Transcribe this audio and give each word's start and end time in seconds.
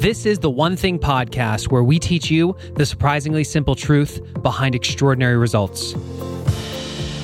This 0.00 0.24
is 0.24 0.38
the 0.38 0.48
One 0.48 0.76
Thing 0.76 0.98
podcast 0.98 1.70
where 1.70 1.84
we 1.84 1.98
teach 1.98 2.30
you 2.30 2.56
the 2.74 2.86
surprisingly 2.86 3.44
simple 3.44 3.74
truth 3.74 4.18
behind 4.42 4.74
extraordinary 4.74 5.36
results. 5.36 5.94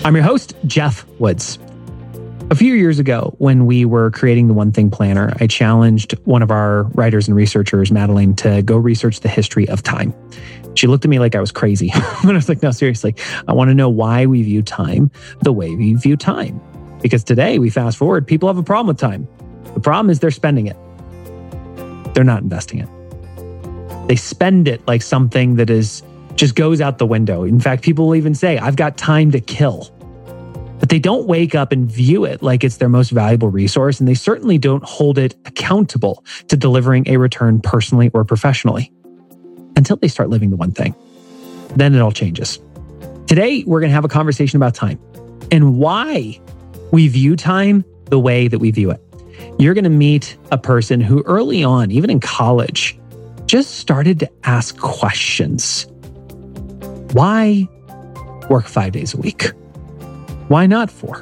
I'm 0.04 0.14
your 0.14 0.22
host, 0.22 0.54
Geoff 0.66 1.08
Woods. 1.18 1.58
A 2.50 2.54
few 2.54 2.74
years 2.74 2.98
ago, 2.98 3.34
when 3.38 3.64
we 3.64 3.86
were 3.86 4.10
creating 4.10 4.48
the 4.48 4.52
One 4.52 4.72
Thing 4.72 4.90
Planner, 4.90 5.32
I 5.40 5.46
challenged 5.46 6.18
one 6.26 6.42
of 6.42 6.50
our 6.50 6.82
writers 6.94 7.28
and 7.28 7.34
researchers, 7.34 7.90
Madeline, 7.90 8.36
to 8.36 8.60
go 8.60 8.76
research 8.76 9.20
the 9.20 9.30
history 9.30 9.66
of 9.70 9.82
time. 9.82 10.12
She 10.74 10.86
looked 10.86 11.06
at 11.06 11.10
me 11.10 11.18
like 11.18 11.34
I 11.34 11.40
was 11.40 11.52
crazy. 11.52 11.90
but 11.94 12.28
I 12.28 12.34
was 12.34 12.50
like, 12.50 12.62
no, 12.62 12.72
seriously, 12.72 13.14
I 13.48 13.54
want 13.54 13.70
to 13.70 13.74
know 13.74 13.88
why 13.88 14.26
we 14.26 14.42
view 14.42 14.60
time 14.60 15.10
the 15.40 15.52
way 15.52 15.74
we 15.74 15.94
view 15.94 16.18
time. 16.18 16.60
Because 17.00 17.24
today, 17.24 17.58
we 17.58 17.70
fast 17.70 17.96
forward, 17.96 18.26
people 18.26 18.50
have 18.50 18.58
a 18.58 18.62
problem 18.62 18.88
with 18.88 18.98
time. 18.98 19.26
The 19.76 19.80
problem 19.80 20.10
is 20.10 20.18
they're 20.18 20.32
spending 20.32 20.66
it 20.66 20.76
they're 22.16 22.24
not 22.24 22.42
investing 22.42 22.78
it. 22.78 22.88
They 24.08 24.16
spend 24.16 24.68
it 24.68 24.80
like 24.88 25.02
something 25.02 25.56
that 25.56 25.68
is 25.68 26.02
just 26.34 26.54
goes 26.54 26.80
out 26.80 26.96
the 26.96 27.04
window. 27.04 27.44
In 27.44 27.60
fact, 27.60 27.82
people 27.82 28.06
will 28.06 28.14
even 28.14 28.34
say, 28.34 28.56
I've 28.56 28.76
got 28.76 28.96
time 28.96 29.30
to 29.32 29.40
kill. 29.40 29.92
But 30.80 30.88
they 30.88 30.98
don't 30.98 31.26
wake 31.26 31.54
up 31.54 31.72
and 31.72 31.90
view 31.90 32.24
it 32.24 32.42
like 32.42 32.64
it's 32.64 32.78
their 32.78 32.88
most 32.88 33.10
valuable 33.10 33.50
resource. 33.50 34.00
And 34.00 34.08
they 34.08 34.14
certainly 34.14 34.56
don't 34.56 34.82
hold 34.82 35.18
it 35.18 35.34
accountable 35.44 36.24
to 36.48 36.56
delivering 36.56 37.06
a 37.06 37.18
return 37.18 37.60
personally 37.60 38.10
or 38.14 38.24
professionally 38.24 38.90
until 39.76 39.96
they 39.96 40.08
start 40.08 40.30
living 40.30 40.48
the 40.48 40.56
one 40.56 40.72
thing. 40.72 40.94
Then 41.74 41.94
it 41.94 42.00
all 42.00 42.12
changes. 42.12 42.60
Today, 43.26 43.62
we're 43.66 43.80
going 43.80 43.90
to 43.90 43.94
have 43.94 44.06
a 44.06 44.08
conversation 44.08 44.56
about 44.56 44.74
time 44.74 44.98
and 45.52 45.76
why 45.78 46.40
we 46.92 47.08
view 47.08 47.36
time 47.36 47.84
the 48.06 48.18
way 48.18 48.48
that 48.48 48.58
we 48.58 48.70
view 48.70 48.90
it 48.90 49.05
you're 49.58 49.74
going 49.74 49.84
to 49.84 49.90
meet 49.90 50.36
a 50.50 50.58
person 50.58 51.00
who 51.00 51.22
early 51.22 51.64
on, 51.64 51.90
even 51.90 52.10
in 52.10 52.20
college, 52.20 52.98
just 53.46 53.76
started 53.76 54.20
to 54.20 54.30
ask 54.44 54.78
questions. 54.78 55.86
Why 57.12 57.68
work 58.50 58.66
five 58.66 58.92
days 58.92 59.14
a 59.14 59.16
week? 59.16 59.52
Why 60.48 60.66
not 60.66 60.90
four? 60.90 61.18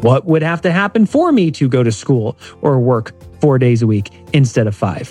What 0.00 0.26
would 0.26 0.42
have 0.42 0.60
to 0.62 0.70
happen 0.70 1.06
for 1.06 1.32
me 1.32 1.50
to 1.52 1.68
go 1.68 1.82
to 1.82 1.90
school 1.90 2.38
or 2.62 2.78
work 2.78 3.12
four 3.40 3.58
days 3.58 3.82
a 3.82 3.86
week 3.86 4.10
instead 4.32 4.66
of 4.66 4.76
five? 4.76 5.08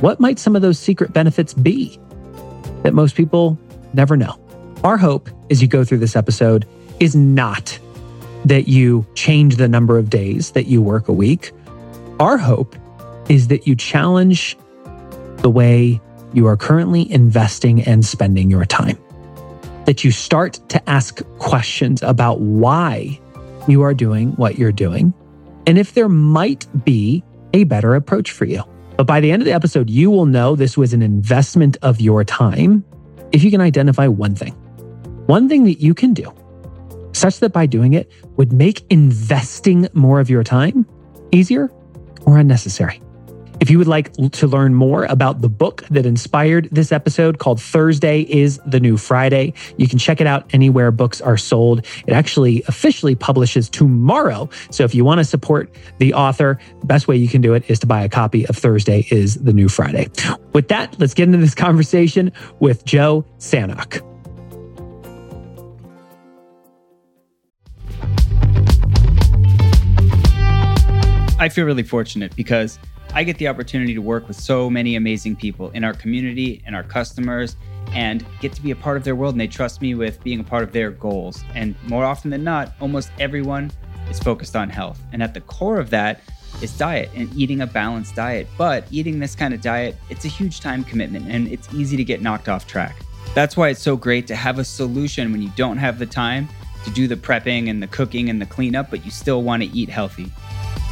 What 0.00 0.18
might 0.18 0.38
some 0.38 0.56
of 0.56 0.62
those 0.62 0.78
secret 0.78 1.12
benefits 1.12 1.54
be 1.54 1.98
that 2.82 2.92
most 2.92 3.14
people 3.14 3.58
never 3.92 4.16
know? 4.16 4.40
Our 4.82 4.96
hope 4.96 5.30
as 5.50 5.62
you 5.62 5.68
go 5.68 5.84
through 5.84 5.98
this 5.98 6.16
episode 6.16 6.66
is 6.98 7.14
not 7.14 7.78
that 8.44 8.68
you 8.68 9.06
change 9.14 9.56
the 9.56 9.68
number 9.68 9.98
of 9.98 10.10
days 10.10 10.52
that 10.52 10.66
you 10.66 10.80
work 10.80 11.08
a 11.08 11.12
week. 11.12 11.52
Our 12.18 12.38
hope 12.38 12.76
is 13.28 13.48
that 13.48 13.66
you 13.66 13.76
challenge 13.76 14.56
the 15.38 15.50
way 15.50 16.00
you 16.32 16.46
are 16.46 16.56
currently 16.56 17.10
investing 17.10 17.82
and 17.82 18.04
spending 18.04 18.50
your 18.50 18.64
time. 18.64 18.98
That 19.86 20.04
you 20.04 20.10
start 20.10 20.60
to 20.68 20.88
ask 20.88 21.22
questions 21.38 22.02
about 22.02 22.40
why 22.40 23.20
you 23.66 23.82
are 23.82 23.94
doing 23.94 24.32
what 24.32 24.58
you're 24.58 24.72
doing 24.72 25.12
and 25.66 25.78
if 25.78 25.94
there 25.94 26.08
might 26.08 26.66
be 26.84 27.22
a 27.52 27.64
better 27.64 27.94
approach 27.94 28.30
for 28.30 28.44
you. 28.44 28.62
But 28.96 29.06
by 29.06 29.20
the 29.20 29.30
end 29.30 29.42
of 29.42 29.46
the 29.46 29.52
episode, 29.52 29.88
you 29.88 30.10
will 30.10 30.26
know 30.26 30.56
this 30.56 30.76
was 30.76 30.92
an 30.92 31.02
investment 31.02 31.76
of 31.82 32.00
your 32.00 32.24
time 32.24 32.84
if 33.32 33.44
you 33.44 33.50
can 33.50 33.60
identify 33.60 34.06
one 34.06 34.34
thing. 34.34 34.52
One 35.26 35.48
thing 35.48 35.64
that 35.64 35.80
you 35.80 35.94
can 35.94 36.12
do 36.12 36.32
such 37.20 37.40
that 37.40 37.50
by 37.50 37.66
doing 37.66 37.92
it 37.92 38.10
would 38.36 38.52
make 38.52 38.84
investing 38.90 39.86
more 39.92 40.20
of 40.20 40.30
your 40.30 40.42
time 40.42 40.86
easier 41.32 41.70
or 42.26 42.38
unnecessary. 42.38 43.00
If 43.60 43.68
you 43.68 43.76
would 43.76 43.86
like 43.86 44.14
to 44.14 44.46
learn 44.46 44.74
more 44.74 45.04
about 45.04 45.42
the 45.42 45.50
book 45.50 45.84
that 45.90 46.06
inspired 46.06 46.70
this 46.72 46.92
episode 46.92 47.38
called 47.38 47.60
Thursday 47.60 48.22
is 48.22 48.58
the 48.64 48.80
New 48.80 48.96
Friday, 48.96 49.52
you 49.76 49.86
can 49.86 49.98
check 49.98 50.22
it 50.22 50.26
out 50.26 50.48
anywhere 50.54 50.90
books 50.90 51.20
are 51.20 51.36
sold. 51.36 51.84
It 52.06 52.14
actually 52.14 52.62
officially 52.68 53.14
publishes 53.14 53.68
tomorrow. 53.68 54.48
So 54.70 54.84
if 54.84 54.94
you 54.94 55.04
want 55.04 55.18
to 55.18 55.24
support 55.24 55.70
the 55.98 56.14
author, 56.14 56.58
best 56.84 57.06
way 57.06 57.16
you 57.16 57.28
can 57.28 57.42
do 57.42 57.52
it 57.52 57.68
is 57.68 57.78
to 57.80 57.86
buy 57.86 58.02
a 58.02 58.08
copy 58.08 58.46
of 58.46 58.56
Thursday 58.56 59.06
is 59.10 59.34
the 59.34 59.52
New 59.52 59.68
Friday. 59.68 60.08
With 60.54 60.68
that, 60.68 60.98
let's 60.98 61.12
get 61.12 61.24
into 61.24 61.38
this 61.38 61.54
conversation 61.54 62.32
with 62.60 62.86
Joe 62.86 63.26
Sanok. 63.38 64.09
I 71.40 71.48
feel 71.48 71.64
really 71.64 71.82
fortunate 71.82 72.36
because 72.36 72.78
I 73.14 73.24
get 73.24 73.38
the 73.38 73.48
opportunity 73.48 73.94
to 73.94 74.02
work 74.02 74.28
with 74.28 74.38
so 74.38 74.68
many 74.68 74.96
amazing 74.96 75.36
people 75.36 75.70
in 75.70 75.84
our 75.84 75.94
community 75.94 76.62
and 76.66 76.76
our 76.76 76.82
customers 76.82 77.56
and 77.92 78.26
get 78.40 78.52
to 78.52 78.60
be 78.60 78.72
a 78.72 78.76
part 78.76 78.98
of 78.98 79.04
their 79.04 79.16
world. 79.16 79.32
And 79.32 79.40
they 79.40 79.46
trust 79.46 79.80
me 79.80 79.94
with 79.94 80.22
being 80.22 80.40
a 80.40 80.44
part 80.44 80.64
of 80.64 80.72
their 80.72 80.90
goals. 80.90 81.42
And 81.54 81.74
more 81.88 82.04
often 82.04 82.30
than 82.30 82.44
not, 82.44 82.74
almost 82.78 83.10
everyone 83.18 83.72
is 84.10 84.20
focused 84.20 84.54
on 84.54 84.68
health. 84.68 85.00
And 85.14 85.22
at 85.22 85.32
the 85.32 85.40
core 85.40 85.80
of 85.80 85.88
that 85.88 86.20
is 86.60 86.76
diet 86.76 87.08
and 87.14 87.34
eating 87.34 87.62
a 87.62 87.66
balanced 87.66 88.14
diet. 88.14 88.46
But 88.58 88.84
eating 88.90 89.18
this 89.18 89.34
kind 89.34 89.54
of 89.54 89.62
diet, 89.62 89.96
it's 90.10 90.26
a 90.26 90.28
huge 90.28 90.60
time 90.60 90.84
commitment 90.84 91.26
and 91.30 91.48
it's 91.48 91.72
easy 91.72 91.96
to 91.96 92.04
get 92.04 92.20
knocked 92.20 92.50
off 92.50 92.66
track. 92.66 92.96
That's 93.34 93.56
why 93.56 93.70
it's 93.70 93.80
so 93.80 93.96
great 93.96 94.26
to 94.26 94.36
have 94.36 94.58
a 94.58 94.64
solution 94.64 95.32
when 95.32 95.40
you 95.40 95.50
don't 95.56 95.78
have 95.78 95.98
the 95.98 96.06
time 96.06 96.50
to 96.84 96.90
do 96.90 97.08
the 97.08 97.16
prepping 97.16 97.70
and 97.70 97.82
the 97.82 97.86
cooking 97.86 98.28
and 98.28 98.42
the 98.42 98.46
cleanup, 98.46 98.90
but 98.90 99.06
you 99.06 99.10
still 99.10 99.42
want 99.42 99.62
to 99.62 99.70
eat 99.70 99.88
healthy. 99.88 100.30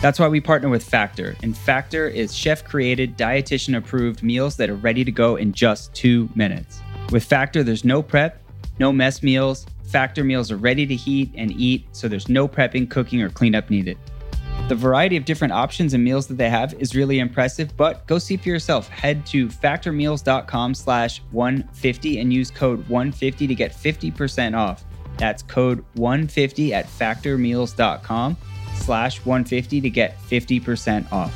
That's 0.00 0.20
why 0.20 0.28
we 0.28 0.40
partner 0.40 0.68
with 0.68 0.84
Factor. 0.84 1.36
And 1.42 1.56
Factor 1.56 2.06
is 2.06 2.34
chef 2.34 2.64
created, 2.64 3.18
dietitian 3.18 3.76
approved 3.76 4.22
meals 4.22 4.56
that 4.56 4.70
are 4.70 4.76
ready 4.76 5.04
to 5.04 5.10
go 5.10 5.34
in 5.34 5.52
just 5.52 5.92
two 5.92 6.28
minutes. 6.36 6.80
With 7.10 7.24
Factor, 7.24 7.64
there's 7.64 7.84
no 7.84 8.00
prep, 8.00 8.40
no 8.78 8.92
mess 8.92 9.22
meals. 9.24 9.66
Factor 9.88 10.22
meals 10.22 10.52
are 10.52 10.56
ready 10.56 10.86
to 10.86 10.94
heat 10.94 11.32
and 11.34 11.50
eat, 11.50 11.84
so 11.92 12.06
there's 12.06 12.28
no 12.28 12.46
prepping, 12.46 12.88
cooking, 12.88 13.22
or 13.22 13.28
cleanup 13.28 13.70
needed. 13.70 13.98
The 14.68 14.74
variety 14.74 15.16
of 15.16 15.24
different 15.24 15.54
options 15.54 15.94
and 15.94 16.04
meals 16.04 16.26
that 16.26 16.36
they 16.36 16.50
have 16.50 16.74
is 16.74 16.94
really 16.94 17.18
impressive, 17.20 17.74
but 17.76 18.06
go 18.06 18.18
see 18.18 18.36
for 18.36 18.50
yourself. 18.50 18.88
Head 18.88 19.24
to 19.26 19.48
factormeals.com 19.48 20.74
slash 20.74 21.22
150 21.30 22.20
and 22.20 22.32
use 22.32 22.50
code 22.50 22.86
150 22.88 23.46
to 23.46 23.54
get 23.54 23.72
50% 23.72 24.56
off. 24.56 24.84
That's 25.16 25.42
code 25.42 25.84
150 25.94 26.74
at 26.74 26.86
factormeals.com 26.86 28.36
slash 28.78 29.18
150 29.24 29.80
to 29.80 29.90
get 29.90 30.18
50% 30.22 31.10
off. 31.12 31.34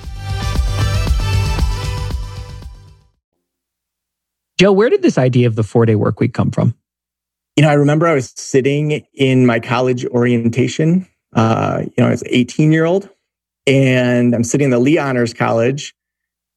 Joe, 4.59 4.73
where 4.73 4.91
did 4.91 5.03
this 5.03 5.19
idea 5.19 5.49
of 5.49 5.57
the 5.57 5.65
four 5.65 5.87
day 5.87 5.97
work 5.97 6.21
week 6.21 6.35
come 6.35 6.51
from? 6.51 6.75
You 7.57 7.65
know, 7.65 7.69
I 7.69 7.75
remember 7.75 8.07
I 8.07 8.15
was 8.15 8.33
sitting 8.37 9.05
in 9.13 9.45
my 9.45 9.61
college 9.61 10.07
orientation. 10.07 11.07
Uh, 11.35 11.83
you 11.85 11.93
know, 11.99 12.07
I 12.07 12.11
was 12.11 12.23
18 12.27 12.73
year 12.73 12.85
old 12.85 13.09
and 13.67 14.35
I'm 14.35 14.45
sitting 14.45 14.67
in 14.67 14.71
the 14.71 14.79
Lee 14.79 14.99
Honors 14.99 15.35
College. 15.35 15.95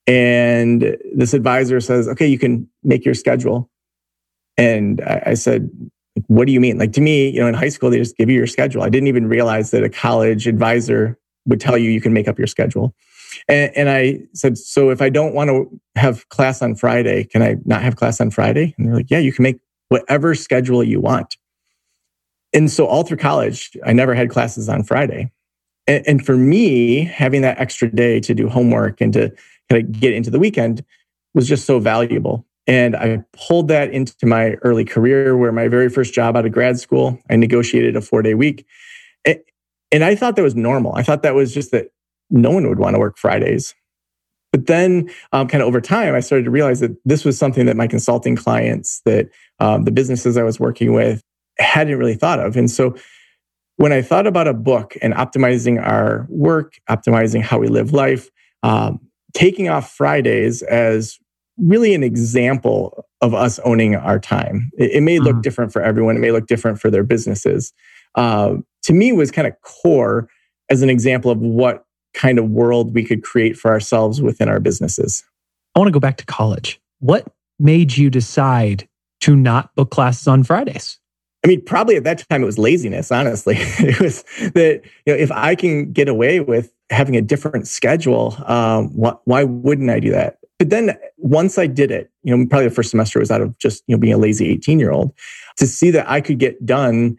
And 0.08 0.98
this 1.16 1.34
advisor 1.34 1.80
says, 1.82 2.08
okay, 2.08 2.28
you 2.28 2.38
can 2.38 2.70
make 2.84 3.06
your 3.06 3.16
schedule. 3.16 3.70
And 4.58 5.02
I, 5.02 5.24
I 5.28 5.34
said, 5.34 5.70
what 6.28 6.48
do 6.48 6.54
you 6.54 6.60
mean? 6.60 6.78
Like 6.78 6.94
to 6.94 7.02
me, 7.02 7.30
you 7.30 7.40
know, 7.40 7.48
in 7.48 7.54
high 7.54 7.70
school, 7.70 7.90
they 7.90 7.98
just 7.98 8.18
give 8.18 8.30
you 8.30 8.36
your 8.36 8.48
schedule. 8.48 8.84
I 8.84 8.90
didn't 8.90 9.08
even 9.08 9.28
realize 9.28 9.72
that 9.72 9.84
a 9.84 9.90
college 9.90 10.48
advisor 10.48 11.18
would 11.46 11.60
tell 11.60 11.78
you 11.78 11.92
you 11.92 12.02
can 12.02 12.14
make 12.14 12.28
up 12.28 12.38
your 12.38 12.48
schedule. 12.48 12.96
And, 13.48 13.72
and 13.76 13.90
I 13.90 14.20
said, 14.34 14.58
so 14.58 14.90
if 14.90 15.02
I 15.02 15.10
don't 15.10 15.34
want 15.34 15.50
to 15.50 15.70
have 15.96 16.28
class 16.30 16.62
on 16.62 16.76
Friday, 16.76 17.26
can 17.26 17.42
I 17.42 17.58
not 17.66 17.82
have 17.82 17.96
class 17.96 18.22
on 18.22 18.32
Friday? 18.32 18.74
And 18.78 18.88
they're 18.88 18.96
like, 18.96 19.12
yeah, 19.12 19.20
you 19.20 19.34
can 19.34 19.44
make 19.44 19.60
whatever 19.90 20.36
schedule 20.36 20.84
you 20.84 21.00
want. 21.00 21.38
And 22.54 22.72
so 22.72 22.86
all 22.86 23.04
through 23.04 23.18
college, 23.18 23.76
I 23.86 23.92
never 23.92 24.16
had 24.16 24.30
classes 24.30 24.70
on 24.70 24.84
Friday. 24.84 25.32
And, 25.88 26.08
and 26.08 26.26
for 26.26 26.38
me, 26.38 27.04
having 27.04 27.42
that 27.42 27.60
extra 27.60 27.94
day 27.94 28.20
to 28.22 28.34
do 28.34 28.48
homework 28.48 29.02
and 29.02 29.12
to 29.14 29.32
kind 29.70 29.84
of 29.84 29.92
get 30.00 30.14
into 30.14 30.30
the 30.30 30.40
weekend 30.40 30.84
was 31.34 31.48
just 31.48 31.66
so 31.66 31.80
valuable. 31.80 32.46
And 32.68 32.96
I 32.96 33.24
pulled 33.34 33.68
that 33.68 33.92
into 33.92 34.26
my 34.26 34.54
early 34.64 34.86
career 34.86 35.38
where 35.38 35.52
my 35.52 35.68
very 35.68 35.90
first 35.90 36.14
job 36.14 36.36
out 36.36 36.46
of 36.46 36.52
grad 36.52 36.80
school, 36.80 37.20
I 37.30 37.36
negotiated 37.36 37.96
a 37.96 38.02
four 38.02 38.22
day 38.22 38.34
week. 38.34 38.66
And 39.92 40.04
I 40.04 40.16
thought 40.16 40.36
that 40.36 40.42
was 40.42 40.56
normal. 40.56 40.94
I 40.96 41.04
thought 41.04 41.24
that 41.24 41.36
was 41.36 41.54
just 41.54 41.72
that 41.72 41.88
no 42.30 42.52
one 42.52 42.68
would 42.68 42.80
want 42.80 42.96
to 42.96 43.00
work 43.00 43.18
Fridays. 43.18 43.76
But 44.52 44.68
then, 44.68 45.10
um, 45.32 45.48
kind 45.48 45.62
of 45.62 45.68
over 45.68 45.82
time, 45.82 46.16
I 46.16 46.22
started 46.22 46.46
to 46.46 46.52
realize 46.52 46.80
that 46.80 46.92
this 47.06 47.26
was 47.26 47.38
something 47.38 47.66
that 47.66 47.76
my 47.76 47.88
consulting 47.88 48.36
clients, 48.36 49.02
that 49.06 49.30
um, 49.60 49.84
the 49.84 49.92
businesses 49.92 50.38
I 50.38 50.44
was 50.44 50.60
working 50.60 50.94
with, 50.94 51.22
hadn't 51.60 51.98
really 51.98 52.16
thought 52.16 52.40
of. 52.40 52.56
And 52.56 52.70
so, 52.70 52.96
when 53.78 53.92
I 53.92 54.02
thought 54.02 54.28
about 54.28 54.48
a 54.48 54.54
book 54.54 54.98
and 55.02 55.14
optimizing 55.14 55.82
our 55.82 56.26
work, 56.30 56.76
optimizing 56.90 57.42
how 57.42 57.58
we 57.60 57.68
live 57.68 57.92
life, 57.92 58.30
um, 58.64 59.00
taking 59.34 59.68
off 59.68 59.94
Fridays 59.94 60.62
as 60.64 61.20
really 61.58 61.94
an 61.94 62.04
example 62.04 63.06
of 63.22 63.34
us 63.34 63.60
owning 63.60 63.96
our 63.96 64.20
time. 64.20 64.70
It, 64.78 64.92
it 64.92 65.02
may 65.02 65.20
look 65.20 65.38
mm. 65.38 65.42
different 65.42 65.72
for 65.72 65.82
everyone. 65.82 66.16
It 66.16 66.20
may 66.20 66.32
look 66.32 66.48
different 66.48 66.80
for 66.80 66.90
their 66.90 67.04
businesses. 67.04 67.74
Uh, 68.16 68.56
to 68.84 68.94
me, 68.94 69.12
was 69.12 69.32
kind 69.32 69.48
of 69.48 69.54
core 69.62 70.30
as 70.70 70.82
an 70.82 70.90
example 70.90 71.32
of 71.32 71.40
what 71.40 71.86
kind 72.14 72.40
of 72.40 72.50
world 72.50 72.94
we 72.94 73.04
could 73.04 73.24
create 73.24 73.58
for 73.58 73.72
ourselves 73.72 74.22
within 74.22 74.50
our 74.50 74.60
businesses. 74.60 75.24
I 75.76 75.80
want 75.80 75.90
to 75.90 75.94
go 75.94 76.00
back 76.00 76.18
to 76.18 76.26
college. 76.26 76.80
What 77.00 77.28
made 77.60 77.98
you 77.98 78.10
decide 78.10 78.88
to 79.22 79.36
not 79.36 79.74
book 79.76 79.92
classes 79.92 80.28
on 80.28 80.44
Fridays? 80.44 81.00
I 81.44 81.48
mean, 81.48 81.64
probably 81.64 81.96
at 81.96 82.04
that 82.06 82.26
time 82.30 82.42
it 82.42 82.46
was 82.46 82.58
laziness, 82.58 83.12
honestly. 83.12 83.56
it 83.60 84.00
was 84.00 84.24
that, 84.54 84.82
you 85.06 85.14
know, 85.14 85.20
if 85.20 85.32
I 85.32 85.56
can 85.56 85.92
get 85.92 86.08
away 86.08 86.40
with 86.40 86.72
having 86.90 87.16
a 87.16 87.22
different 87.22 87.68
schedule, 87.68 88.36
um, 88.46 88.90
wh- 88.90 89.28
why 89.28 89.44
wouldn't 89.44 89.90
I 89.90 90.00
do 90.00 90.12
that? 90.12 90.38
But 90.58 90.70
then 90.70 90.98
once 91.18 91.58
I 91.58 91.68
did 91.68 91.92
it, 91.92 92.10
you 92.24 92.36
know, 92.36 92.46
probably 92.48 92.68
the 92.70 92.74
first 92.74 92.92
semester 92.92 93.20
was 93.20 93.32
out 93.32 93.42
of 93.42 93.58
just, 93.58 93.84
you 93.88 93.96
know, 93.96 94.00
being 94.00 94.14
a 94.14 94.18
lazy 94.18 94.50
18 94.50 94.80
year 94.80 94.92
old 94.92 95.14
to 95.58 95.68
see 95.68 95.92
that 95.92 96.10
I 96.10 96.22
could 96.22 96.40
get 96.40 96.66
done 96.66 97.18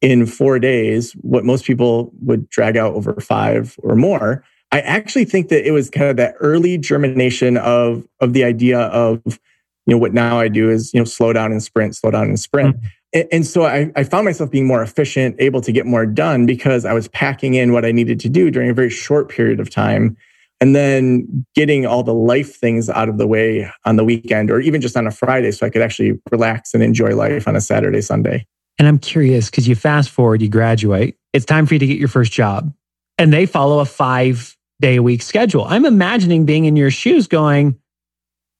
in 0.00 0.26
four 0.26 0.58
days 0.58 1.12
what 1.22 1.44
most 1.44 1.64
people 1.64 2.12
would 2.20 2.48
drag 2.48 2.76
out 2.76 2.94
over 2.94 3.14
five 3.20 3.76
or 3.82 3.96
more. 3.96 4.44
I 4.72 4.80
actually 4.80 5.24
think 5.24 5.48
that 5.48 5.66
it 5.66 5.72
was 5.72 5.90
kind 5.90 6.08
of 6.08 6.16
that 6.16 6.34
early 6.40 6.78
germination 6.78 7.56
of, 7.56 8.06
of 8.20 8.32
the 8.32 8.44
idea 8.44 8.80
of, 8.80 9.20
you 9.26 9.94
know, 9.94 9.98
what 9.98 10.12
now 10.12 10.38
I 10.38 10.48
do 10.48 10.70
is, 10.70 10.92
you 10.92 11.00
know, 11.00 11.04
slow 11.04 11.32
down 11.32 11.52
and 11.52 11.62
sprint, 11.62 11.96
slow 11.96 12.10
down 12.10 12.24
and 12.24 12.38
sprint. 12.38 12.76
Mm-hmm 12.76 12.86
and 13.30 13.46
so 13.46 13.64
I, 13.64 13.90
I, 13.96 14.04
found 14.04 14.24
myself 14.24 14.50
being 14.50 14.66
more 14.66 14.82
efficient, 14.82 15.36
able 15.38 15.60
to 15.62 15.72
get 15.72 15.86
more 15.86 16.06
done 16.06 16.44
because 16.44 16.84
I 16.84 16.92
was 16.92 17.08
packing 17.08 17.54
in 17.54 17.72
what 17.72 17.84
I 17.84 17.92
needed 17.92 18.20
to 18.20 18.28
do 18.28 18.50
during 18.50 18.68
a 18.68 18.74
very 18.74 18.90
short 18.90 19.28
period 19.28 19.60
of 19.60 19.70
time. 19.70 20.16
And 20.60 20.74
then 20.74 21.44
getting 21.54 21.84
all 21.84 22.02
the 22.02 22.14
life 22.14 22.56
things 22.56 22.88
out 22.88 23.08
of 23.08 23.18
the 23.18 23.26
way 23.26 23.70
on 23.84 23.96
the 23.96 24.04
weekend 24.04 24.50
or 24.50 24.58
even 24.60 24.80
just 24.80 24.96
on 24.96 25.06
a 25.06 25.10
Friday 25.10 25.50
so 25.50 25.66
I 25.66 25.70
could 25.70 25.82
actually 25.82 26.18
relax 26.30 26.72
and 26.72 26.82
enjoy 26.82 27.14
life 27.14 27.46
on 27.46 27.56
a 27.56 27.60
Saturday, 27.60 28.00
Sunday. 28.00 28.46
And 28.78 28.88
I'm 28.88 28.98
curious 28.98 29.50
because 29.50 29.68
you 29.68 29.74
fast 29.74 30.10
forward, 30.10 30.42
you 30.42 30.48
graduate, 30.48 31.16
it's 31.32 31.44
time 31.44 31.66
for 31.66 31.74
you 31.74 31.80
to 31.80 31.86
get 31.86 31.98
your 31.98 32.08
first 32.08 32.32
job. 32.32 32.72
And 33.18 33.32
they 33.32 33.46
follow 33.46 33.80
a 33.80 33.84
five 33.84 34.56
day 34.80 34.96
a 34.96 35.02
week 35.02 35.22
schedule. 35.22 35.64
I'm 35.64 35.86
imagining 35.86 36.44
being 36.44 36.64
in 36.64 36.76
your 36.76 36.90
shoes 36.90 37.26
going, 37.26 37.78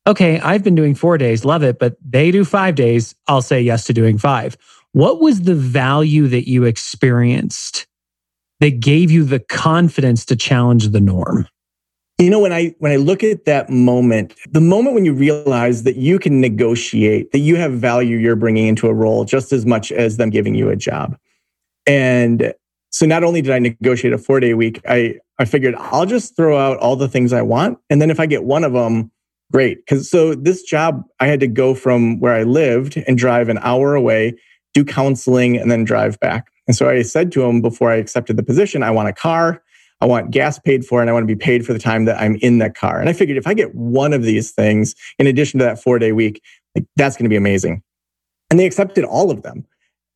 okay, 0.06 0.38
I've 0.40 0.62
been 0.62 0.75
doing 0.75 0.94
four 0.94 1.19
days, 1.19 1.44
love 1.44 1.62
it, 1.62 1.78
but 1.78 1.96
they 2.04 2.31
do 2.31 2.44
five 2.44 2.75
days. 2.75 3.14
I'll 3.26 3.42
say 3.42 3.60
yes 3.60 3.84
to 3.84 3.92
doing 3.92 4.19
five. 4.19 4.56
What 4.92 5.20
was 5.20 5.42
the 5.42 5.54
value 5.54 6.28
that 6.28 6.49
you 6.49 6.64
experienced 6.64 7.87
that 8.60 8.81
gave 8.81 9.10
you 9.10 9.25
the 9.25 9.40
confidence 9.40 10.25
to 10.26 10.37
challenge 10.37 10.88
the 10.88 11.00
norm? 11.00 11.46
You 12.18 12.30
know, 12.30 12.40
when 12.40 12.52
I 12.52 12.74
when 12.78 12.92
I 12.92 12.96
look 12.96 13.22
at 13.22 13.44
that 13.44 13.68
moment, 13.68 14.34
the 14.50 14.60
moment 14.60 14.94
when 14.94 15.04
you 15.04 15.12
realize 15.12 15.82
that 15.82 15.96
you 15.96 16.18
can 16.18 16.40
negotiate, 16.40 17.30
that 17.32 17.40
you 17.40 17.56
have 17.56 17.72
value 17.72 18.16
you're 18.16 18.36
bringing 18.36 18.66
into 18.66 18.88
a 18.88 18.94
role 18.94 19.26
just 19.26 19.52
as 19.52 19.66
much 19.66 19.92
as 19.92 20.16
them 20.16 20.30
giving 20.30 20.54
you 20.54 20.70
a 20.70 20.76
job. 20.76 21.18
And 21.86 22.54
so 22.90 23.04
not 23.04 23.22
only 23.22 23.42
did 23.42 23.52
I 23.52 23.58
negotiate 23.58 24.14
a 24.14 24.18
4-day 24.18 24.54
week, 24.54 24.80
I 24.88 25.16
I 25.38 25.44
figured 25.44 25.74
I'll 25.74 26.06
just 26.06 26.34
throw 26.36 26.56
out 26.56 26.78
all 26.78 26.96
the 26.96 27.08
things 27.08 27.34
I 27.34 27.42
want 27.42 27.78
and 27.90 28.00
then 28.00 28.10
if 28.10 28.18
I 28.18 28.24
get 28.24 28.44
one 28.44 28.64
of 28.64 28.72
them, 28.72 29.10
great. 29.52 29.86
Cuz 29.86 30.08
so 30.08 30.34
this 30.34 30.62
job 30.62 31.04
I 31.20 31.26
had 31.26 31.40
to 31.40 31.46
go 31.46 31.74
from 31.74 32.18
where 32.18 32.32
I 32.32 32.44
lived 32.44 32.96
and 33.06 33.18
drive 33.18 33.50
an 33.50 33.58
hour 33.58 33.94
away, 33.94 34.36
do 34.72 34.86
counseling 34.86 35.58
and 35.58 35.70
then 35.70 35.84
drive 35.84 36.18
back. 36.20 36.46
And 36.66 36.74
so 36.74 36.88
I 36.88 37.02
said 37.02 37.30
to 37.32 37.44
him 37.44 37.60
before 37.60 37.90
I 37.90 37.96
accepted 37.96 38.38
the 38.38 38.42
position, 38.42 38.82
I 38.82 38.90
want 38.90 39.10
a 39.10 39.12
car, 39.12 39.62
I 40.00 40.06
want 40.06 40.31
gas 40.31 40.58
paid 40.58 40.84
for 40.84 41.00
and 41.00 41.08
I 41.08 41.12
want 41.12 41.22
to 41.22 41.34
be 41.34 41.38
paid 41.38 41.64
for 41.64 41.72
the 41.72 41.78
time 41.78 42.04
that 42.04 42.20
I'm 42.20 42.37
in 42.37 42.58
that 42.58 42.75
car. 42.75 43.00
And 43.00 43.08
I 43.08 43.12
figured 43.12 43.38
if 43.38 43.46
I 43.46 43.54
get 43.54 43.75
one 43.75 44.12
of 44.12 44.22
these 44.22 44.52
things 44.52 44.94
in 45.19 45.26
addition 45.26 45.58
to 45.58 45.64
that 45.64 45.82
four 45.82 45.98
day 45.98 46.12
week, 46.12 46.43
like 46.75 46.84
that's 46.96 47.16
going 47.16 47.25
to 47.25 47.31
be 47.31 47.37
amazing. 47.37 47.82
And 48.50 48.60
they 48.60 48.66
accepted 48.66 49.04
all 49.04 49.31
of 49.31 49.43
them. 49.43 49.66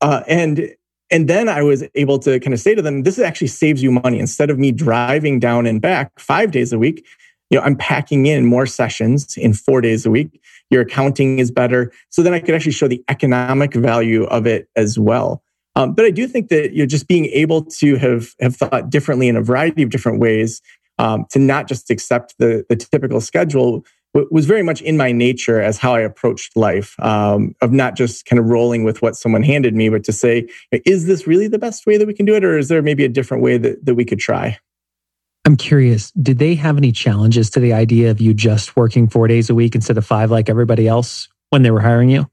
Uh, 0.01 0.23
and 0.27 0.71
and 1.11 1.29
then 1.29 1.49
I 1.49 1.63
was 1.63 1.83
able 1.97 2.19
to 2.21 2.39
kind 2.39 2.55
of 2.55 2.61
say 2.61 2.75
to 2.75 2.83
them, 2.83 3.03
this 3.03 3.19
actually 3.19 3.49
saves 3.49 3.83
you 3.83 3.91
money. 3.91 4.21
Instead 4.21 4.49
of 4.49 4.59
me 4.59 4.71
driving 4.71 5.41
down 5.41 5.67
and 5.67 5.81
back 5.81 6.19
five 6.21 6.53
days 6.53 6.73
a 6.73 6.79
week, 6.79 7.05
you 7.51 7.59
know, 7.59 7.65
I'm 7.65 7.75
packing 7.75 8.27
in 8.27 8.47
more 8.47 8.65
sessions 8.65 9.37
in 9.37 9.53
four 9.53 9.81
days 9.81 10.07
a 10.07 10.11
week. 10.11 10.41
Your 10.71 10.83
accounting 10.83 11.41
is 11.41 11.51
better. 11.51 11.93
So 12.11 12.23
then 12.23 12.33
I 12.33 12.39
could 12.39 12.55
actually 12.55 12.73
show 12.73 12.87
the 12.87 13.03
economic 13.09 13.75
value 13.75 14.25
of 14.25 14.47
it 14.47 14.69
as 14.77 14.99
well. 14.99 15.43
Um, 15.81 15.95
but 15.95 16.05
I 16.05 16.11
do 16.11 16.27
think 16.27 16.49
that 16.49 16.73
you 16.73 16.81
know 16.81 16.87
just 16.87 17.09
being 17.09 17.27
able 17.27 17.65
to 17.65 17.97
have 17.97 18.35
have 18.41 18.57
thought 18.57 18.91
differently 18.91 19.29
in 19.29 19.37
a 19.37 19.43
variety 19.43 19.83
of 19.83 19.91
different 19.91 20.21
ways 20.21 20.61
um, 20.99 21.25
to 21.31 21.39
not 21.39 21.69
just 21.69 21.91
accept 21.91 22.35
the 22.39 22.65
the 22.69 22.77
typical 22.77 23.21
schedule 23.21 23.85
w- 24.15 24.29
was 24.31 24.47
very 24.47 24.63
much 24.63 24.83
in 24.83 24.97
my 24.97 25.13
nature 25.13 25.61
as 25.61 25.79
how 25.79 25.95
I 25.95 26.01
approached 26.01 26.57
life 26.57 26.99
um, 27.01 27.55
of 27.63 27.73
not 27.73 27.97
just 27.97 28.27
kind 28.27 28.39
of 28.39 28.47
rolling 28.47 28.85
with 28.85 29.01
what 29.01 29.17
someone 29.17 29.43
handed 29.43 29.75
me, 29.75 29.89
but 29.89 30.05
to 30.05 30.13
say, 30.13 30.49
is 30.85 31.07
this 31.07 31.27
really 31.27 31.49
the 31.49 31.59
best 31.59 31.87
way 31.87 31.97
that 31.97 32.07
we 32.07 32.15
can 32.15 32.27
do 32.27 32.35
it, 32.35 32.45
or 32.45 32.59
is 32.59 32.69
there 32.69 32.83
maybe 32.83 33.05
a 33.05 33.09
different 33.09 33.43
way 33.43 33.57
that 33.57 33.85
that 33.85 33.95
we 33.95 34.05
could 34.05 34.19
try? 34.19 34.59
I'm 35.47 35.57
curious, 35.57 36.11
did 36.13 36.39
they 36.39 36.55
have 36.57 36.77
any 36.77 36.93
challenges 36.93 37.49
to 37.51 37.61
the 37.61 37.73
idea 37.73 38.11
of 38.11 38.21
you 38.21 38.35
just 38.35 38.77
working 38.77 39.09
four 39.09 39.27
days 39.27 39.49
a 39.49 39.55
week 39.55 39.75
instead 39.75 39.97
of 39.97 40.05
five 40.05 40.31
like 40.31 40.51
everybody 40.51 40.87
else 40.87 41.29
when 41.49 41.63
they 41.63 41.71
were 41.71 41.81
hiring 41.81 42.11
you? 42.11 42.31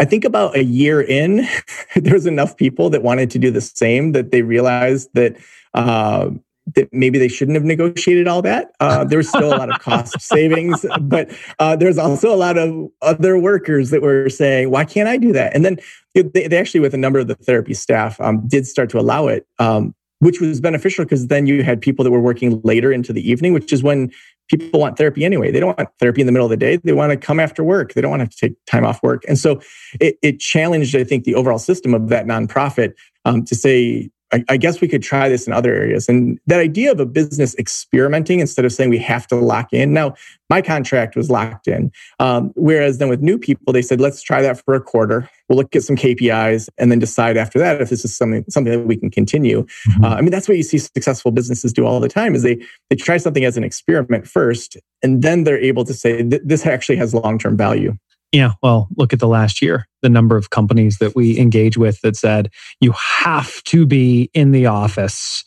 I 0.00 0.04
think 0.04 0.24
about 0.24 0.56
a 0.56 0.62
year 0.62 1.00
in, 1.00 1.46
there 1.96 2.14
was 2.14 2.26
enough 2.26 2.56
people 2.56 2.90
that 2.90 3.02
wanted 3.02 3.30
to 3.30 3.38
do 3.38 3.50
the 3.50 3.60
same 3.60 4.12
that 4.12 4.30
they 4.30 4.42
realized 4.42 5.10
that 5.14 5.36
uh, 5.74 6.30
that 6.74 6.92
maybe 6.92 7.18
they 7.18 7.28
shouldn't 7.28 7.54
have 7.54 7.64
negotiated 7.64 8.28
all 8.28 8.42
that. 8.42 8.72
Uh, 8.78 9.02
there 9.04 9.16
was 9.16 9.28
still 9.28 9.48
a 9.48 9.56
lot 9.56 9.72
of 9.72 9.80
cost 9.80 10.20
savings, 10.20 10.84
but 11.00 11.30
uh, 11.58 11.74
there's 11.76 11.96
also 11.96 12.32
a 12.32 12.36
lot 12.36 12.58
of 12.58 12.88
other 13.00 13.38
workers 13.38 13.90
that 13.90 14.02
were 14.02 14.28
saying, 14.28 14.70
"Why 14.70 14.84
can't 14.84 15.08
I 15.08 15.16
do 15.16 15.32
that?" 15.32 15.54
And 15.54 15.64
then 15.64 15.78
they, 16.14 16.22
they 16.22 16.58
actually, 16.58 16.80
with 16.80 16.94
a 16.94 16.98
number 16.98 17.18
of 17.18 17.26
the 17.26 17.36
therapy 17.36 17.74
staff, 17.74 18.20
um, 18.20 18.46
did 18.46 18.66
start 18.66 18.90
to 18.90 18.98
allow 18.98 19.28
it. 19.28 19.46
Um, 19.58 19.94
which 20.20 20.40
was 20.40 20.60
beneficial 20.60 21.04
because 21.04 21.28
then 21.28 21.46
you 21.46 21.62
had 21.62 21.80
people 21.80 22.04
that 22.04 22.10
were 22.10 22.20
working 22.20 22.60
later 22.62 22.90
into 22.90 23.12
the 23.12 23.30
evening, 23.30 23.52
which 23.52 23.72
is 23.72 23.84
when 23.84 24.10
people 24.48 24.80
want 24.80 24.96
therapy 24.96 25.24
anyway. 25.24 25.50
They 25.50 25.60
don't 25.60 25.76
want 25.78 25.90
therapy 25.98 26.20
in 26.20 26.26
the 26.26 26.32
middle 26.32 26.46
of 26.46 26.50
the 26.50 26.56
day. 26.56 26.76
They 26.76 26.92
want 26.92 27.10
to 27.10 27.16
come 27.16 27.38
after 27.38 27.62
work. 27.62 27.94
They 27.94 28.00
don't 28.00 28.10
want 28.10 28.30
to 28.30 28.36
take 28.36 28.56
time 28.66 28.84
off 28.84 29.02
work. 29.02 29.24
And 29.28 29.38
so 29.38 29.60
it, 30.00 30.18
it 30.22 30.40
challenged, 30.40 30.96
I 30.96 31.04
think, 31.04 31.24
the 31.24 31.34
overall 31.34 31.58
system 31.58 31.94
of 31.94 32.08
that 32.08 32.26
nonprofit 32.26 32.94
um, 33.24 33.44
to 33.44 33.54
say, 33.54 34.10
I, 34.32 34.44
I, 34.48 34.56
guess 34.56 34.80
we 34.80 34.88
could 34.88 35.02
try 35.02 35.28
this 35.28 35.46
in 35.46 35.52
other 35.52 35.72
areas. 35.72 36.08
And 36.08 36.38
that 36.46 36.60
idea 36.60 36.92
of 36.92 37.00
a 37.00 37.06
business 37.06 37.54
experimenting 37.56 38.40
instead 38.40 38.64
of 38.64 38.72
saying 38.72 38.90
we 38.90 38.98
have 38.98 39.26
to 39.28 39.36
lock 39.36 39.72
in. 39.72 39.92
Now, 39.92 40.14
my 40.50 40.60
contract 40.62 41.16
was 41.16 41.30
locked 41.30 41.66
in. 41.66 41.90
Um, 42.18 42.52
whereas 42.54 42.98
then 42.98 43.08
with 43.08 43.20
new 43.20 43.38
people, 43.38 43.72
they 43.72 43.82
said, 43.82 44.00
let's 44.00 44.22
try 44.22 44.42
that 44.42 44.62
for 44.64 44.74
a 44.74 44.80
quarter. 44.80 45.28
We'll 45.48 45.56
look 45.56 45.74
at 45.74 45.82
some 45.82 45.96
KPIs 45.96 46.68
and 46.78 46.90
then 46.90 46.98
decide 46.98 47.36
after 47.36 47.58
that 47.58 47.80
if 47.80 47.88
this 47.88 48.04
is 48.04 48.16
something, 48.16 48.44
something 48.50 48.72
that 48.72 48.86
we 48.86 48.96
can 48.96 49.10
continue. 49.10 49.64
Mm-hmm. 49.88 50.04
Uh, 50.04 50.14
I 50.14 50.20
mean, 50.20 50.30
that's 50.30 50.48
what 50.48 50.56
you 50.56 50.62
see 50.62 50.78
successful 50.78 51.30
businesses 51.30 51.72
do 51.72 51.86
all 51.86 52.00
the 52.00 52.08
time 52.08 52.34
is 52.34 52.42
they, 52.42 52.62
they 52.90 52.96
try 52.96 53.16
something 53.16 53.44
as 53.44 53.56
an 53.56 53.64
experiment 53.64 54.26
first, 54.26 54.76
and 55.02 55.22
then 55.22 55.44
they're 55.44 55.58
able 55.58 55.84
to 55.84 55.94
say, 55.94 56.22
this 56.22 56.66
actually 56.66 56.96
has 56.96 57.14
long-term 57.14 57.56
value. 57.56 57.96
Yeah, 58.32 58.52
well, 58.62 58.88
look 58.96 59.12
at 59.12 59.20
the 59.20 59.28
last 59.28 59.62
year, 59.62 59.88
the 60.02 60.10
number 60.10 60.36
of 60.36 60.50
companies 60.50 60.98
that 60.98 61.16
we 61.16 61.38
engage 61.38 61.78
with 61.78 62.00
that 62.02 62.16
said 62.16 62.50
you 62.80 62.92
have 62.92 63.62
to 63.64 63.86
be 63.86 64.30
in 64.34 64.52
the 64.52 64.66
office 64.66 65.44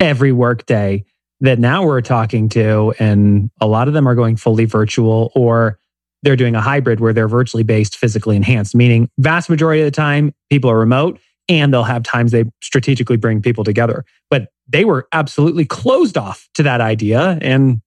every 0.00 0.32
workday 0.32 1.04
that 1.40 1.60
now 1.60 1.84
we're 1.84 2.00
talking 2.00 2.48
to. 2.50 2.92
And 2.98 3.50
a 3.60 3.66
lot 3.66 3.86
of 3.86 3.94
them 3.94 4.08
are 4.08 4.16
going 4.16 4.36
fully 4.36 4.64
virtual 4.64 5.30
or 5.36 5.78
they're 6.22 6.36
doing 6.36 6.56
a 6.56 6.60
hybrid 6.60 6.98
where 6.98 7.12
they're 7.12 7.28
virtually 7.28 7.62
based, 7.62 7.96
physically 7.96 8.34
enhanced, 8.34 8.74
meaning 8.74 9.08
vast 9.18 9.48
majority 9.48 9.80
of 9.82 9.86
the 9.86 9.92
time 9.92 10.34
people 10.50 10.68
are 10.70 10.78
remote 10.78 11.20
and 11.48 11.72
they'll 11.72 11.84
have 11.84 12.02
times 12.02 12.32
they 12.32 12.44
strategically 12.60 13.16
bring 13.16 13.40
people 13.40 13.62
together. 13.62 14.04
But 14.28 14.48
they 14.66 14.84
were 14.84 15.06
absolutely 15.12 15.64
closed 15.64 16.18
off 16.18 16.48
to 16.54 16.64
that 16.64 16.80
idea. 16.80 17.38
And, 17.40 17.80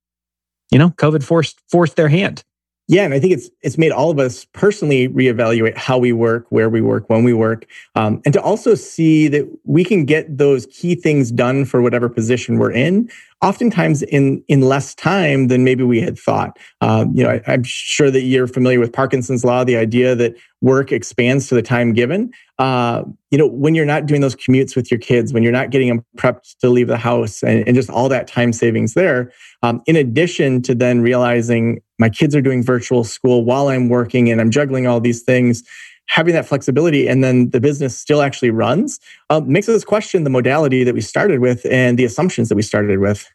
you 0.72 0.80
know, 0.80 0.92
COVID 0.92 1.22
forced 1.22 1.60
forced 1.70 1.98
their 1.98 2.08
hand 2.08 2.46
yeah, 2.88 3.04
and 3.04 3.14
I 3.14 3.20
think 3.20 3.34
it's 3.34 3.50
it's 3.62 3.78
made 3.78 3.92
all 3.92 4.12
of 4.12 4.20
us 4.20 4.46
personally 4.54 5.08
reevaluate 5.08 5.78
how 5.78 5.98
we 5.98 6.12
work, 6.12 6.46
where 6.50 6.70
we 6.70 6.82
work, 6.82 7.10
when 7.10 7.24
we 7.24 7.34
work, 7.34 7.66
um, 7.96 8.22
and 8.26 8.34
to 8.34 8.42
also 8.42 8.76
see 8.76 9.28
that 9.30 9.48
we 9.64 9.84
can 9.84 10.06
get 10.06 10.38
those 10.38 10.66
key 10.68 10.96
things 10.96 11.32
done 11.32 11.66
for 11.66 11.82
whatever 11.82 12.10
position 12.10 12.58
we're 12.58 12.72
in 12.72 13.10
oftentimes 13.42 14.04
in 14.04 14.44
in 14.48 14.62
less 14.62 14.94
time 14.94 15.48
than 15.48 15.64
maybe 15.64 15.84
we 15.84 16.00
had 16.00 16.18
thought. 16.18 16.58
Um, 16.80 17.12
you 17.16 17.24
know, 17.24 17.42
I, 17.46 17.54
am 17.54 17.64
sure 17.64 18.12
that 18.12 18.22
you're 18.22 18.48
familiar 18.48 18.80
with 18.80 18.94
Parkinson's 18.94 19.44
law, 19.44 19.64
the 19.64 19.78
idea 19.78 20.16
that 20.16 20.36
work 20.62 20.92
expands 20.92 21.48
to 21.48 21.56
the 21.56 21.62
time 21.62 21.94
given. 21.94 22.32
Uh, 22.60 23.04
you 23.32 23.38
know, 23.38 23.48
when 23.48 23.74
you're 23.74 23.86
not 23.86 24.06
doing 24.06 24.22
those 24.22 24.36
commutes 24.36 24.76
with 24.76 24.92
your 24.92 25.00
kids, 25.00 25.34
when 25.34 25.42
you're 25.42 25.52
not 25.52 25.72
getting 25.72 25.88
them 25.88 26.06
prepped 26.18 26.56
to 26.60 26.70
leave 26.70 26.88
the 26.88 26.98
house, 26.98 27.42
and, 27.42 27.68
and 27.68 27.76
just 27.76 27.90
all 27.90 28.08
that 28.10 28.28
time 28.28 28.54
savings 28.54 28.94
there. 28.94 29.32
Um, 29.64 29.82
in 29.88 29.96
addition 29.96 30.62
to 30.64 30.76
then 30.76 31.02
realizing 31.02 31.82
my 32.02 32.10
kids 32.10 32.36
are 32.36 32.42
doing 32.42 32.64
virtual 32.64 33.04
school 33.04 33.46
while 33.46 33.70
I'm 33.70 33.88
working 33.88 34.30
and 34.30 34.42
I'm 34.42 34.52
juggling 34.52 34.88
all 34.88 35.00
these 35.00 35.22
things 35.22 35.64
having 36.08 36.34
that 36.34 36.46
flexibility 36.46 37.08
and 37.08 37.24
then 37.24 37.52
the 37.52 37.62
business 37.62 37.98
still 37.98 38.22
actually 38.22 38.50
runs 38.50 39.00
uh, 39.30 39.40
makes 39.40 39.70
us 39.70 39.86
question 39.86 40.26
the 40.26 40.30
modality 40.30 40.84
that 40.84 40.94
we 40.94 41.00
started 41.00 41.40
with 41.40 41.66
and 41.72 41.98
the 41.98 42.04
assumptions 42.04 42.50
that 42.50 42.56
we 42.56 42.62
started 42.62 43.00
with. 43.00 43.30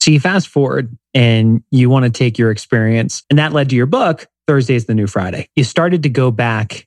So 0.00 0.10
you 0.10 0.20
fast 0.20 0.48
forward 0.48 0.96
and 1.14 1.62
you 1.70 1.88
want 1.88 2.04
to 2.04 2.10
take 2.10 2.38
your 2.38 2.50
experience, 2.50 3.24
and 3.30 3.38
that 3.38 3.52
led 3.52 3.70
to 3.70 3.76
your 3.76 3.86
book, 3.86 4.26
Thursday 4.46 4.74
is 4.74 4.84
the 4.86 4.94
New 4.94 5.06
Friday. 5.06 5.48
You 5.56 5.64
started 5.64 6.02
to 6.04 6.08
go 6.08 6.30
back 6.30 6.86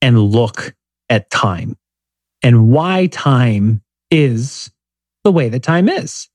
and 0.00 0.20
look 0.20 0.74
at 1.10 1.30
time 1.30 1.76
and 2.42 2.70
why 2.70 3.06
time 3.06 3.82
is 4.10 4.70
the 5.24 5.32
way 5.32 5.48
that 5.48 5.62
time 5.62 5.88
is. 5.88 6.28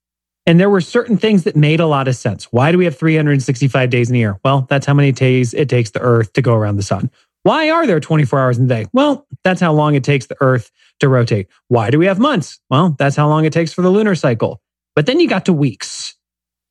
And 0.52 0.60
there 0.60 0.70
were 0.70 0.82
certain 0.82 1.16
things 1.16 1.46
that 1.46 1.56
made 1.56 1.80
a 1.80 1.86
lot 1.86 2.10
of 2.10 2.16
sense. 2.18 2.52
Why 2.52 2.74
do 2.74 2.78
we 2.78 2.84
have 2.84 2.98
365 2.98 3.90
days 3.90 4.10
in 4.10 4.18
a 4.18 4.20
year? 4.20 4.38
Well, 4.44 4.68
that's 4.70 4.86
how 4.86 4.94
many 4.94 5.14
days 5.14 5.54
it 5.54 5.70
takes 5.70 5.92
the 5.92 6.02
earth 6.02 6.34
to 6.34 6.42
go 6.42 6.54
around 6.54 6.76
the 6.76 6.84
sun. 6.84 7.10
Why 7.44 7.70
are 7.70 7.88
there 7.88 8.02
24 8.02 8.38
hours 8.38 8.58
in 8.58 8.66
a 8.66 8.68
day? 8.68 8.86
Well, 8.92 9.26
that's 9.46 9.62
how 9.62 9.72
long 9.72 9.96
it 9.96 10.04
takes 10.04 10.26
the 10.26 10.36
earth 10.42 10.70
to 11.00 11.08
rotate. 11.08 11.48
Why 11.70 11.90
do 11.90 11.98
we 11.98 12.06
have 12.06 12.20
months? 12.20 12.60
Well, 12.70 12.98
that's 13.00 13.16
how 13.16 13.30
long 13.30 13.46
it 13.46 13.54
takes 13.54 13.72
for 13.72 13.82
the 13.82 13.90
lunar 13.90 14.14
cycle. 14.14 14.62
But 14.94 15.06
then 15.06 15.22
you 15.22 15.30
got 15.30 15.46
to 15.46 15.54
weeks. 15.54 16.16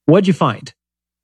What'd 0.04 0.28
you 0.28 0.34
find? 0.34 0.75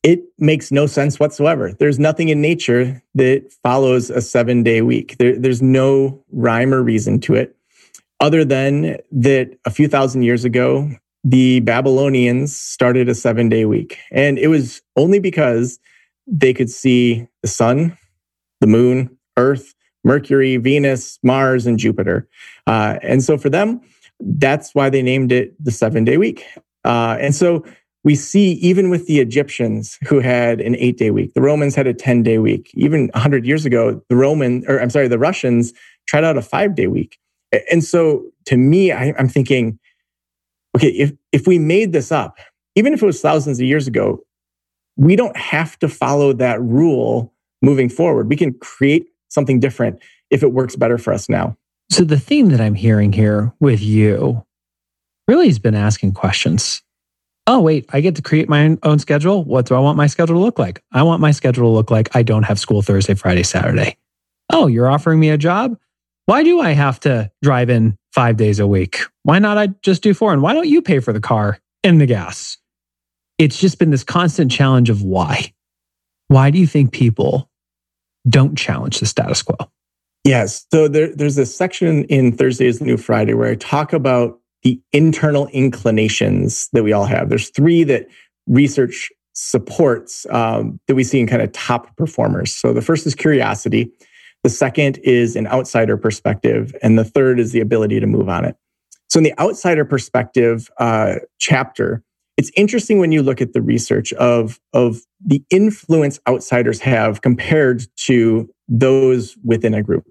It 0.03 0.23
makes 0.39 0.73
no 0.73 0.87
sense 0.87 1.21
whatsoever. 1.21 1.75
There's 1.75 1.99
nothing 1.99 2.31
in 2.31 2.41
nature 2.41 3.03
that 3.17 3.53
follows 3.63 4.09
a 4.09 4.23
seven 4.23 4.63
day 4.63 4.81
week. 4.81 5.19
There, 5.19 5.39
there's 5.39 5.61
no 5.61 6.25
rhyme 6.33 6.73
or 6.73 6.83
reason 6.83 7.21
to 7.21 7.35
it, 7.35 7.55
other 8.19 8.47
than 8.47 8.97
that 9.13 9.59
a 9.67 9.71
few 9.71 9.89
thousand 9.89 10.23
years 10.23 10.47
ago, 10.47 10.91
the 11.27 11.59
Babylonians 11.61 12.57
started 12.57 13.09
a 13.09 13.15
seven 13.15 13.49
day 13.49 13.65
week. 13.65 13.99
And 14.13 14.39
it 14.39 14.47
was 14.47 14.81
only 14.95 15.19
because 15.19 15.81
they 16.29 16.55
could 16.55 16.71
see 16.71 17.27
the 17.43 17.49
sun, 17.49 17.99
the 18.61 18.69
moon, 18.69 19.11
Earth, 19.37 19.75
Mercury, 20.05 20.57
Venus, 20.57 21.19
Mars, 21.25 21.67
and 21.67 21.81
Jupiter. 21.81 22.29
Uh, 22.69 22.99
and 23.03 23.25
so 23.25 23.37
for 23.37 23.51
them, 23.51 23.81
that's 24.21 24.73
why 24.73 24.89
they 24.89 25.03
named 25.03 25.33
it 25.33 25.53
the 25.63 25.73
seven 25.73 26.05
day 26.05 26.17
week. 26.17 26.45
Uh, 26.85 27.19
and 27.21 27.35
so 27.35 27.65
we 28.05 28.15
see 28.15 28.53
even 28.53 28.89
with 28.89 29.09
the 29.09 29.19
Egyptians 29.19 29.99
who 30.07 30.21
had 30.21 30.61
an 30.61 30.77
eight 30.77 30.97
day 30.97 31.11
week, 31.11 31.35
the 31.35 31.43
Romans 31.43 31.75
had 31.75 31.89
a 31.89 31.95
10 31.95 32.23
day 32.23 32.39
week. 32.39 32.71
Even 32.75 33.09
100 33.15 33.45
years 33.45 33.67
ago, 33.67 34.01
the 34.09 34.15
Roman, 34.15 34.65
or 34.69 34.81
I'm 34.81 34.91
sorry, 34.91 35.09
the 35.09 35.19
Russians 35.19 35.73
tried 36.07 36.23
out 36.23 36.37
a 36.37 36.43
five 36.43 36.77
day 36.77 36.87
week. 36.87 37.19
And 37.69 37.83
so 37.83 38.31
to 38.45 38.57
me, 38.57 38.93
I, 38.93 39.13
I'm 39.19 39.29
thinking, 39.29 39.81
okay, 40.77 40.89
if, 40.89 41.13
if 41.33 41.47
we 41.47 41.59
made 41.59 41.93
this 41.93 42.13
up, 42.13 42.39
even 42.75 42.93
if 42.93 43.03
it 43.03 43.07
was 43.07 43.21
thousands 43.21 43.59
of 43.59 43.67
years 43.67 43.87
ago, 43.87 44.21
we 44.97 45.17
don't 45.17 45.37
have 45.37 45.79
to 45.81 45.89
follow 45.89 46.33
that 46.35 46.61
rule 46.61 47.33
moving 47.63 47.89
forward. 47.89 48.29
We 48.29 48.37
can 48.37 48.55
create 48.55 49.07
something 49.29 49.59
different 49.59 50.03
if 50.31 50.43
it 50.43 50.53
works 50.53 50.77
better 50.77 50.99
for 50.99 51.13
us 51.13 51.29
now. 51.29 51.57
So 51.91 52.05
the 52.05 52.19
theme 52.19 52.51
that 52.51 52.61
I'm 52.61 52.75
hearing 52.75 53.13
here 53.13 53.53
with 53.61 53.81
you 53.81 54.45
really 55.27 55.47
has 55.47 55.59
been 55.59 55.75
asking 55.75 56.13
questions. 56.13 56.83
Oh, 57.47 57.61
wait, 57.61 57.87
I 57.93 58.01
get 58.01 58.17
to 58.17 58.23
create 58.23 58.49
my 58.49 58.77
own 58.83 58.99
schedule. 58.99 59.45
What 59.45 59.67
do 59.67 59.75
I 59.75 59.79
want 59.79 59.97
my 59.97 60.09
schedule 60.09 60.35
to 60.35 60.41
look 60.41 60.59
like? 60.59 60.83
I 60.93 61.05
want 61.05 61.21
my 61.21 61.31
schedule 61.31 61.71
to 61.71 61.73
look 61.73 61.91
like 61.91 62.15
I 62.15 62.23
don't 62.23 62.43
have 62.43 62.59
school 62.59 62.83
Thursday, 62.83 63.15
Friday, 63.15 63.45
Saturday. 63.45 63.97
Oh, 64.51 64.67
you're 64.67 64.91
offering 64.91 65.21
me 65.21 65.31
a 65.31 65.39
job? 65.39 65.77
Why 66.27 66.43
do 66.43 66.61
I 66.61 66.73
have 66.73 66.99
to 67.01 67.31
drive 67.41 67.71
in 67.71 67.97
five 68.13 68.37
days 68.37 68.59
a 68.59 68.67
week? 68.67 69.01
Why 69.23 69.39
not 69.39 69.59
I 69.59 69.69
just 69.83 70.03
do 70.03 70.13
four? 70.13 70.33
And 70.33 70.43
why 70.43 70.53
don't 70.53 70.69
you 70.69 70.83
pay 70.83 70.99
for 70.99 71.13
the 71.13 71.21
car 71.21 71.59
and 71.85 72.01
the 72.01 72.07
gas? 72.07 72.59
It's 73.39 73.59
just 73.59 73.79
been 73.79 73.91
this 73.91 74.03
constant 74.03 74.51
challenge 74.51 74.91
of 74.91 75.03
why. 75.03 75.53
Why 76.27 76.51
do 76.51 76.59
you 76.59 76.67
think 76.67 76.93
people 76.93 77.49
don't 78.29 78.59
challenge 78.59 78.99
the 78.99 79.07
status 79.07 79.43
quo? 79.43 79.57
Yes. 80.25 80.67
So 80.73 80.89
there, 80.89 81.15
there's 81.15 81.39
a 81.39 81.47
section 81.47 82.03
in 82.05 82.33
Thursday 82.33 82.67
is 82.67 82.81
New 82.81 82.97
Friday 82.97 83.35
where 83.35 83.53
I 83.53 83.55
talk 83.55 83.93
about 83.93 84.41
the 84.65 84.81
internal 84.93 85.47
inclinations 85.49 86.69
that 86.73 86.83
we 86.83 86.93
all 86.93 87.05
have. 87.05 87.29
There's 87.29 87.51
three 87.51 87.85
that 87.85 88.09
research 88.49 89.13
supports 89.35 90.27
um, 90.31 90.81
that 90.89 90.97
we 90.97 91.05
see 91.05 91.21
in 91.21 91.29
kind 91.29 91.43
of 91.43 91.53
top 91.53 91.97
performers. 91.97 92.53
So 92.53 92.73
the 92.73 92.83
first 92.83 93.07
is 93.07 93.15
curiosity. 93.15 93.93
The 94.47 94.51
second 94.51 94.99
is 94.99 95.35
an 95.35 95.49
outsider 95.49 95.97
perspective. 95.97 96.73
And 96.81 96.97
the 96.97 97.03
third 97.03 97.41
is 97.41 97.51
the 97.51 97.59
ability 97.59 97.99
to 97.99 98.07
move 98.07 98.29
on 98.29 98.45
it. 98.45 98.55
So 99.09 99.19
in 99.19 99.25
the 99.25 99.37
outsider 99.41 99.85
perspective 99.85 100.71
uh, 100.79 101.17
chapter, 101.41 102.05
it's 102.37 102.53
interesting 102.55 103.01
when 103.01 103.11
you 103.11 103.25
look 103.25 103.41
at 103.41 103.55
the 103.55 103.61
research 103.61 104.13
of, 104.13 104.61
of 104.73 105.01
the 105.21 105.43
influence 105.51 106.21
outsiders 106.29 106.79
have 106.83 107.23
compared 107.23 107.83
to 108.05 108.49
those 108.69 109.37
within 109.43 109.75
a 109.75 109.83
group. 109.83 110.05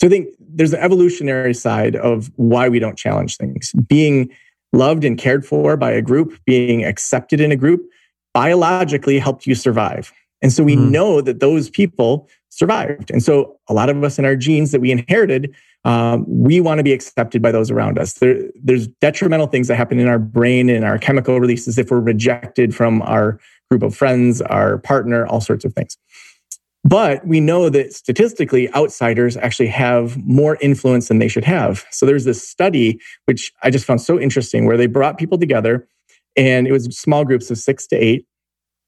So 0.00 0.06
I 0.06 0.08
think 0.08 0.28
there's 0.38 0.72
an 0.72 0.78
evolutionary 0.78 1.52
side 1.52 1.96
of 1.96 2.30
why 2.36 2.68
we 2.68 2.78
don't 2.78 2.96
challenge 2.96 3.38
things. 3.38 3.72
Being 3.88 4.30
loved 4.72 5.02
and 5.02 5.18
cared 5.18 5.44
for 5.44 5.76
by 5.76 5.90
a 5.90 6.00
group, 6.00 6.38
being 6.46 6.84
accepted 6.84 7.40
in 7.40 7.50
a 7.50 7.56
group, 7.56 7.84
biologically 8.34 9.18
helped 9.18 9.48
you 9.48 9.56
survive. 9.56 10.12
And 10.44 10.52
so 10.52 10.62
we 10.62 10.76
mm. 10.76 10.90
know 10.90 11.20
that 11.20 11.40
those 11.40 11.70
people 11.70 12.28
survived. 12.50 13.10
And 13.10 13.20
so 13.20 13.58
a 13.68 13.74
lot 13.74 13.88
of 13.88 14.04
us 14.04 14.16
in 14.16 14.24
our 14.24 14.36
genes 14.36 14.70
that 14.70 14.80
we 14.80 14.92
inherited 14.92 15.52
um, 15.84 16.24
we 16.26 16.60
want 16.60 16.78
to 16.78 16.84
be 16.84 16.92
accepted 16.92 17.42
by 17.42 17.52
those 17.52 17.70
around 17.70 17.98
us. 17.98 18.14
There, 18.14 18.50
there's 18.62 18.86
detrimental 18.86 19.46
things 19.48 19.68
that 19.68 19.76
happen 19.76 19.98
in 19.98 20.08
our 20.08 20.18
brain 20.18 20.70
and 20.70 20.84
our 20.84 20.98
chemical 20.98 21.38
releases 21.38 21.76
if 21.76 21.90
we're 21.90 22.00
rejected 22.00 22.74
from 22.74 23.02
our 23.02 23.38
group 23.70 23.82
of 23.82 23.94
friends, 23.94 24.40
our 24.40 24.78
partner, 24.78 25.26
all 25.26 25.40
sorts 25.40 25.64
of 25.64 25.74
things. 25.74 25.98
But 26.84 27.26
we 27.26 27.40
know 27.40 27.70
that 27.70 27.92
statistically, 27.92 28.72
outsiders 28.74 29.36
actually 29.38 29.68
have 29.68 30.16
more 30.24 30.56
influence 30.60 31.08
than 31.08 31.18
they 31.18 31.28
should 31.28 31.44
have. 31.44 31.84
So 31.90 32.04
there's 32.04 32.24
this 32.24 32.46
study, 32.46 33.00
which 33.24 33.52
I 33.62 33.70
just 33.70 33.86
found 33.86 34.00
so 34.00 34.18
interesting, 34.18 34.66
where 34.66 34.76
they 34.76 34.86
brought 34.86 35.18
people 35.18 35.38
together 35.38 35.86
and 36.36 36.66
it 36.66 36.72
was 36.72 36.84
small 36.96 37.24
groups 37.24 37.50
of 37.50 37.58
six 37.58 37.86
to 37.88 37.96
eight. 37.96 38.26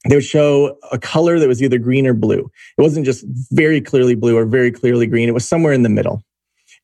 They 0.08 0.16
would 0.16 0.24
show 0.24 0.78
a 0.92 0.98
color 0.98 1.38
that 1.38 1.48
was 1.48 1.62
either 1.62 1.78
green 1.78 2.06
or 2.06 2.14
blue. 2.14 2.50
It 2.78 2.82
wasn't 2.82 3.06
just 3.06 3.24
very 3.50 3.80
clearly 3.80 4.14
blue 4.14 4.36
or 4.36 4.46
very 4.46 4.70
clearly 4.70 5.06
green. 5.06 5.28
It 5.28 5.34
was 5.34 5.48
somewhere 5.48 5.72
in 5.72 5.82
the 5.82 5.88
middle 5.88 6.22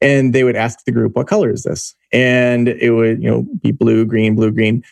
and 0.03 0.35
they 0.35 0.45
would 0.45 0.57
ask 0.57 0.85
the 0.85 0.93
group, 0.93 1.15
"What 1.15 1.29
color 1.29 1.51
is 1.51 1.63
this?" 1.63 1.95
And 2.13 2.69
it 2.69 2.91
would, 2.91 3.23
you 3.23 3.31
know, 3.31 3.47
be 3.63 3.71
blue, 3.71 4.05
green, 4.05 4.35
blue, 4.35 4.51
green. 4.51 4.83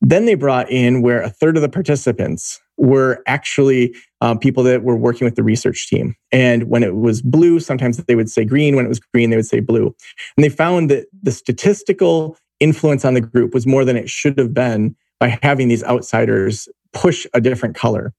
Then 0.00 0.24
they 0.24 0.34
brought 0.34 0.70
in 0.70 1.02
where 1.02 1.20
a 1.20 1.28
third 1.28 1.56
of 1.56 1.62
the 1.62 1.68
participants 1.68 2.58
were 2.78 3.22
actually 3.26 3.94
um, 4.22 4.38
people 4.38 4.62
that 4.62 4.82
were 4.82 4.96
working 4.96 5.26
with 5.26 5.34
the 5.34 5.42
research 5.42 5.88
team. 5.88 6.14
And 6.32 6.70
when 6.70 6.82
it 6.82 6.94
was 6.94 7.20
blue, 7.20 7.60
sometimes 7.60 7.98
they 7.98 8.14
would 8.14 8.30
say 8.30 8.44
green. 8.44 8.76
When 8.76 8.86
it 8.86 8.88
was 8.88 9.00
green, 9.00 9.28
they 9.28 9.36
would 9.36 9.46
say 9.46 9.60
blue. 9.60 9.94
And 10.36 10.44
they 10.44 10.48
found 10.48 10.90
that 10.90 11.06
the 11.22 11.32
statistical 11.32 12.38
influence 12.60 13.04
on 13.04 13.14
the 13.14 13.20
group 13.20 13.52
was 13.52 13.66
more 13.66 13.84
than 13.84 13.96
it 13.96 14.08
should 14.08 14.38
have 14.38 14.54
been 14.54 14.96
by 15.18 15.38
having 15.42 15.68
these 15.68 15.84
outsiders 15.84 16.66
push 16.92 17.26
a 17.34 17.40
different 17.40 17.74
color. 17.74 18.12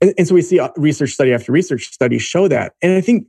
And, 0.00 0.14
and 0.18 0.28
so 0.28 0.34
we 0.34 0.42
see 0.42 0.60
uh, 0.60 0.70
research 0.76 1.10
study 1.10 1.32
after 1.32 1.52
research 1.52 1.86
study 1.86 2.18
show 2.18 2.48
that. 2.48 2.74
And 2.82 2.92
I 2.92 3.00
think 3.00 3.26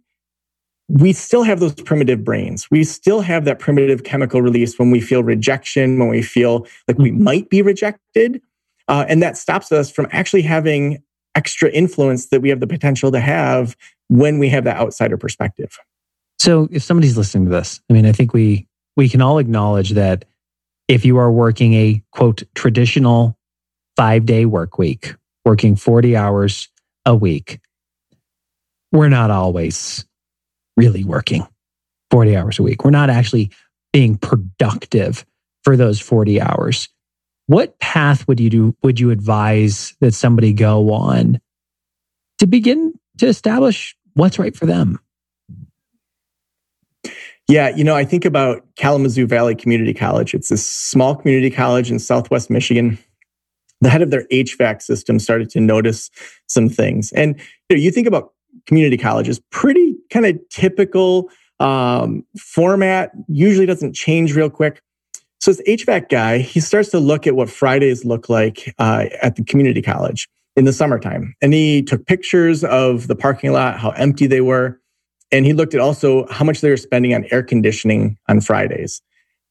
we 0.90 1.12
still 1.14 1.44
have 1.44 1.60
those 1.60 1.74
primitive 1.76 2.24
brains. 2.24 2.70
We 2.72 2.84
still 2.84 3.22
have 3.22 3.46
that 3.46 3.60
primitive 3.60 4.04
chemical 4.04 4.42
release 4.42 4.80
when 4.80 4.92
we 4.92 5.02
feel 5.02 5.24
rejection, 5.24 6.00
when 6.00 6.10
we 6.10 6.22
feel 6.22 6.66
like 6.88 6.98
we 6.98 7.12
mm-hmm. 7.12 7.24
might 7.24 7.50
be 7.50 7.62
rejected. 7.62 8.42
Uh, 8.88 9.06
and 9.10 9.22
that 9.22 9.36
stops 9.36 9.72
us 9.72 9.92
from 9.92 10.08
actually 10.12 10.44
having 10.44 11.04
extra 11.36 11.70
influence 11.70 12.28
that 12.28 12.42
we 12.42 12.50
have 12.50 12.62
the 12.62 12.68
potential 12.68 13.12
to 13.12 13.20
have 13.20 13.76
when 14.08 14.40
we 14.40 14.50
have 14.50 14.64
that 14.64 14.78
outsider 14.78 15.18
perspective. 15.18 15.78
So 16.40 16.70
if 16.72 16.84
somebody's 16.84 17.18
listening 17.18 17.46
to 17.46 17.52
this, 17.52 17.82
I 17.90 17.94
mean, 17.94 18.06
I 18.06 18.12
think 18.12 18.34
we 18.34 18.68
we 18.96 19.10
can 19.10 19.22
all 19.22 19.38
acknowledge 19.38 19.92
that 19.92 20.26
if 20.88 21.06
you 21.06 21.18
are 21.18 21.32
working 21.32 21.74
a 21.74 22.02
quote 22.12 22.44
traditional 22.56 23.37
five 23.98 24.26
day 24.26 24.46
work 24.46 24.78
week, 24.78 25.16
working 25.44 25.76
40 25.76 26.16
hours 26.16 26.70
a 27.06 27.16
week, 27.16 27.60
we're 28.92 29.10
not 29.10 29.32
always 29.32 30.06
really 30.78 31.04
working 31.04 31.46
40 32.12 32.38
hours 32.38 32.60
a 32.60 32.64
week. 32.64 32.86
We're 32.86 32.92
not 32.92 33.10
actually 33.10 33.52
being 33.92 34.18
productive 34.18 35.26
for 35.64 35.76
those 35.76 36.00
40 36.00 36.40
hours. 36.40 36.88
What 37.48 37.80
path 37.80 38.28
would 38.28 38.40
you 38.40 38.50
do 38.50 38.76
would 38.84 39.00
you 39.00 39.10
advise 39.10 39.96
that 40.00 40.14
somebody 40.14 40.54
go 40.54 40.94
on 40.94 41.40
to 42.40 42.48
begin 42.48 42.94
to 43.18 43.28
establish 43.28 43.96
what's 44.14 44.38
right 44.38 44.56
for 44.56 44.66
them? 44.66 45.00
Yeah, 47.48 47.70
you 47.70 47.86
know, 47.86 47.96
I 47.96 48.04
think 48.04 48.26
about 48.26 48.66
Kalamazoo 48.76 49.26
Valley 49.26 49.56
Community 49.56 49.94
College. 49.94 50.34
It's 50.34 50.52
a 50.52 50.58
small 50.58 51.16
community 51.16 51.50
college 51.50 51.90
in 51.90 51.98
Southwest 51.98 52.50
Michigan. 52.50 53.00
The 53.82 53.90
head 53.90 54.02
of 54.02 54.10
their 54.10 54.26
HVAC 54.32 54.82
system 54.82 55.20
started 55.20 55.50
to 55.52 55.60
notice 55.60 56.10
some 56.48 56.70
things. 56.70 57.12
And 57.12 57.40
you, 57.70 57.76
know, 57.76 57.82
you 57.82 57.92
think 57.92 58.08
about 58.08 58.34
community 58.66 58.98
colleges, 58.98 59.40
pretty 59.52 59.96
kind 60.12 60.26
of 60.26 60.40
typical 60.50 61.30
um, 61.60 62.26
format, 62.40 63.12
usually 63.28 63.66
doesn't 63.66 63.94
change 63.94 64.36
real 64.36 64.50
quick. 64.50 64.82
So 65.40 65.52
this 65.52 65.62
HVAC 65.68 66.10
guy, 66.10 66.40
he 66.40 66.60
starts 66.60 66.90
to 66.90 67.00
look 67.00 67.28
at 67.28 67.36
what 67.36 67.50
Fridays 67.50 68.04
look 68.04 68.30
like 68.30 68.74
uh, 68.80 69.06
at 69.22 69.36
the 69.36 69.44
community 69.44 69.82
college 69.82 70.28
in 70.56 70.66
the 70.66 70.74
summertime. 70.74 71.36
And 71.42 71.54
he 71.54 71.84
took 71.84 72.06
pictures 72.08 72.64
of 72.64 73.08
the 73.08 73.16
parking 73.16 73.52
lot, 73.52 73.80
how 73.80 73.92
empty 73.92 74.28
they 74.28 74.42
were. 74.42 74.80
And 75.32 75.46
he 75.46 75.54
looked 75.54 75.74
at 75.74 75.80
also 75.80 76.26
how 76.28 76.44
much 76.44 76.62
they 76.62 76.70
were 76.70 76.78
spending 76.78 77.14
on 77.14 77.26
air 77.32 77.44
conditioning 77.44 78.18
on 78.28 78.42
Fridays. 78.42 79.02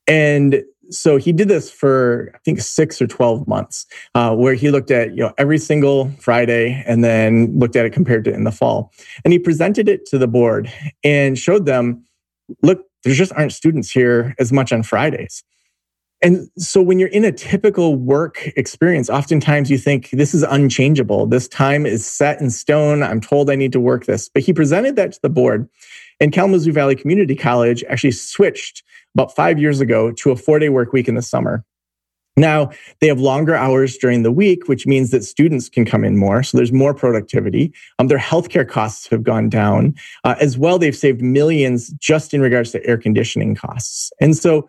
And 0.06 0.62
so 0.90 1.16
he 1.16 1.32
did 1.32 1.48
this 1.48 1.70
for 1.70 2.30
I 2.34 2.38
think 2.44 2.60
six 2.60 3.00
or 3.00 3.06
twelve 3.06 3.46
months, 3.46 3.86
uh, 4.14 4.34
where 4.34 4.54
he 4.54 4.70
looked 4.70 4.90
at 4.90 5.10
you 5.10 5.22
know 5.22 5.32
every 5.38 5.58
single 5.58 6.10
Friday 6.20 6.82
and 6.86 7.02
then 7.02 7.58
looked 7.58 7.76
at 7.76 7.86
it 7.86 7.92
compared 7.92 8.24
to 8.24 8.32
in 8.32 8.44
the 8.44 8.52
fall, 8.52 8.92
and 9.24 9.32
he 9.32 9.38
presented 9.38 9.88
it 9.88 10.06
to 10.06 10.18
the 10.18 10.28
board 10.28 10.70
and 11.04 11.38
showed 11.38 11.66
them, 11.66 12.04
look, 12.62 12.84
there 13.04 13.14
just 13.14 13.32
aren't 13.32 13.52
students 13.52 13.90
here 13.90 14.34
as 14.38 14.52
much 14.52 14.72
on 14.72 14.82
Fridays. 14.82 15.44
And 16.22 16.48
so 16.56 16.80
when 16.80 16.98
you're 16.98 17.10
in 17.10 17.24
a 17.24 17.32
typical 17.32 17.94
work 17.94 18.48
experience, 18.56 19.10
oftentimes 19.10 19.70
you 19.70 19.76
think 19.76 20.10
this 20.10 20.34
is 20.34 20.42
unchangeable. 20.44 21.26
This 21.26 21.46
time 21.46 21.84
is 21.84 22.06
set 22.06 22.40
in 22.40 22.50
stone. 22.50 23.02
I'm 23.02 23.20
told 23.20 23.50
I 23.50 23.54
need 23.54 23.72
to 23.72 23.80
work 23.80 24.06
this. 24.06 24.28
But 24.28 24.42
he 24.42 24.52
presented 24.52 24.96
that 24.96 25.12
to 25.12 25.18
the 25.22 25.28
board. 25.28 25.68
And 26.18 26.32
Kalamazoo 26.32 26.72
Valley 26.72 26.96
Community 26.96 27.34
College 27.34 27.84
actually 27.84 28.12
switched 28.12 28.82
about 29.16 29.34
five 29.34 29.58
years 29.58 29.80
ago 29.80 30.12
to 30.12 30.30
a 30.30 30.36
four 30.36 30.58
day 30.58 30.68
work 30.68 30.92
week 30.92 31.08
in 31.08 31.14
the 31.14 31.22
summer. 31.22 31.64
Now, 32.36 32.70
they 33.00 33.06
have 33.06 33.18
longer 33.18 33.54
hours 33.54 33.96
during 33.96 34.22
the 34.22 34.30
week, 34.30 34.68
which 34.68 34.86
means 34.86 35.10
that 35.10 35.24
students 35.24 35.70
can 35.70 35.86
come 35.86 36.04
in 36.04 36.18
more. 36.18 36.42
So 36.42 36.58
there's 36.58 36.72
more 36.72 36.92
productivity. 36.92 37.72
Um, 37.98 38.08
their 38.08 38.18
healthcare 38.18 38.68
costs 38.68 39.06
have 39.08 39.22
gone 39.22 39.48
down. 39.48 39.94
Uh, 40.22 40.34
as 40.38 40.58
well, 40.58 40.78
they've 40.78 40.94
saved 40.94 41.22
millions 41.22 41.88
just 41.98 42.34
in 42.34 42.42
regards 42.42 42.72
to 42.72 42.86
air 42.86 42.98
conditioning 42.98 43.54
costs. 43.54 44.12
And 44.20 44.36
so 44.36 44.68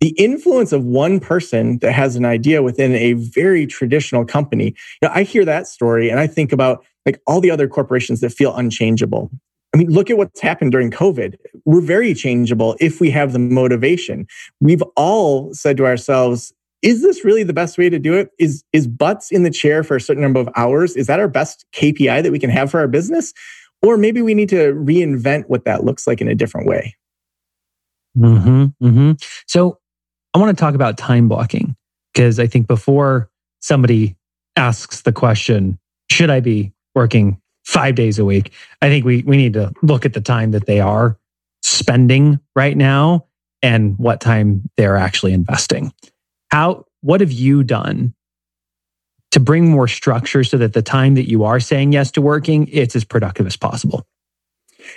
the 0.00 0.08
influence 0.18 0.72
of 0.72 0.82
one 0.84 1.20
person 1.20 1.78
that 1.78 1.92
has 1.92 2.16
an 2.16 2.24
idea 2.24 2.64
within 2.64 2.96
a 2.96 3.12
very 3.12 3.64
traditional 3.64 4.24
company, 4.24 4.74
you 5.00 5.08
know, 5.08 5.10
I 5.14 5.22
hear 5.22 5.44
that 5.44 5.68
story 5.68 6.10
and 6.10 6.18
I 6.18 6.26
think 6.26 6.52
about 6.52 6.84
like 7.06 7.20
all 7.28 7.40
the 7.40 7.52
other 7.52 7.68
corporations 7.68 8.20
that 8.20 8.30
feel 8.30 8.54
unchangeable. 8.56 9.30
I 9.74 9.78
mean, 9.78 9.90
look 9.90 10.10
at 10.10 10.18
what's 10.18 10.40
happened 10.40 10.72
during 10.72 10.90
COVID. 10.90 11.36
We're 11.64 11.80
very 11.80 12.14
changeable 12.14 12.76
if 12.78 13.00
we 13.00 13.10
have 13.10 13.32
the 13.32 13.38
motivation. 13.38 14.26
We've 14.60 14.82
all 14.96 15.54
said 15.54 15.76
to 15.78 15.86
ourselves, 15.86 16.52
is 16.82 17.00
this 17.00 17.24
really 17.24 17.42
the 17.42 17.52
best 17.52 17.78
way 17.78 17.88
to 17.88 17.98
do 17.98 18.14
it? 18.14 18.30
Is, 18.38 18.64
is 18.72 18.86
butts 18.86 19.30
in 19.30 19.44
the 19.44 19.50
chair 19.50 19.82
for 19.82 19.96
a 19.96 20.00
certain 20.00 20.22
number 20.22 20.40
of 20.40 20.48
hours? 20.56 20.96
Is 20.96 21.06
that 21.06 21.20
our 21.20 21.28
best 21.28 21.64
KPI 21.72 22.22
that 22.22 22.32
we 22.32 22.38
can 22.38 22.50
have 22.50 22.70
for 22.70 22.80
our 22.80 22.88
business? 22.88 23.32
Or 23.82 23.96
maybe 23.96 24.20
we 24.20 24.34
need 24.34 24.48
to 24.50 24.74
reinvent 24.74 25.44
what 25.48 25.64
that 25.64 25.84
looks 25.84 26.06
like 26.06 26.20
in 26.20 26.28
a 26.28 26.34
different 26.34 26.66
way. 26.66 26.96
Mm-hmm, 28.16 28.64
mm-hmm. 28.84 29.12
So 29.46 29.78
I 30.34 30.38
want 30.38 30.56
to 30.56 30.60
talk 30.60 30.74
about 30.74 30.98
time 30.98 31.28
blocking 31.28 31.76
because 32.12 32.38
I 32.38 32.46
think 32.46 32.66
before 32.66 33.30
somebody 33.60 34.16
asks 34.56 35.02
the 35.02 35.12
question, 35.12 35.78
should 36.10 36.30
I 36.30 36.40
be 36.40 36.72
working 36.94 37.40
five 37.72 37.94
days 37.94 38.18
a 38.18 38.24
week? 38.24 38.52
I 38.82 38.88
think 38.88 39.04
we, 39.04 39.22
we 39.22 39.38
need 39.38 39.54
to 39.54 39.72
look 39.82 40.04
at 40.04 40.12
the 40.12 40.20
time 40.20 40.50
that 40.50 40.66
they 40.66 40.78
are 40.78 41.18
spending 41.62 42.38
right 42.54 42.76
now 42.76 43.26
and 43.62 43.98
what 43.98 44.20
time 44.20 44.68
they're 44.76 44.96
actually 44.96 45.32
investing. 45.32 45.92
How, 46.50 46.84
what 47.00 47.20
have 47.22 47.32
you 47.32 47.62
done 47.62 48.14
to 49.30 49.40
bring 49.40 49.70
more 49.70 49.88
structure 49.88 50.44
so 50.44 50.58
that 50.58 50.74
the 50.74 50.82
time 50.82 51.14
that 51.14 51.30
you 51.30 51.44
are 51.44 51.60
saying 51.60 51.92
yes 51.92 52.10
to 52.10 52.20
working, 52.20 52.68
it's 52.70 52.94
as 52.94 53.04
productive 53.04 53.46
as 53.46 53.56
possible? 53.56 54.06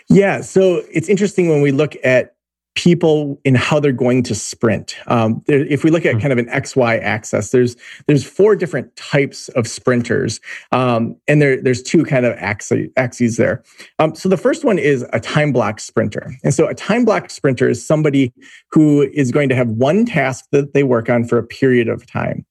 Yeah. 0.09 0.41
So 0.41 0.83
it's 0.91 1.07
interesting 1.07 1.47
when 1.47 1.61
we 1.61 1.71
look 1.71 1.95
at 2.03 2.34
people 2.75 3.39
in 3.45 3.55
how 3.55 3.79
they're 3.79 3.91
going 3.91 4.21
to 4.21 4.35
sprint. 4.35 4.95
Um, 5.07 5.41
there, 5.47 5.65
if 5.65 5.83
we 5.83 5.89
look 5.89 6.05
at 6.05 6.15
hmm. 6.15 6.19
kind 6.19 6.33
of 6.33 6.39
an 6.39 6.47
XY 6.47 7.01
axis, 7.01 7.49
there's 7.49 7.75
there's 8.07 8.23
four 8.23 8.55
different 8.55 8.95
types 8.95 9.49
of 9.49 9.67
sprinters, 9.67 10.39
um, 10.71 11.15
and 11.27 11.41
there 11.41 11.61
there's 11.61 11.81
two 11.81 12.03
kind 12.03 12.25
of 12.25 12.35
axes, 12.37 12.87
axes 12.97 13.37
there. 13.37 13.63
Um, 13.99 14.13
so 14.13 14.29
the 14.29 14.37
first 14.37 14.63
one 14.63 14.77
is 14.77 15.05
a 15.13 15.19
time 15.19 15.51
block 15.51 15.79
sprinter, 15.79 16.31
and 16.43 16.53
so 16.53 16.67
a 16.67 16.75
time 16.75 17.05
block 17.05 17.29
sprinter 17.29 17.67
is 17.69 17.85
somebody 17.85 18.33
who 18.71 19.01
is 19.13 19.31
going 19.31 19.49
to 19.49 19.55
have 19.55 19.69
one 19.69 20.05
task 20.05 20.45
that 20.51 20.73
they 20.73 20.83
work 20.83 21.09
on 21.09 21.25
for 21.25 21.37
a 21.37 21.43
period 21.43 21.87
of 21.87 22.05
time. 22.05 22.45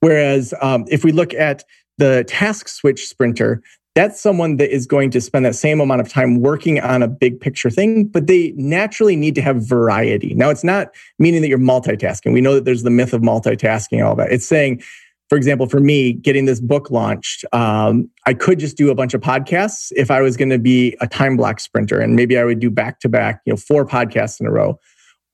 Whereas 0.00 0.54
um, 0.60 0.84
if 0.88 1.04
we 1.04 1.12
look 1.12 1.34
at 1.34 1.64
the 1.98 2.24
task 2.28 2.68
switch 2.68 3.08
sprinter, 3.08 3.62
that's 3.98 4.20
someone 4.20 4.58
that 4.58 4.72
is 4.72 4.86
going 4.86 5.10
to 5.10 5.20
spend 5.20 5.44
that 5.44 5.56
same 5.56 5.80
amount 5.80 6.00
of 6.00 6.08
time 6.08 6.40
working 6.40 6.78
on 6.78 7.02
a 7.02 7.08
big 7.08 7.40
picture 7.40 7.68
thing, 7.68 8.04
but 8.04 8.28
they 8.28 8.52
naturally 8.56 9.16
need 9.16 9.34
to 9.34 9.42
have 9.42 9.56
variety. 9.68 10.34
Now, 10.34 10.50
it's 10.50 10.62
not 10.62 10.94
meaning 11.18 11.42
that 11.42 11.48
you're 11.48 11.58
multitasking. 11.58 12.32
We 12.32 12.40
know 12.40 12.54
that 12.54 12.64
there's 12.64 12.84
the 12.84 12.90
myth 12.90 13.12
of 13.12 13.22
multitasking 13.22 14.06
all 14.06 14.14
that. 14.14 14.30
It's 14.30 14.46
saying, 14.46 14.84
for 15.28 15.36
example, 15.36 15.68
for 15.68 15.80
me, 15.80 16.12
getting 16.12 16.44
this 16.44 16.60
book 16.60 16.92
launched, 16.92 17.44
um, 17.52 18.08
I 18.24 18.34
could 18.34 18.60
just 18.60 18.76
do 18.76 18.88
a 18.88 18.94
bunch 18.94 19.14
of 19.14 19.20
podcasts 19.20 19.90
if 19.96 20.12
I 20.12 20.20
was 20.20 20.36
going 20.36 20.50
to 20.50 20.60
be 20.60 20.96
a 21.00 21.08
time 21.08 21.36
block 21.36 21.58
sprinter, 21.58 21.98
and 21.98 22.14
maybe 22.14 22.38
I 22.38 22.44
would 22.44 22.60
do 22.60 22.70
back 22.70 23.00
to 23.00 23.08
back, 23.08 23.40
you 23.46 23.52
know, 23.52 23.56
four 23.56 23.84
podcasts 23.84 24.38
in 24.38 24.46
a 24.46 24.52
row. 24.52 24.78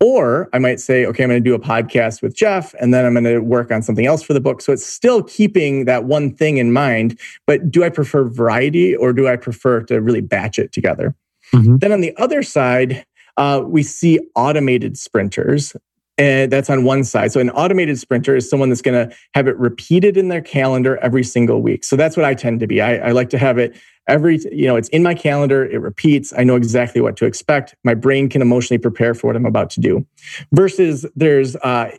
Or 0.04 0.50
I 0.52 0.58
might 0.58 0.80
say, 0.80 1.06
okay, 1.06 1.24
I'm 1.24 1.30
going 1.30 1.42
to 1.42 1.48
do 1.48 1.54
a 1.54 1.58
podcast 1.58 2.20
with 2.20 2.36
Jeff 2.36 2.74
and 2.74 2.92
then 2.92 3.06
I'm 3.06 3.14
going 3.14 3.24
to 3.24 3.38
work 3.38 3.70
on 3.70 3.80
something 3.80 4.04
else 4.04 4.22
for 4.22 4.34
the 4.34 4.40
book. 4.40 4.60
So 4.60 4.70
it's 4.70 4.84
still 4.84 5.22
keeping 5.22 5.86
that 5.86 6.04
one 6.04 6.34
thing 6.34 6.58
in 6.58 6.74
mind. 6.74 7.18
But 7.46 7.70
do 7.70 7.82
I 7.82 7.88
prefer 7.88 8.24
variety 8.24 8.94
or 8.94 9.14
do 9.14 9.26
I 9.26 9.36
prefer 9.36 9.80
to 9.84 10.02
really 10.02 10.20
batch 10.20 10.58
it 10.58 10.72
together? 10.72 11.14
Mm-hmm. 11.54 11.78
Then 11.78 11.90
on 11.90 12.02
the 12.02 12.14
other 12.18 12.42
side, 12.42 13.06
uh, 13.38 13.62
we 13.64 13.82
see 13.82 14.20
automated 14.36 14.98
sprinters. 14.98 15.74
And 16.18 16.52
that's 16.52 16.68
on 16.68 16.84
one 16.84 17.02
side. 17.04 17.32
So 17.32 17.40
an 17.40 17.48
automated 17.50 17.98
sprinter 17.98 18.36
is 18.36 18.48
someone 18.48 18.68
that's 18.68 18.82
going 18.82 19.08
to 19.08 19.16
have 19.32 19.48
it 19.48 19.56
repeated 19.56 20.18
in 20.18 20.28
their 20.28 20.42
calendar 20.42 20.98
every 20.98 21.24
single 21.24 21.62
week. 21.62 21.82
So 21.82 21.96
that's 21.96 22.14
what 22.14 22.26
I 22.26 22.34
tend 22.34 22.60
to 22.60 22.66
be. 22.66 22.82
I, 22.82 23.08
I 23.08 23.10
like 23.12 23.30
to 23.30 23.38
have 23.38 23.56
it 23.56 23.74
every 24.06 24.38
you 24.52 24.66
know 24.66 24.76
it's 24.76 24.88
in 24.90 25.02
my 25.02 25.14
calendar 25.14 25.64
it 25.64 25.80
repeats 25.80 26.32
i 26.36 26.44
know 26.44 26.56
exactly 26.56 27.00
what 27.00 27.16
to 27.16 27.24
expect 27.24 27.74
my 27.84 27.94
brain 27.94 28.28
can 28.28 28.42
emotionally 28.42 28.78
prepare 28.78 29.14
for 29.14 29.26
what 29.28 29.36
i'm 29.36 29.46
about 29.46 29.70
to 29.70 29.80
do. 29.80 30.06
Versus 30.52 31.06
there's 31.16 31.56
uh, 31.56 31.90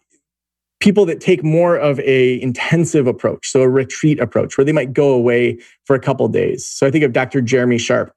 people 0.79 1.05
that 1.05 1.19
take 1.19 1.43
more 1.43 1.77
of 1.77 1.99
a 2.01 2.41
intensive 2.41 3.07
approach 3.07 3.49
so 3.49 3.61
a 3.61 3.69
retreat 3.69 4.19
approach 4.19 4.57
where 4.57 4.65
they 4.65 4.71
might 4.71 4.93
go 4.93 5.13
away 5.13 5.57
for 5.85 5.95
a 5.95 5.99
couple 5.99 6.27
days. 6.27 6.65
So 6.65 6.85
i 6.87 6.91
think 6.91 7.03
of 7.03 7.13
dr 7.13 7.41
jeremy 7.41 7.77
sharp 7.77 8.13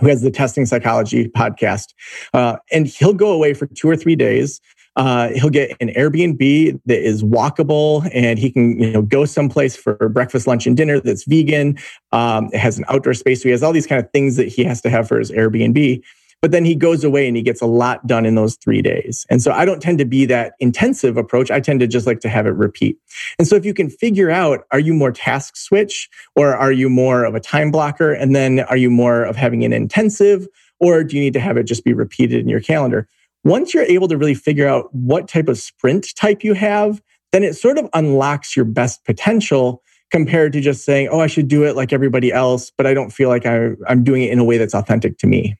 who 0.00 0.08
has 0.08 0.20
the 0.20 0.30
testing 0.30 0.66
psychology 0.66 1.28
podcast 1.28 1.94
uh, 2.34 2.56
and 2.70 2.86
he'll 2.86 3.14
go 3.14 3.32
away 3.32 3.54
for 3.54 3.66
two 3.66 3.88
or 3.88 3.96
three 3.96 4.16
days 4.16 4.60
uh, 4.96 5.28
he'll 5.28 5.50
get 5.50 5.76
an 5.80 5.88
Airbnb 5.90 6.80
that 6.86 7.06
is 7.06 7.22
walkable, 7.22 8.08
and 8.12 8.38
he 8.38 8.50
can 8.50 8.80
you 8.80 8.92
know 8.92 9.02
go 9.02 9.24
someplace 9.24 9.76
for 9.76 10.08
breakfast, 10.08 10.46
lunch, 10.46 10.66
and 10.66 10.76
dinner 10.76 11.00
that's 11.00 11.24
vegan. 11.24 11.78
Um, 12.12 12.48
it 12.52 12.58
has 12.58 12.78
an 12.78 12.84
outdoor 12.88 13.14
space, 13.14 13.42
so 13.42 13.48
he 13.48 13.50
has 13.50 13.62
all 13.62 13.72
these 13.72 13.86
kind 13.86 14.02
of 14.02 14.10
things 14.10 14.36
that 14.36 14.48
he 14.48 14.64
has 14.64 14.80
to 14.82 14.90
have 14.90 15.06
for 15.08 15.18
his 15.18 15.30
Airbnb. 15.30 16.02
But 16.42 16.52
then 16.52 16.64
he 16.64 16.74
goes 16.74 17.02
away 17.02 17.26
and 17.26 17.36
he 17.36 17.42
gets 17.42 17.62
a 17.62 17.66
lot 17.66 18.06
done 18.06 18.26
in 18.26 18.34
those 18.34 18.56
three 18.56 18.82
days. 18.82 19.26
And 19.30 19.42
so 19.42 19.52
I 19.52 19.64
don't 19.64 19.80
tend 19.80 19.98
to 19.98 20.04
be 20.04 20.26
that 20.26 20.52
intensive 20.60 21.16
approach. 21.16 21.50
I 21.50 21.60
tend 21.60 21.80
to 21.80 21.86
just 21.86 22.06
like 22.06 22.20
to 22.20 22.28
have 22.28 22.46
it 22.46 22.50
repeat. 22.50 22.98
And 23.38 23.48
so 23.48 23.56
if 23.56 23.64
you 23.64 23.72
can 23.72 23.88
figure 23.88 24.30
out, 24.30 24.66
are 24.70 24.78
you 24.78 24.92
more 24.92 25.10
task 25.10 25.56
switch 25.56 26.10
or 26.36 26.54
are 26.54 26.72
you 26.72 26.90
more 26.90 27.24
of 27.24 27.34
a 27.34 27.40
time 27.40 27.70
blocker? 27.70 28.12
And 28.12 28.36
then 28.36 28.60
are 28.60 28.76
you 28.76 28.90
more 28.90 29.24
of 29.24 29.34
having 29.34 29.64
an 29.64 29.72
intensive 29.72 30.46
or 30.78 31.02
do 31.02 31.16
you 31.16 31.22
need 31.22 31.32
to 31.32 31.40
have 31.40 31.56
it 31.56 31.64
just 31.64 31.84
be 31.84 31.94
repeated 31.94 32.40
in 32.40 32.48
your 32.48 32.60
calendar? 32.60 33.08
Once 33.46 33.72
you're 33.72 33.84
able 33.84 34.08
to 34.08 34.18
really 34.18 34.34
figure 34.34 34.66
out 34.66 34.92
what 34.92 35.28
type 35.28 35.46
of 35.46 35.56
sprint 35.56 36.08
type 36.16 36.42
you 36.42 36.52
have, 36.52 37.00
then 37.30 37.44
it 37.44 37.54
sort 37.54 37.78
of 37.78 37.88
unlocks 37.94 38.56
your 38.56 38.64
best 38.64 39.04
potential 39.04 39.84
compared 40.10 40.52
to 40.52 40.60
just 40.60 40.84
saying, 40.84 41.06
oh, 41.12 41.20
I 41.20 41.28
should 41.28 41.46
do 41.46 41.62
it 41.62 41.76
like 41.76 41.92
everybody 41.92 42.32
else, 42.32 42.72
but 42.76 42.88
I 42.88 42.94
don't 42.94 43.10
feel 43.10 43.28
like 43.28 43.46
I, 43.46 43.70
am 43.88 44.02
doing 44.02 44.24
it 44.24 44.32
in 44.32 44.40
a 44.40 44.44
way 44.44 44.58
that's 44.58 44.74
authentic 44.74 45.18
to 45.18 45.28
me. 45.28 45.56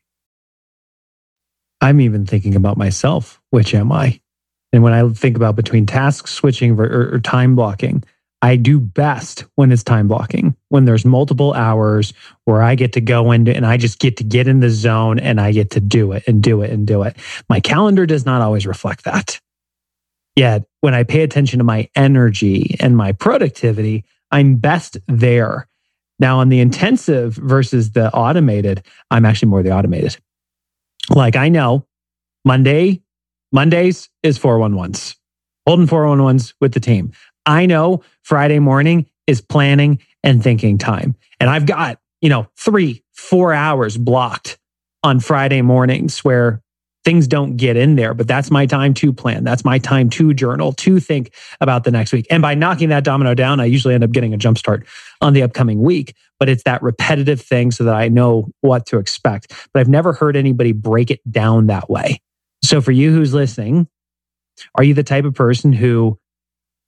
I'm 1.80 2.00
even 2.00 2.26
thinking 2.26 2.56
about 2.56 2.76
myself. 2.76 3.40
Which 3.50 3.72
am 3.72 3.92
I? 3.92 4.20
And 4.72 4.82
when 4.82 4.92
I 4.92 5.08
think 5.10 5.36
about 5.36 5.54
between 5.54 5.86
task 5.86 6.26
switching 6.26 6.76
or, 6.80 7.12
or 7.14 7.20
time 7.20 7.54
blocking, 7.54 8.02
I 8.42 8.56
do 8.56 8.78
best 8.78 9.44
when 9.54 9.72
it's 9.72 9.82
time 9.82 10.08
blocking, 10.08 10.54
when 10.68 10.84
there's 10.84 11.04
multiple 11.04 11.54
hours 11.54 12.12
where 12.44 12.62
I 12.62 12.74
get 12.74 12.92
to 12.92 13.00
go 13.00 13.32
into 13.32 13.54
and 13.54 13.66
I 13.66 13.76
just 13.76 13.98
get 13.98 14.18
to 14.18 14.24
get 14.24 14.46
in 14.46 14.60
the 14.60 14.70
zone 14.70 15.18
and 15.18 15.40
I 15.40 15.52
get 15.52 15.70
to 15.72 15.80
do 15.80 16.12
it 16.12 16.24
and 16.26 16.42
do 16.42 16.62
it 16.62 16.70
and 16.70 16.86
do 16.86 17.02
it. 17.02 17.16
My 17.48 17.60
calendar 17.60 18.04
does 18.06 18.26
not 18.26 18.42
always 18.42 18.66
reflect 18.66 19.04
that. 19.04 19.40
Yet 20.36 20.64
when 20.82 20.94
I 20.94 21.02
pay 21.02 21.22
attention 21.22 21.58
to 21.58 21.64
my 21.64 21.88
energy 21.96 22.76
and 22.78 22.96
my 22.96 23.12
productivity, 23.12 24.04
I'm 24.30 24.56
best 24.56 24.98
there. 25.08 25.66
Now, 26.18 26.38
on 26.38 26.48
the 26.48 26.60
intensive 26.60 27.34
versus 27.34 27.92
the 27.92 28.12
automated, 28.12 28.84
I'm 29.10 29.24
actually 29.24 29.48
more 29.48 29.62
the 29.62 29.72
automated. 29.72 30.16
Like 31.10 31.36
I 31.36 31.48
know 31.48 31.86
Monday, 32.44 33.02
Mondays 33.52 34.08
is 34.22 34.38
411s, 34.38 35.16
holding 35.66 35.86
411s 35.86 36.54
with 36.60 36.74
the 36.74 36.80
team. 36.80 37.12
I 37.46 37.66
know 37.66 38.02
Friday 38.22 38.58
morning 38.58 39.06
is 39.26 39.40
planning 39.40 40.00
and 40.22 40.42
thinking 40.42 40.78
time. 40.78 41.14
And 41.40 41.48
I've 41.48 41.66
got, 41.66 41.98
you 42.20 42.28
know, 42.28 42.48
three, 42.58 43.04
four 43.14 43.52
hours 43.52 43.96
blocked 43.96 44.58
on 45.02 45.20
Friday 45.20 45.62
mornings 45.62 46.24
where 46.24 46.62
things 47.04 47.28
don't 47.28 47.56
get 47.56 47.76
in 47.76 47.94
there, 47.94 48.14
but 48.14 48.26
that's 48.26 48.50
my 48.50 48.66
time 48.66 48.92
to 48.92 49.12
plan. 49.12 49.44
That's 49.44 49.64
my 49.64 49.78
time 49.78 50.10
to 50.10 50.34
journal, 50.34 50.72
to 50.72 50.98
think 50.98 51.32
about 51.60 51.84
the 51.84 51.92
next 51.92 52.12
week. 52.12 52.26
And 52.30 52.42
by 52.42 52.54
knocking 52.56 52.88
that 52.88 53.04
domino 53.04 53.32
down, 53.32 53.60
I 53.60 53.66
usually 53.66 53.94
end 53.94 54.02
up 54.02 54.10
getting 54.10 54.34
a 54.34 54.36
jump 54.36 54.58
start 54.58 54.84
on 55.20 55.32
the 55.32 55.42
upcoming 55.42 55.80
week. 55.82 56.16
But 56.40 56.48
it's 56.48 56.64
that 56.64 56.82
repetitive 56.82 57.40
thing 57.40 57.70
so 57.70 57.84
that 57.84 57.94
I 57.94 58.08
know 58.08 58.48
what 58.60 58.86
to 58.86 58.98
expect. 58.98 59.52
But 59.72 59.80
I've 59.80 59.88
never 59.88 60.12
heard 60.12 60.36
anybody 60.36 60.72
break 60.72 61.12
it 61.12 61.20
down 61.30 61.68
that 61.68 61.88
way. 61.88 62.20
So 62.64 62.80
for 62.80 62.90
you 62.90 63.12
who's 63.12 63.32
listening, 63.32 63.86
are 64.74 64.82
you 64.82 64.92
the 64.94 65.04
type 65.04 65.24
of 65.24 65.34
person 65.34 65.72
who 65.72 66.18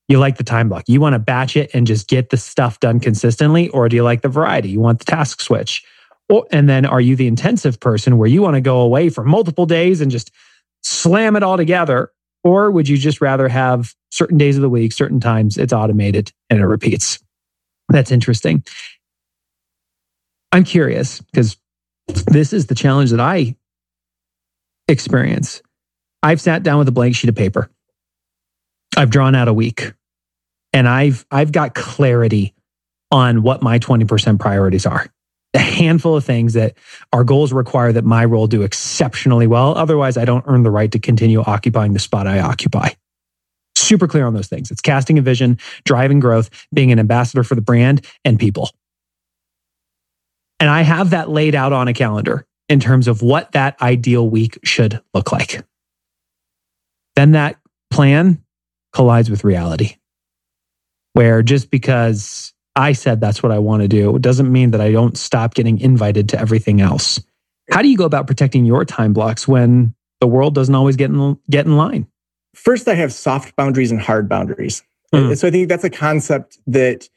you 0.09 0.19
like 0.19 0.39
the 0.39 0.45
time 0.45 0.69
block. 0.69 0.85
You 0.89 1.01
want 1.01 1.15
to 1.15 1.19
batch 1.19 1.57
it 1.57 1.71
and 1.75 1.87
just 1.87 2.09
get 2.09 2.31
the 2.31 2.37
stuff 2.37 2.81
done 2.81 2.99
consistently, 2.99 3.69
or 3.69 3.89
do 3.89 3.97
you 3.97 4.03
like 4.03 4.23
the 4.23 4.29
variety? 4.29 4.71
You 4.71 4.81
want 4.81 5.01
the 5.01 5.05
task 5.05 5.41
switch. 5.41 5.85
Or, 6.31 6.47
and 6.51 6.69
then 6.69 6.85
are 6.85 7.01
you 7.01 7.15
the 7.15 7.27
intensive 7.27 7.79
person 7.79 8.19
where 8.19 8.29
you 8.29 8.43
want 8.43 8.55
to 8.55 8.61
go 8.61 8.81
away 8.81 9.11
for 9.11 9.25
multiple 9.25 9.67
days 9.67 10.01
and 10.01 10.11
just 10.11 10.31
slam 10.83 11.37
it 11.37 11.43
all 11.43 11.57
together? 11.57 12.11
Or 12.43 12.71
would 12.71 12.89
you 12.89 12.97
just 12.97 13.21
rather 13.21 13.49
have 13.49 13.95
certain 14.11 14.39
days 14.39 14.57
of 14.57 14.63
the 14.63 14.69
week, 14.69 14.93
certain 14.93 15.21
times, 15.21 15.59
it's 15.59 15.73
automated 15.73 16.33
and 16.49 16.61
it 16.61 16.67
repeats. 16.67 17.19
That's 17.89 18.11
interesting. 18.11 18.65
I'm 20.53 20.65
curious 20.65 21.21
because 21.21 21.57
this 22.07 22.53
is 22.53 22.67
the 22.67 22.75
challenge 22.75 23.11
that 23.11 23.21
I 23.21 23.55
experience. 24.87 25.63
I've 26.23 26.41
sat 26.41 26.63
down 26.63 26.79
with 26.79 26.89
a 26.89 26.93
blank 26.93 27.15
sheet 27.15 27.29
of 27.29 27.37
paper. 27.37 27.71
I've 28.97 29.11
drawn 29.11 29.35
out 29.35 29.49
a 29.49 29.53
week 29.53 29.93
and 30.79 30.89
I've 30.89 31.27
I've 31.33 31.51
got 31.51 31.75
clarity 31.75 32.55
on 33.11 33.43
what 33.43 33.63
my 33.63 33.81
20% 33.81 34.39
priorities 34.39 34.87
are. 34.87 35.07
A 35.55 35.59
handful 35.59 36.15
of 36.15 36.25
things 36.25 36.53
that 36.53 36.75
our 37.13 37.25
goals 37.25 37.53
require 37.53 37.93
that 37.93 38.05
my 38.05 38.25
role 38.25 38.47
do 38.47 38.63
exceptionally 38.63 39.49
well. 39.49 39.77
Otherwise, 39.77 40.17
I 40.17 40.25
don't 40.25 40.45
earn 40.47 40.63
the 40.63 40.71
right 40.71 40.93
to 40.93 41.01
continue 41.01 41.41
occupying 41.41 41.95
the 41.95 41.99
spot 41.99 42.29
I 42.29 42.39
occupy. 42.39 42.91
Super 43.75 44.07
clear 44.07 44.25
on 44.25 44.35
those 44.35 44.47
things. 44.47 44.71
It's 44.71 44.81
casting 44.81 45.19
a 45.19 45.23
vision, 45.23 45.59
driving 45.85 46.21
growth, 46.21 46.49
being 46.73 46.93
an 46.93 47.01
ambassador 47.01 47.43
for 47.43 47.57
the 47.57 47.61
brand 47.61 48.07
and 48.25 48.39
people. 48.39 48.71
And 50.61 50.71
I 50.71 50.83
have 50.83 51.11
that 51.11 51.29
laid 51.29 51.57
out 51.57 51.73
on 51.73 51.89
a 51.89 51.95
calendar 51.95 52.47
in 52.69 52.79
terms 52.79 53.09
of 53.09 53.21
what 53.21 53.51
that 53.53 53.81
ideal 53.83 54.31
week 54.31 54.61
should 54.63 55.01
look 55.13 55.33
like. 55.33 55.61
Then 57.17 57.33
that 57.33 57.59
plan 57.91 58.45
collides 58.93 59.29
with 59.29 59.43
reality, 59.43 59.97
where 61.13 61.43
just 61.43 61.71
because 61.71 62.53
I 62.77 62.93
said 62.93 63.21
that's 63.21 63.43
what 63.43 63.53
I 63.53 63.59
want 63.59 63.83
to 63.83 63.89
do, 63.89 64.19
doesn't 64.19 64.51
mean 64.51 64.71
that 64.71 64.81
I 64.81 64.93
don't 64.93 65.17
stop 65.19 65.55
getting 65.55 65.81
invited 65.81 66.29
to 66.31 66.41
everything 66.41 66.81
else. 66.81 67.21
How 67.71 67.83
do 67.83 67.89
you 67.89 67.97
go 67.97 68.05
about 68.05 68.27
protecting 68.27 68.65
your 68.65 68.85
time 68.85 69.13
blocks 69.13 69.47
when 69.47 69.95
the 70.21 70.27
world 70.27 70.55
doesn't 70.55 70.75
always 70.75 70.97
get 70.97 71.11
in, 71.11 71.39
get 71.51 71.67
in 71.67 71.77
line? 71.77 72.07
First, 72.55 72.89
I 72.89 72.95
have 72.95 73.13
soft 73.13 73.57
boundaries 73.57 73.91
and 73.91 74.01
hard 74.01 74.29
boundaries. 74.29 74.83
Mm. 75.15 75.37
So 75.37 75.49
I 75.49 75.51
think 75.51 75.69
that's 75.69 75.85
a 75.85 75.91
concept 75.91 76.59
that 76.67 77.09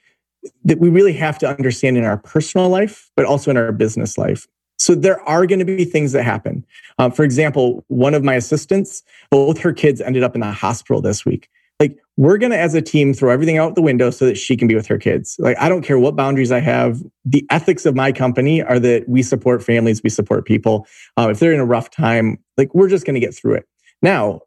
that 0.64 0.80
we 0.80 0.90
really 0.90 1.14
have 1.14 1.38
to 1.38 1.48
understand 1.48 1.98
in 1.98 2.04
our 2.04 2.18
personal 2.18 2.68
life, 2.68 3.12
but 3.16 3.26
also 3.26 3.52
in 3.52 3.58
our 3.58 3.72
business 3.72 4.18
life. 4.18 4.48
So 4.80 4.96
there 4.96 5.22
are 5.30 5.46
going 5.46 5.60
to 5.60 5.66
be 5.66 5.86
things 5.86 6.14
that 6.14 6.24
happen. 6.24 6.66
Um, 6.98 7.12
for 7.12 7.24
example, 7.24 7.86
one 7.88 8.16
of 8.16 8.24
my 8.24 8.34
assistants, 8.34 9.04
both 9.30 9.60
her 9.60 9.74
kids 9.74 10.02
ended 10.02 10.24
up 10.24 10.34
in 10.34 10.42
the 10.42 10.52
hospital 10.52 11.02
this 11.02 11.24
week. 11.24 11.50
Like 11.82 11.98
we're 12.16 12.38
going 12.38 12.52
to, 12.52 12.60
as 12.60 12.76
a 12.76 12.82
team, 12.82 13.12
throw 13.12 13.32
everything 13.32 13.58
out 13.58 13.74
the 13.74 13.82
window 13.82 14.12
so 14.12 14.28
that 14.28 14.38
she 14.38 14.56
can 14.56 14.68
be 14.68 14.76
with 14.76 14.86
her 14.86 15.00
kids. 15.00 15.36
Like 15.40 15.58
I 15.60 15.68
don't 15.68 15.82
care 15.82 15.98
what 15.98 16.16
boundaries 16.16 16.52
I 16.52 16.60
have. 16.60 17.02
The 17.26 17.44
ethics 17.50 17.88
of 17.88 17.96
my 17.96 18.12
company 18.12 18.62
are 18.62 18.78
that 18.78 19.10
we 19.10 19.24
support 19.24 19.64
families, 19.64 20.04
we 20.04 20.12
support 20.12 20.46
people. 20.46 20.86
Uh, 21.18 21.30
if 21.32 21.40
they're 21.40 21.54
in 21.54 21.60
a 21.60 21.66
rough 21.66 21.90
time, 21.90 22.38
like 22.56 22.74
we're 22.76 22.88
just 22.88 23.04
going 23.04 23.16
to 23.16 23.20
get 23.20 23.34
through 23.34 23.56
it. 23.56 23.66
Now, 24.04 24.42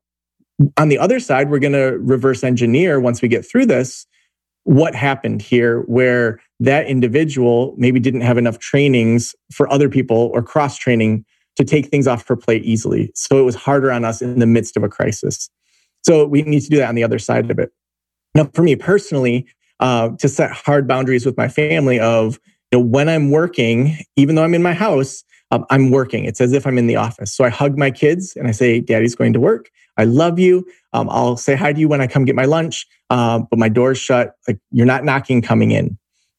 on 0.76 0.90
the 0.90 0.98
other 0.98 1.18
side, 1.18 1.50
we're 1.50 1.58
going 1.58 1.72
to 1.72 1.98
reverse 1.98 2.44
engineer 2.44 3.00
once 3.00 3.20
we 3.20 3.26
get 3.26 3.44
through 3.44 3.66
this 3.66 4.06
what 4.62 4.94
happened 4.94 5.42
here 5.42 5.80
where 5.82 6.40
that 6.60 6.86
individual 6.86 7.74
maybe 7.76 8.00
didn't 8.00 8.22
have 8.22 8.38
enough 8.38 8.58
trainings 8.60 9.34
for 9.52 9.70
other 9.70 9.88
people 9.88 10.30
or 10.32 10.42
cross 10.42 10.78
training 10.78 11.24
to 11.56 11.64
take 11.64 11.86
things 11.86 12.06
off 12.06 12.26
her 12.26 12.36
plate 12.36 12.64
easily. 12.64 13.10
So 13.14 13.38
it 13.38 13.42
was 13.42 13.54
harder 13.54 13.92
on 13.92 14.04
us 14.04 14.22
in 14.22 14.38
the 14.38 14.46
midst 14.46 14.76
of 14.76 14.82
a 14.82 14.88
crisis. 14.88 15.50
So 16.04 16.26
we 16.26 16.42
need 16.42 16.60
to 16.60 16.68
do 16.68 16.76
that 16.78 16.88
on 16.88 16.94
the 16.94 17.04
other 17.04 17.18
side 17.18 17.50
of 17.50 17.58
it. 17.58 17.72
Now, 18.34 18.50
for 18.52 18.62
me 18.62 18.76
personally, 18.76 19.46
uh, 19.80 20.10
to 20.18 20.28
set 20.28 20.52
hard 20.52 20.86
boundaries 20.86 21.26
with 21.26 21.36
my 21.36 21.48
family 21.48 21.98
of 21.98 22.38
you 22.72 22.78
know, 22.78 22.84
when 22.84 23.08
I'm 23.08 23.30
working, 23.30 23.96
even 24.16 24.34
though 24.34 24.44
I'm 24.44 24.54
in 24.54 24.62
my 24.62 24.74
house, 24.74 25.24
um, 25.50 25.64
I'm 25.70 25.90
working. 25.90 26.24
It's 26.24 26.40
as 26.40 26.52
if 26.52 26.66
I'm 26.66 26.78
in 26.78 26.86
the 26.86 26.96
office. 26.96 27.32
So 27.32 27.44
I 27.44 27.48
hug 27.48 27.78
my 27.78 27.90
kids 27.90 28.34
and 28.36 28.48
I 28.48 28.50
say, 28.50 28.80
Daddy's 28.80 29.14
going 29.14 29.32
to 29.34 29.40
work. 29.40 29.70
I 29.96 30.04
love 30.04 30.38
you. 30.38 30.66
Um, 30.92 31.08
I'll 31.10 31.36
say 31.36 31.54
hi 31.54 31.72
to 31.72 31.78
you 31.78 31.88
when 31.88 32.00
I 32.00 32.06
come 32.06 32.24
get 32.24 32.34
my 32.34 32.46
lunch, 32.46 32.86
uh, 33.10 33.40
but 33.50 33.58
my 33.58 33.68
door's 33.68 33.98
shut. 33.98 34.34
Like 34.48 34.58
you're 34.70 34.86
not 34.86 35.04
knocking 35.04 35.42
coming 35.42 35.70
in. 35.70 35.96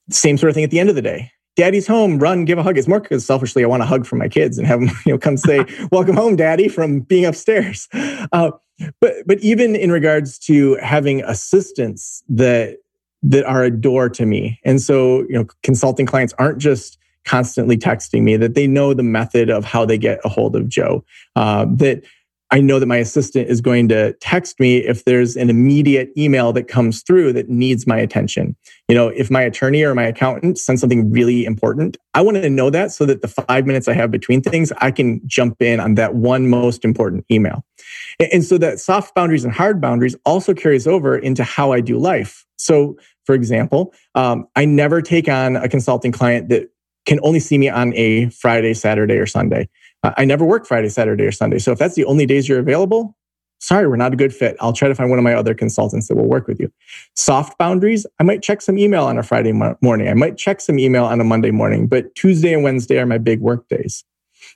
Same 0.10 0.38
sort 0.38 0.50
of 0.50 0.56
thing 0.56 0.64
at 0.64 0.72
the 0.72 0.80
end 0.80 0.90
of 0.90 0.96
the 0.96 1.02
day. 1.02 1.32
Daddy's 1.56 1.88
home. 1.88 2.20
Run, 2.20 2.44
give 2.44 2.58
a 2.58 2.64
hug. 2.64 2.78
It's 2.78 2.88
more 2.88 3.00
because 3.00 3.26
selfishly 3.26 3.64
I 3.64 3.68
want 3.68 3.82
a 3.82 3.86
hug 3.86 4.06
from 4.06 4.20
my 4.20 4.28
kids 4.28 4.58
and 4.58 4.68
have 4.68 4.82
them, 4.82 4.90
you 5.06 5.14
know, 5.14 5.18
come 5.18 5.38
say, 5.38 5.66
"Welcome 5.92 6.16
home, 6.16 6.36
Daddy," 6.36 6.68
from 6.68 7.02
being 7.02 7.26
upstairs. 7.26 7.88
Uh, 8.32 8.52
but 9.00 9.14
but 9.26 9.40
even 9.40 9.76
in 9.76 9.92
regards 9.92 10.38
to 10.40 10.76
having 10.76 11.24
assistants 11.24 12.24
that 12.30 12.78
that 13.24 13.46
are 13.46 13.64
a 13.64 13.72
door 13.72 14.10
to 14.10 14.26
me, 14.26 14.60
and 14.64 14.82
so 14.82 15.22
you 15.22 15.34
know, 15.34 15.46
consulting 15.64 16.06
clients 16.06 16.34
aren't 16.38 16.60
just 16.60 16.98
constantly 17.26 17.78
texting 17.78 18.24
me; 18.24 18.38
that 18.38 18.56
they 18.56 18.68
know 18.68 18.94
the 18.94 19.04
method 19.04 19.50
of 19.50 19.66
how 19.66 19.86
they 19.86 19.98
get 19.98 20.20
a 20.24 20.30
hold 20.30 20.56
of 20.56 20.68
Joe. 20.68 21.04
Uh, 21.36 21.66
that 21.76 22.04
I 22.52 22.62
know 22.62 22.80
that 22.80 22.86
my 22.86 22.98
assistant 22.98 23.50
is 23.50 23.60
going 23.60 23.88
to 23.90 24.14
text 24.22 24.60
me 24.60 24.78
if 24.78 25.04
there's 25.06 25.36
an 25.36 25.50
immediate 25.50 26.10
email 26.16 26.54
that 26.54 26.68
comes 26.68 27.02
through 27.02 27.34
that 27.34 27.50
needs 27.50 27.88
my 27.88 27.98
attention. 27.98 28.56
You 28.88 28.96
know, 28.96 29.08
if 29.08 29.32
my 29.32 29.42
attorney 29.42 29.84
or 29.84 29.96
my 29.96 30.04
accountant 30.04 30.60
sends 30.60 30.80
something 30.80 31.12
really 31.12 31.44
important, 31.44 31.98
I 32.14 32.22
want 32.22 32.38
to 32.38 32.50
know 32.50 32.70
that 32.70 32.92
so 32.92 33.06
that 33.08 33.22
the 33.22 33.28
five 33.28 33.66
minutes 33.66 33.88
I 33.88 33.94
have 33.94 34.12
between 34.12 34.42
things, 34.42 34.72
I 34.78 34.92
can 34.92 35.22
jump 35.26 35.62
in 35.62 35.80
on 35.80 35.96
that 35.96 36.16
one 36.16 36.48
most 36.48 36.86
important 36.86 37.26
email. 37.32 37.66
And 38.20 38.44
so 38.44 38.58
that 38.60 38.80
soft 38.80 39.16
boundaries 39.16 39.44
and 39.44 39.54
hard 39.54 39.82
boundaries 39.82 40.16
also 40.24 40.54
carries 40.54 40.86
over 40.86 41.18
into 41.18 41.44
how 41.44 41.72
I 41.72 41.82
do 41.82 41.98
life. 41.98 42.46
So, 42.58 42.96
for 43.26 43.34
example, 43.34 43.94
um, 44.14 44.46
I 44.56 44.66
never 44.66 45.02
take 45.02 45.28
on 45.28 45.56
a 45.56 45.68
consulting 45.68 46.12
client 46.12 46.50
that 46.50 46.70
can 47.06 47.20
only 47.24 47.40
see 47.40 47.58
me 47.58 47.70
on 47.70 47.94
a 47.96 48.30
Friday, 48.30 48.74
Saturday, 48.74 49.16
or 49.16 49.26
Sunday. 49.26 49.70
I 50.18 50.26
never 50.26 50.46
work 50.46 50.66
Friday, 50.66 50.90
Saturday, 50.90 51.26
or 51.26 51.32
Sunday. 51.32 51.60
So 51.60 51.72
if 51.72 51.80
that's 51.80 51.96
the 51.96 52.06
only 52.06 52.26
days 52.26 52.50
you're 52.50 52.60
available, 52.60 53.16
sorry, 53.60 53.88
we're 53.88 53.96
not 53.96 54.14
a 54.14 54.16
good 54.16 54.34
fit. 54.34 54.56
I'll 54.60 54.74
try 54.74 54.88
to 54.88 54.96
find 54.96 55.10
one 55.10 55.20
of 55.20 55.24
my 55.24 55.34
other 55.34 55.54
consultants 55.54 56.08
that 56.08 56.16
will 56.16 56.28
work 56.28 56.48
with 56.48 56.60
you. 56.60 56.72
Soft 57.16 57.58
boundaries, 57.58 58.06
I 58.20 58.24
might 58.24 58.42
check 58.42 58.62
some 58.62 58.78
email 58.78 59.06
on 59.06 59.18
a 59.18 59.24
Friday 59.24 59.52
morning. 59.52 60.08
I 60.08 60.14
might 60.14 60.38
check 60.38 60.62
some 60.62 60.80
email 60.80 61.06
on 61.06 61.20
a 61.20 61.24
Monday 61.24 61.52
morning, 61.52 61.88
but 61.88 62.14
Tuesday 62.16 62.54
and 62.54 62.64
Wednesday 62.64 63.00
are 63.00 63.06
my 63.06 63.18
big 63.18 63.40
work 63.40 63.68
days. 63.68 64.04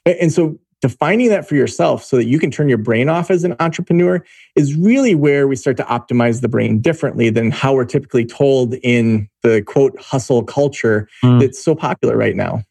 And 0.06 0.32
so 0.32 0.60
defining 0.82 1.30
that 1.30 1.48
for 1.48 1.56
yourself 1.56 2.04
so 2.04 2.16
that 2.16 2.26
you 2.26 2.40
can 2.40 2.52
turn 2.52 2.70
your 2.70 2.78
brain 2.78 3.10
off 3.10 3.30
as 3.30 3.44
an 3.44 3.56
entrepreneur 3.60 4.24
is 4.56 4.76
really 4.76 5.14
where 5.14 5.48
we 5.48 5.56
start 5.56 5.76
to 5.78 5.84
optimize 5.84 6.42
the 6.42 6.48
brain 6.48 6.80
differently 6.80 7.30
than 7.30 7.52
how 7.52 7.74
we're 7.74 7.86
typically 7.86 8.26
told 8.26 8.76
in 8.76 9.28
the 9.44 9.62
quote 9.64 10.00
hustle 10.00 10.44
culture 10.44 11.10
mm. 11.24 11.40
that's 11.40 11.62
so 11.62 11.76
popular 11.76 12.16
right 12.16 12.36
now 12.36 12.64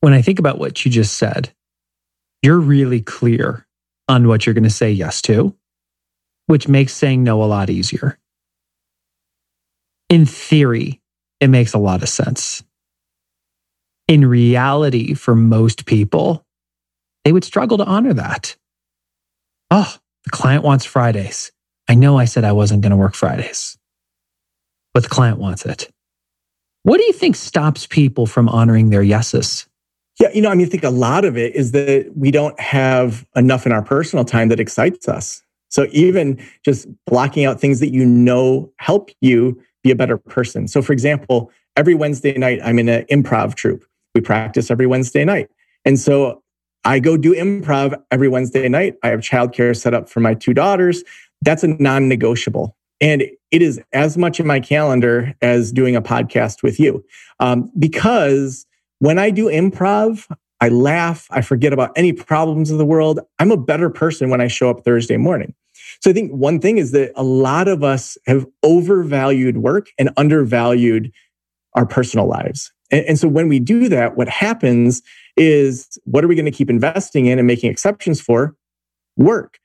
when 0.00 0.12
I 0.12 0.22
think 0.22 0.38
about 0.38 0.58
what 0.58 0.84
you 0.84 0.90
just 0.90 1.16
said, 1.16 1.52
you're 2.42 2.58
really 2.58 3.00
clear 3.00 3.66
on 4.08 4.26
what 4.26 4.44
you're 4.44 4.54
going 4.54 4.64
to 4.64 4.70
say 4.70 4.90
yes 4.90 5.22
to, 5.22 5.54
which 6.46 6.68
makes 6.68 6.92
saying 6.92 7.22
no 7.22 7.42
a 7.42 7.44
lot 7.44 7.70
easier. 7.70 8.18
In 10.08 10.26
theory, 10.26 11.00
it 11.38 11.48
makes 11.48 11.74
a 11.74 11.78
lot 11.78 12.02
of 12.02 12.08
sense. 12.08 12.62
In 14.08 14.26
reality, 14.26 15.14
for 15.14 15.36
most 15.36 15.86
people, 15.86 16.44
they 17.24 17.32
would 17.32 17.44
struggle 17.44 17.78
to 17.78 17.84
honor 17.84 18.14
that. 18.14 18.56
Oh, 19.70 19.94
the 20.24 20.30
client 20.30 20.64
wants 20.64 20.84
Fridays. 20.84 21.52
I 21.88 21.94
know 21.94 22.18
I 22.18 22.24
said 22.24 22.44
I 22.44 22.52
wasn't 22.52 22.82
going 22.82 22.90
to 22.90 22.96
work 22.96 23.14
Fridays, 23.14 23.78
but 24.92 25.04
the 25.04 25.08
client 25.08 25.38
wants 25.38 25.64
it. 25.64 25.88
What 26.82 26.98
do 26.98 27.04
you 27.04 27.12
think 27.12 27.36
stops 27.36 27.86
people 27.86 28.26
from 28.26 28.48
honoring 28.48 28.90
their 28.90 29.02
yeses? 29.02 29.68
Yeah, 30.20 30.28
you 30.34 30.42
know, 30.42 30.50
I 30.50 30.54
mean, 30.54 30.66
I 30.66 30.70
think 30.70 30.84
a 30.84 30.90
lot 30.90 31.24
of 31.24 31.38
it 31.38 31.54
is 31.56 31.72
that 31.72 32.12
we 32.14 32.30
don't 32.30 32.58
have 32.60 33.26
enough 33.36 33.64
in 33.64 33.72
our 33.72 33.82
personal 33.82 34.24
time 34.24 34.48
that 34.50 34.60
excites 34.60 35.08
us. 35.08 35.42
So 35.70 35.86
even 35.92 36.38
just 36.62 36.86
blocking 37.06 37.46
out 37.46 37.58
things 37.58 37.80
that 37.80 37.92
you 37.92 38.04
know 38.04 38.70
help 38.76 39.10
you 39.22 39.60
be 39.82 39.90
a 39.90 39.96
better 39.96 40.18
person. 40.18 40.68
So 40.68 40.82
for 40.82 40.92
example, 40.92 41.50
every 41.76 41.94
Wednesday 41.94 42.36
night 42.36 42.60
I'm 42.62 42.78
in 42.78 42.88
an 42.88 43.06
improv 43.06 43.54
troupe. 43.54 43.84
We 44.14 44.20
practice 44.20 44.70
every 44.70 44.86
Wednesday 44.86 45.24
night. 45.24 45.48
And 45.86 45.98
so 45.98 46.42
I 46.84 46.98
go 46.98 47.16
do 47.16 47.34
improv 47.34 47.98
every 48.10 48.28
Wednesday 48.28 48.68
night. 48.68 48.96
I 49.02 49.08
have 49.08 49.20
childcare 49.20 49.74
set 49.74 49.94
up 49.94 50.10
for 50.10 50.20
my 50.20 50.34
two 50.34 50.52
daughters. 50.52 51.02
That's 51.40 51.62
a 51.62 51.68
non-negotiable. 51.68 52.76
And 53.00 53.22
it 53.22 53.62
is 53.62 53.80
as 53.92 54.18
much 54.18 54.38
in 54.38 54.46
my 54.46 54.60
calendar 54.60 55.34
as 55.40 55.72
doing 55.72 55.96
a 55.96 56.02
podcast 56.02 56.62
with 56.62 56.78
you. 56.78 57.02
Um, 57.38 57.70
because 57.78 58.66
when 59.00 59.18
I 59.18 59.30
do 59.30 59.46
improv, 59.46 60.30
I 60.60 60.68
laugh, 60.68 61.26
I 61.30 61.40
forget 61.40 61.72
about 61.72 61.90
any 61.96 62.12
problems 62.12 62.70
of 62.70 62.78
the 62.78 62.84
world. 62.84 63.18
I'm 63.38 63.50
a 63.50 63.56
better 63.56 63.90
person 63.90 64.30
when 64.30 64.40
I 64.40 64.46
show 64.46 64.70
up 64.70 64.84
Thursday 64.84 65.16
morning. 65.16 65.54
So 66.00 66.10
I 66.10 66.12
think 66.12 66.30
one 66.32 66.60
thing 66.60 66.78
is 66.78 66.92
that 66.92 67.12
a 67.16 67.22
lot 67.22 67.66
of 67.66 67.82
us 67.82 68.16
have 68.26 68.46
overvalued 68.62 69.58
work 69.58 69.88
and 69.98 70.10
undervalued 70.16 71.12
our 71.74 71.86
personal 71.86 72.26
lives. 72.26 72.72
And, 72.90 73.04
and 73.06 73.18
so 73.18 73.26
when 73.26 73.48
we 73.48 73.58
do 73.58 73.88
that, 73.88 74.16
what 74.16 74.28
happens 74.28 75.02
is 75.36 75.98
what 76.04 76.24
are 76.24 76.28
we 76.28 76.34
going 76.34 76.44
to 76.44 76.50
keep 76.50 76.70
investing 76.70 77.26
in 77.26 77.38
and 77.38 77.46
making 77.46 77.70
exceptions 77.70 78.20
for? 78.20 78.54
Work. 79.16 79.58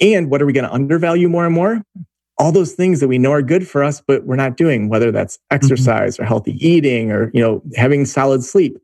And 0.00 0.30
what 0.30 0.42
are 0.42 0.46
we 0.46 0.52
going 0.52 0.66
to 0.66 0.72
undervalue 0.72 1.28
more 1.28 1.46
and 1.46 1.54
more? 1.54 1.82
All 2.38 2.52
those 2.52 2.72
things 2.72 3.00
that 3.00 3.08
we 3.08 3.18
know 3.18 3.32
are 3.32 3.42
good 3.42 3.66
for 3.66 3.84
us, 3.84 4.02
but 4.06 4.24
we're 4.24 4.36
not 4.36 4.56
doing, 4.56 4.88
whether 4.88 5.12
that's 5.12 5.36
mm-hmm. 5.36 5.56
exercise 5.56 6.14
mm-hmm. 6.14 6.24
or 6.24 6.26
healthy 6.26 6.66
eating 6.66 7.12
or, 7.12 7.30
you 7.32 7.40
know, 7.40 7.62
having 7.76 8.04
solid 8.04 8.42
sleep. 8.42 8.76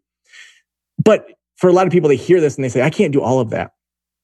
But 1.03 1.27
for 1.57 1.69
a 1.69 1.73
lot 1.73 1.87
of 1.87 1.93
people, 1.93 2.09
they 2.09 2.17
hear 2.17 2.41
this 2.41 2.57
and 2.57 2.65
they 2.65 2.69
say, 2.69 2.83
I 2.83 2.91
can't 2.91 3.13
do 3.13 3.21
all 3.21 3.41
of 3.41 3.51
that. 3.51 3.73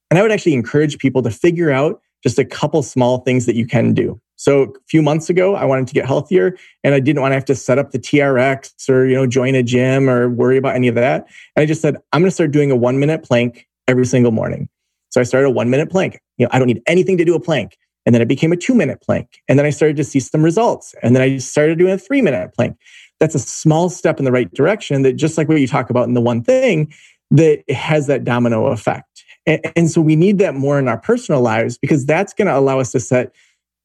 And 0.09 0.17
I 0.17 0.21
would 0.21 0.31
actually 0.31 0.53
encourage 0.53 0.97
people 0.97 1.21
to 1.23 1.29
figure 1.29 1.71
out 1.71 2.01
just 2.23 2.39
a 2.39 2.45
couple 2.45 2.81
small 2.81 3.19
things 3.19 3.45
that 3.45 3.55
you 3.55 3.67
can 3.67 3.93
do. 3.93 4.19
So 4.37 4.63
a 4.63 4.67
few 4.87 5.01
months 5.01 5.29
ago, 5.29 5.55
I 5.55 5.65
wanted 5.65 5.87
to 5.87 5.93
get 5.93 6.05
healthier 6.05 6.55
and 6.83 6.93
I 6.93 6.99
didn't 6.99 7.21
want 7.21 7.31
to 7.31 7.35
have 7.35 7.45
to 7.45 7.55
set 7.55 7.79
up 7.79 7.91
the 7.91 7.99
TRX 7.99 8.87
or, 8.89 9.05
you 9.05 9.15
know, 9.15 9.27
join 9.27 9.55
a 9.55 9.63
gym 9.63 10.09
or 10.09 10.29
worry 10.29 10.57
about 10.57 10.75
any 10.75 10.87
of 10.87 10.95
that. 10.95 11.27
And 11.55 11.63
I 11.63 11.65
just 11.65 11.81
said, 11.81 11.97
I'm 12.13 12.21
going 12.21 12.29
to 12.29 12.33
start 12.33 12.51
doing 12.51 12.71
a 12.71 12.75
one 12.75 12.99
minute 12.99 13.23
plank 13.23 13.67
every 13.87 14.05
single 14.05 14.31
morning. 14.31 14.69
So 15.09 15.19
I 15.19 15.23
started 15.23 15.47
a 15.47 15.51
one 15.51 15.69
minute 15.69 15.89
plank. 15.89 16.19
You 16.37 16.45
know, 16.45 16.49
I 16.53 16.59
don't 16.59 16.67
need 16.67 16.83
anything 16.85 17.17
to 17.17 17.25
do 17.25 17.35
a 17.35 17.39
plank. 17.39 17.77
And 18.07 18.15
then 18.15 18.21
it 18.21 18.29
became 18.29 18.53
a 18.53 18.57
two 18.57 18.73
minute 18.73 19.01
plank. 19.01 19.41
And 19.49 19.59
then 19.59 19.65
I 19.65 19.69
started 19.69 19.97
to 19.97 20.03
see 20.05 20.21
some 20.21 20.41
results. 20.41 20.95
And 21.03 21.13
then 21.13 21.21
I 21.21 21.37
started 21.39 21.77
doing 21.77 21.91
a 21.91 21.97
three 21.97 22.21
minute 22.21 22.53
plank. 22.55 22.77
That's 23.19 23.35
a 23.35 23.39
small 23.39 23.89
step 23.89 24.17
in 24.17 24.23
the 24.23 24.31
right 24.31 24.51
direction 24.53 25.01
that 25.01 25.17
just 25.17 25.37
like 25.37 25.49
what 25.49 25.59
you 25.59 25.67
talk 25.67 25.89
about 25.89 26.07
in 26.07 26.13
the 26.13 26.21
one 26.21 26.41
thing, 26.41 26.93
that 27.31 27.69
has 27.69 28.07
that 28.07 28.23
domino 28.23 28.67
effect. 28.67 29.25
And, 29.45 29.59
and 29.75 29.91
so 29.91 29.99
we 29.99 30.15
need 30.15 30.37
that 30.37 30.55
more 30.55 30.79
in 30.79 30.87
our 30.87 30.97
personal 30.97 31.41
lives 31.41 31.77
because 31.77 32.05
that's 32.05 32.33
going 32.33 32.47
to 32.47 32.57
allow 32.57 32.79
us 32.79 32.93
to 32.93 33.01
set 33.01 33.35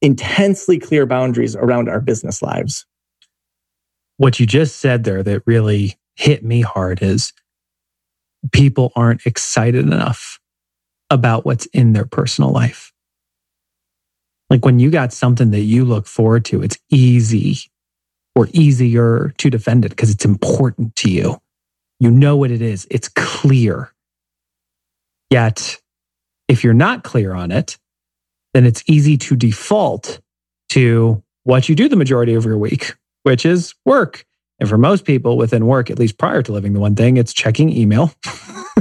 intensely 0.00 0.78
clear 0.78 1.04
boundaries 1.04 1.56
around 1.56 1.88
our 1.88 2.00
business 2.00 2.42
lives. 2.42 2.86
What 4.18 4.38
you 4.38 4.46
just 4.46 4.76
said 4.76 5.02
there 5.02 5.24
that 5.24 5.42
really 5.46 5.96
hit 6.14 6.44
me 6.44 6.60
hard 6.60 7.02
is 7.02 7.32
people 8.52 8.92
aren't 8.94 9.26
excited 9.26 9.84
enough 9.84 10.38
about 11.10 11.44
what's 11.44 11.66
in 11.66 11.92
their 11.92 12.06
personal 12.06 12.52
life. 12.52 12.91
Like 14.52 14.66
when 14.66 14.78
you 14.78 14.90
got 14.90 15.14
something 15.14 15.50
that 15.52 15.62
you 15.62 15.82
look 15.82 16.06
forward 16.06 16.44
to, 16.44 16.62
it's 16.62 16.76
easy 16.90 17.70
or 18.34 18.48
easier 18.52 19.32
to 19.38 19.48
defend 19.48 19.86
it 19.86 19.88
because 19.88 20.10
it's 20.10 20.26
important 20.26 20.94
to 20.96 21.10
you. 21.10 21.40
You 21.98 22.10
know 22.10 22.36
what 22.36 22.50
it 22.50 22.60
is, 22.60 22.86
it's 22.90 23.08
clear. 23.08 23.94
Yet, 25.30 25.80
if 26.48 26.62
you're 26.62 26.74
not 26.74 27.02
clear 27.02 27.32
on 27.32 27.50
it, 27.50 27.78
then 28.52 28.66
it's 28.66 28.84
easy 28.86 29.16
to 29.16 29.36
default 29.36 30.20
to 30.68 31.22
what 31.44 31.70
you 31.70 31.74
do 31.74 31.88
the 31.88 31.96
majority 31.96 32.34
of 32.34 32.44
your 32.44 32.58
week, 32.58 32.94
which 33.22 33.46
is 33.46 33.74
work. 33.86 34.26
And 34.60 34.68
for 34.68 34.76
most 34.76 35.06
people 35.06 35.38
within 35.38 35.64
work, 35.64 35.88
at 35.88 35.98
least 35.98 36.18
prior 36.18 36.42
to 36.42 36.52
living 36.52 36.74
the 36.74 36.80
one 36.80 36.94
thing, 36.94 37.16
it's 37.16 37.32
checking 37.32 37.74
email, 37.74 38.12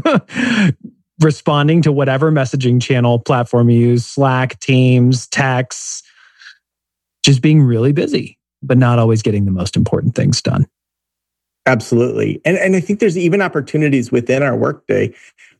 responding 1.22 1.82
to 1.84 1.92
whatever 1.92 2.32
messaging 2.32 2.82
channel 2.82 3.20
platform 3.20 3.70
you 3.70 3.80
use, 3.80 4.06
Slack, 4.06 4.60
Teams, 4.60 5.28
texts, 5.28 6.04
just 7.24 7.42
being 7.42 7.62
really 7.62 7.94
busy, 7.94 8.38
but 8.62 8.78
not 8.78 9.00
always 9.00 9.22
getting 9.22 9.46
the 9.46 9.52
most 9.52 9.76
important 9.76 10.16
things 10.16 10.42
done. 10.42 10.68
Absolutely. 11.68 12.42
And, 12.44 12.58
and 12.58 12.76
I 12.76 12.80
think 12.80 13.00
there's 13.00 13.18
even 13.18 13.42
opportunities 13.42 14.12
within 14.12 14.42
our 14.42 14.56
workday 14.56 15.14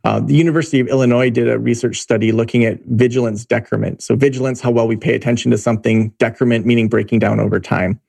uh, 0.04 0.20
the 0.20 0.34
University 0.34 0.80
of 0.80 0.88
Illinois 0.88 1.30
did 1.30 1.48
a 1.48 1.60
research 1.60 1.98
study 2.00 2.32
looking 2.32 2.66
at 2.66 2.80
vigilance 2.86 3.46
decrement. 3.46 4.02
So, 4.02 4.16
vigilance, 4.16 4.60
how 4.60 4.72
well 4.72 4.88
we 4.88 4.96
pay 4.98 5.14
attention 5.14 5.52
to 5.52 5.58
something, 5.58 6.10
decrement, 6.18 6.66
meaning 6.66 6.88
breaking 6.88 7.20
down 7.20 7.40
over 7.40 7.60
time. 7.60 8.00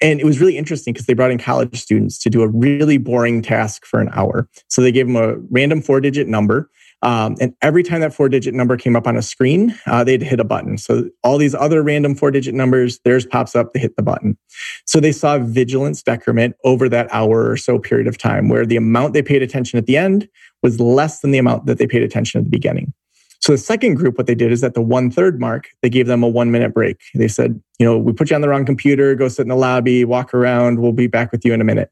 And 0.00 0.20
it 0.20 0.24
was 0.24 0.40
really 0.40 0.56
interesting 0.56 0.92
because 0.92 1.06
they 1.06 1.14
brought 1.14 1.30
in 1.30 1.38
college 1.38 1.76
students 1.80 2.18
to 2.18 2.30
do 2.30 2.42
a 2.42 2.48
really 2.48 2.98
boring 2.98 3.42
task 3.42 3.84
for 3.84 4.00
an 4.00 4.08
hour. 4.12 4.48
So, 4.68 4.82
they 4.82 4.90
gave 4.90 5.06
them 5.06 5.16
a 5.16 5.36
random 5.50 5.82
four 5.82 6.00
digit 6.00 6.26
number. 6.26 6.68
Um, 7.02 7.36
and 7.40 7.54
every 7.62 7.82
time 7.82 8.00
that 8.00 8.14
four 8.14 8.28
digit 8.28 8.54
number 8.54 8.76
came 8.76 8.96
up 8.96 9.06
on 9.06 9.16
a 9.16 9.22
screen, 9.22 9.78
uh, 9.86 10.02
they'd 10.02 10.22
hit 10.22 10.40
a 10.40 10.44
button. 10.44 10.78
So 10.78 11.08
all 11.22 11.38
these 11.38 11.54
other 11.54 11.82
random 11.82 12.14
four 12.14 12.30
digit 12.30 12.54
numbers, 12.54 12.98
theirs 13.04 13.26
pops 13.26 13.54
up, 13.54 13.72
they 13.72 13.80
hit 13.80 13.96
the 13.96 14.02
button. 14.02 14.38
So 14.86 14.98
they 14.98 15.12
saw 15.12 15.38
vigilance 15.38 16.02
decrement 16.02 16.56
over 16.64 16.88
that 16.88 17.08
hour 17.12 17.50
or 17.50 17.56
so 17.56 17.78
period 17.78 18.06
of 18.06 18.16
time 18.16 18.48
where 18.48 18.64
the 18.64 18.76
amount 18.76 19.12
they 19.12 19.22
paid 19.22 19.42
attention 19.42 19.78
at 19.78 19.86
the 19.86 19.96
end 19.96 20.28
was 20.62 20.80
less 20.80 21.20
than 21.20 21.32
the 21.32 21.38
amount 21.38 21.66
that 21.66 21.78
they 21.78 21.86
paid 21.86 22.02
attention 22.02 22.38
at 22.38 22.44
the 22.44 22.50
beginning. 22.50 22.92
So 23.40 23.52
the 23.52 23.58
second 23.58 23.94
group, 23.94 24.16
what 24.16 24.26
they 24.26 24.34
did 24.34 24.50
is 24.50 24.64
at 24.64 24.74
the 24.74 24.82
one 24.82 25.10
third 25.10 25.38
mark, 25.38 25.68
they 25.82 25.90
gave 25.90 26.06
them 26.06 26.22
a 26.22 26.28
one 26.28 26.50
minute 26.50 26.74
break. 26.74 26.96
They 27.14 27.28
said, 27.28 27.60
you 27.78 27.86
know, 27.86 27.96
we 27.96 28.12
put 28.12 28.30
you 28.30 28.34
on 28.34 28.42
the 28.42 28.48
wrong 28.48 28.64
computer, 28.64 29.14
go 29.14 29.28
sit 29.28 29.42
in 29.42 29.48
the 29.48 29.54
lobby, 29.54 30.04
walk 30.04 30.34
around, 30.34 30.80
we'll 30.80 30.92
be 30.92 31.06
back 31.06 31.30
with 31.30 31.44
you 31.44 31.52
in 31.52 31.60
a 31.60 31.64
minute. 31.64 31.90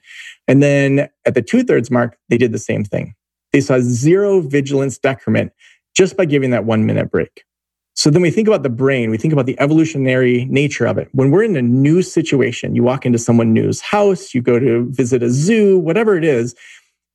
And 0.48 0.62
then 0.62 1.08
at 1.24 1.34
the 1.34 1.42
two 1.42 1.62
thirds 1.62 1.90
mark, 1.90 2.16
they 2.28 2.38
did 2.38 2.52
the 2.52 2.58
same 2.58 2.84
thing. 2.84 3.14
They 3.54 3.60
saw 3.60 3.78
zero 3.78 4.40
vigilance 4.40 4.98
decrement 4.98 5.52
just 5.96 6.16
by 6.16 6.24
giving 6.24 6.50
that 6.50 6.64
one 6.64 6.86
minute 6.86 7.08
break. 7.08 7.44
So 7.94 8.10
then 8.10 8.20
we 8.20 8.32
think 8.32 8.48
about 8.48 8.64
the 8.64 8.68
brain, 8.68 9.10
we 9.10 9.16
think 9.16 9.32
about 9.32 9.46
the 9.46 9.56
evolutionary 9.60 10.46
nature 10.46 10.86
of 10.86 10.98
it. 10.98 11.08
When 11.12 11.30
we're 11.30 11.44
in 11.44 11.54
a 11.54 11.62
new 11.62 12.02
situation, 12.02 12.74
you 12.74 12.82
walk 12.82 13.06
into 13.06 13.16
someone 13.16 13.54
new's 13.54 13.80
house, 13.80 14.34
you 14.34 14.42
go 14.42 14.58
to 14.58 14.90
visit 14.90 15.22
a 15.22 15.30
zoo, 15.30 15.78
whatever 15.78 16.16
it 16.16 16.24
is, 16.24 16.56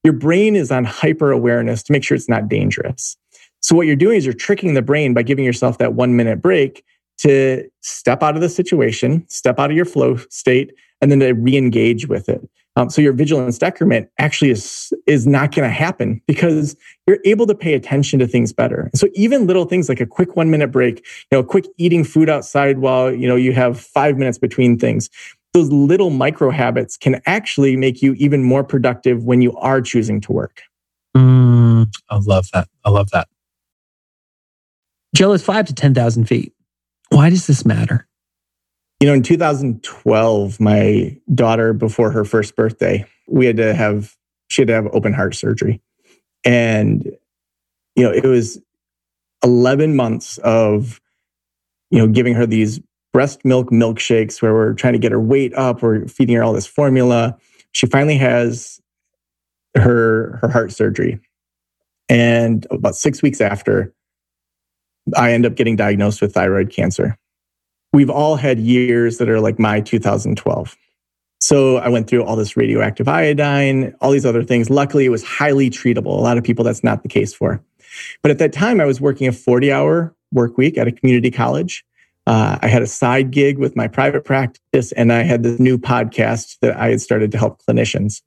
your 0.06 0.14
brain 0.14 0.56
is 0.56 0.72
on 0.72 0.86
hyper 0.86 1.30
awareness 1.30 1.84
to 1.84 1.92
make 1.92 2.06
sure 2.06 2.16
it's 2.16 2.30
not 2.30 2.48
dangerous. 2.48 3.18
So 3.60 3.76
what 3.76 3.86
you're 3.86 3.98
doing 3.98 4.16
is 4.16 4.26
you're 4.26 4.34
tricking 4.34 4.76
the 4.76 4.82
brain 4.82 5.14
by 5.14 5.24
giving 5.24 5.44
yourself 5.44 5.78
that 5.80 5.94
one 5.94 6.16
minute 6.16 6.42
break 6.42 6.86
to 7.18 7.70
step 7.82 8.24
out 8.24 8.36
of 8.36 8.42
the 8.42 8.48
situation, 8.48 9.26
step 9.28 9.60
out 9.60 9.72
of 9.72 9.76
your 9.76 9.84
flow 9.84 10.16
state, 10.30 10.72
and 11.02 11.12
then 11.12 11.20
to 11.20 11.34
re-engage 11.34 12.08
with 12.08 12.30
it. 12.30 12.50
Um, 12.80 12.90
so 12.90 13.02
your 13.02 13.12
vigilance 13.12 13.58
decrement 13.58 14.10
actually 14.20 14.52
is 14.52 14.94
is 15.06 15.28
not 15.28 15.54
going 15.54 15.68
to 15.68 15.74
happen 15.74 16.22
because 16.28 16.78
you're 17.06 17.20
able 17.26 17.46
to 17.48 17.56
pay 17.56 17.74
attention 17.74 18.20
to 18.20 18.28
things 18.28 18.54
better. 18.54 18.90
So 18.96 19.10
even 19.16 19.48
little 19.48 19.66
things 19.66 19.90
like 19.90 20.00
a 20.00 20.06
quick 20.06 20.38
one 20.38 20.50
minute 20.50 20.72
break, 20.72 21.06
you 21.30 21.38
know, 21.38 21.44
quick 21.44 21.66
eating 21.78 22.06
food 22.06 22.30
outside 22.30 22.80
while 22.80 23.12
you 23.12 23.28
know 23.28 23.36
you 23.36 23.52
have 23.52 23.80
five 23.80 24.18
minutes 24.18 24.38
between 24.38 24.80
things 24.80 25.10
those 25.54 25.72
little 25.72 26.10
micro 26.10 26.52
habits 26.52 26.96
can 26.96 27.22
actually 27.26 27.76
make 27.76 28.02
you 28.02 28.14
even 28.14 28.44
more 28.44 28.64
productive 28.64 29.24
when 29.24 29.42
you 29.42 29.56
are 29.58 29.82
choosing 29.82 30.22
to 30.22 30.32
work. 30.32 30.62
Mm, 31.18 31.88
I 32.10 32.18
love 32.20 32.48
that. 32.54 32.68
I 32.86 32.90
love 32.92 33.10
that. 33.12 33.28
Jill 35.16 35.34
is 35.34 35.44
five 35.44 35.66
to 35.66 35.74
10,000 35.74 36.26
feet. 36.26 36.54
Why 37.10 37.32
does 37.32 37.48
this 37.48 37.66
matter? 37.66 38.08
You 39.00 39.08
know, 39.08 39.14
in 39.14 39.24
2012, 39.24 40.60
my 40.60 41.18
daughter, 41.34 41.74
before 41.74 42.12
her 42.12 42.26
first 42.26 42.56
birthday, 42.56 43.06
we 43.28 43.46
had 43.46 43.58
to 43.58 43.74
have, 43.74 44.16
she 44.50 44.62
had 44.62 44.68
to 44.68 44.74
have 44.74 44.88
open 44.92 45.14
heart 45.14 45.36
surgery. 45.36 45.82
And, 46.44 47.06
you 47.96 48.04
know, 48.04 48.12
it 48.12 48.26
was 48.26 48.62
11 49.44 49.96
months 49.96 50.38
of, 50.40 51.00
you 51.92 52.00
know, 52.00 52.08
giving 52.08 52.34
her 52.36 52.46
these 52.46 52.82
breast 53.14 53.44
milk 53.46 53.70
milkshakes 53.70 54.42
where 54.42 54.54
we're 54.54 54.74
trying 54.74 54.94
to 54.94 55.00
get 55.00 55.12
her 55.12 55.20
weight 55.20 55.54
up. 55.56 55.82
We're 55.82 56.08
feeding 56.08 56.36
her 56.36 56.44
all 56.44 56.54
this 56.54 56.68
formula. 56.68 57.38
She 57.72 57.88
finally 57.88 58.18
has 58.18 58.80
her 59.76 60.40
her 60.42 60.50
heart 60.50 60.72
surgery, 60.72 61.20
and 62.08 62.66
about 62.72 62.96
six 62.96 63.22
weeks 63.22 63.40
after, 63.40 63.94
I 65.16 65.34
end 65.34 65.46
up 65.46 65.56
getting 65.56 65.76
diagnosed 65.76 66.22
with 66.22 66.34
thyroid 66.34 66.72
cancer. 66.72 67.18
We've 67.94 68.10
all 68.10 68.36
had 68.36 68.60
years 68.60 69.18
that 69.18 69.30
are 69.30 69.40
like 69.40 69.60
my 69.60 69.82
2012. 69.82 70.78
So 71.42 71.78
I 71.78 71.90
went 71.90 72.08
through 72.08 72.24
all 72.24 72.36
this 72.36 72.58
radioactive 72.58 73.08
iodine, 73.08 73.96
all 74.02 74.12
these 74.12 74.26
other 74.26 74.44
things. 74.44 74.70
Luckily, 74.70 75.06
it 75.06 75.10
was 75.10 75.24
highly 75.24 75.70
treatable. 75.70 76.18
A 76.18 76.22
lot 76.22 76.38
of 76.38 76.44
people 76.44 76.66
that's 76.66 76.84
not 76.84 77.02
the 77.02 77.10
case 77.10 77.34
for. 77.34 77.64
But 78.22 78.32
at 78.32 78.38
that 78.40 78.54
time, 78.54 78.80
I 78.80 78.86
was 78.86 79.02
working 79.02 79.28
a 79.28 79.32
40 79.32 79.72
hour 79.72 80.14
work 80.32 80.58
week 80.58 80.78
at 80.78 80.88
a 80.88 80.92
community 80.92 81.32
college. 81.32 81.84
Uh, 82.28 82.60
I 82.62 82.68
had 82.68 82.84
a 82.84 82.88
side 82.88 83.32
gig 83.32 83.58
with 83.58 83.76
my 83.76 83.88
private 83.88 84.24
practice, 84.24 84.92
and 84.92 85.12
I 85.12 85.24
had 85.24 85.42
this 85.42 85.60
new 85.60 85.78
podcast 85.80 86.58
that 86.62 86.78
I 86.78 86.90
had 86.90 87.02
started 87.02 87.32
to 87.32 87.38
help 87.38 87.60
clinicians. 87.68 88.22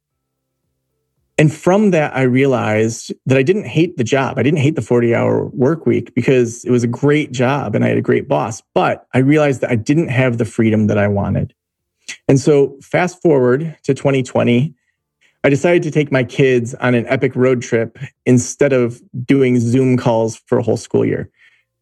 And 1.43 1.53
from 1.53 1.91
that, 1.91 2.15
I 2.15 2.23
realized 2.23 3.13
that 3.27 3.37
I 3.37 3.43
didn't 3.43 3.65
hate 3.65 3.97
the 3.97 4.05
job. 4.05 4.39
I 4.39 4.45
didn't 4.45 4.61
hate 4.61 4.77
the 4.77 4.81
40 4.81 5.13
hour 5.13 5.47
work 5.47 5.87
week 5.87 6.15
because 6.15 6.65
it 6.65 6.71
was 6.71 6.85
a 6.85 6.87
great 6.87 7.33
job 7.33 7.75
and 7.75 7.85
I 7.85 7.89
had 7.89 7.99
a 7.99 8.01
great 8.01 8.29
boss. 8.29 8.63
But 8.77 9.09
I 9.13 9.19
realized 9.19 9.61
that 9.63 9.71
I 9.73 9.75
didn't 9.75 10.07
have 10.07 10.39
the 10.39 10.45
freedom 10.45 10.87
that 10.87 10.99
I 10.99 11.09
wanted. 11.09 11.53
And 12.29 12.39
so, 12.39 12.79
fast 12.81 13.21
forward 13.21 13.77
to 13.83 13.93
2020, 13.93 14.73
I 15.43 15.49
decided 15.49 15.83
to 15.83 15.91
take 15.91 16.13
my 16.13 16.23
kids 16.23 16.77
on 16.77 16.95
an 16.95 17.09
epic 17.09 17.35
road 17.35 17.61
trip 17.61 17.99
instead 18.25 18.73
of 18.73 19.03
doing 19.27 19.59
Zoom 19.59 19.97
calls 19.97 20.37
for 20.47 20.59
a 20.59 20.63
whole 20.63 20.77
school 20.77 21.05
year. 21.05 21.29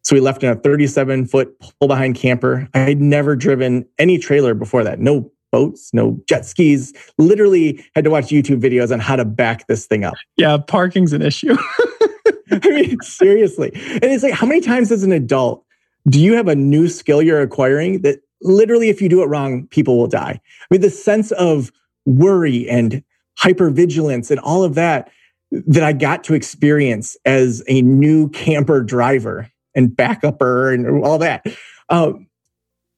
So 0.05 0.17
we 0.17 0.21
left 0.23 0.43
in 0.43 0.49
a 0.49 0.57
37 0.57 1.27
foot 1.27 1.61
pull 1.61 1.87
behind 1.87 2.15
camper. 2.15 2.67
I 2.73 2.79
had 2.79 3.03
never 3.03 3.37
driven 3.37 3.87
any 3.99 4.17
trailer 4.17 4.55
before 4.55 4.85
that. 4.85 5.01
No 5.01 5.31
boats, 5.51 5.91
no 5.93 6.21
jet 6.29 6.45
skis. 6.45 6.93
Literally 7.19 7.85
had 7.95 8.05
to 8.05 8.11
watch 8.11 8.27
YouTube 8.27 8.61
videos 8.61 8.93
on 8.93 9.01
how 9.01 9.17
to 9.17 9.25
back 9.25 9.67
this 9.67 9.87
thing 9.87 10.05
up. 10.05 10.15
Yeah, 10.37 10.59
parking's 10.59 11.13
an 11.13 11.23
issue. 11.23 11.57
I 12.53 12.69
mean, 12.69 13.01
seriously. 13.01 13.71
And 13.75 14.05
it's 14.05 14.23
like, 14.23 14.35
how 14.35 14.47
many 14.47 14.61
times 14.61 14.91
as 14.91 15.03
an 15.03 15.13
adult 15.13 15.65
do 16.09 16.21
you 16.21 16.35
have 16.35 16.49
a 16.49 16.57
new 16.57 16.89
skill 16.89 17.23
you're 17.23 17.41
acquiring 17.41 18.03
that 18.03 18.21
literally, 18.43 18.89
if 18.89 19.01
you 19.01 19.09
do 19.09 19.23
it 19.23 19.27
wrong, 19.27 19.67
people 19.69 19.99
will 19.99 20.07
die? 20.07 20.41
I 20.41 20.67
mean, 20.71 20.81
the 20.81 20.91
sense 20.91 21.31
of 21.33 21.71
worry 22.07 22.69
and 22.69 23.03
hypervigilance 23.39 24.31
and 24.31 24.41
all 24.41 24.65
of 24.65 24.75
that 24.75 25.11
that 25.51 25.83
I 25.83 25.93
got 25.93 26.25
to 26.25 26.35
experience 26.35 27.17
as 27.25 27.63
a 27.67 27.83
new 27.83 28.29
camper 28.31 28.83
driver 28.83 29.51
and 29.75 29.91
backupper 29.91 30.73
and 30.73 31.05
all 31.05 31.19
that. 31.19 31.45
Um, 31.89 32.27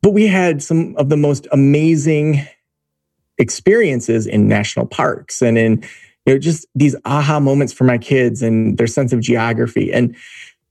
but 0.02 0.10
we 0.10 0.26
had 0.26 0.62
some 0.62 0.94
of 0.96 1.08
the 1.08 1.16
most 1.16 1.46
amazing 1.52 2.46
experiences 3.38 4.26
in 4.26 4.46
national 4.46 4.86
parks 4.86 5.40
and 5.40 5.56
in 5.56 5.82
you 6.26 6.34
know 6.34 6.38
just 6.38 6.66
these 6.74 6.94
aha 7.04 7.40
moments 7.40 7.72
for 7.72 7.84
my 7.84 7.98
kids 7.98 8.42
and 8.42 8.76
their 8.76 8.86
sense 8.86 9.12
of 9.12 9.20
geography 9.20 9.92
and 9.92 10.14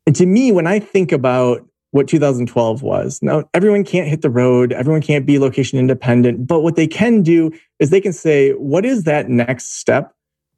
and 0.06 0.15
to 0.15 0.26
me 0.26 0.52
when 0.52 0.67
i 0.67 0.80
think 0.80 1.12
about 1.12 1.65
what 1.91 2.08
2012 2.08 2.82
was. 2.82 3.20
Now, 3.22 3.44
everyone 3.54 3.84
can't 3.84 4.08
hit 4.08 4.22
the 4.22 4.30
road, 4.30 4.74
everyone 4.74 5.02
can't 5.02 5.26
be 5.26 5.38
location 5.38 5.78
independent, 5.78 6.48
but 6.48 6.62
what 6.62 6.76
they 6.76 6.88
can 6.88 7.22
do 7.22 7.52
is 7.80 7.89
they 7.89 8.02
can 8.02 8.13
say, 8.13 8.52
what 8.52 8.86
is 8.86 9.04
that 9.04 9.30
next 9.30 9.78
step 9.78 10.15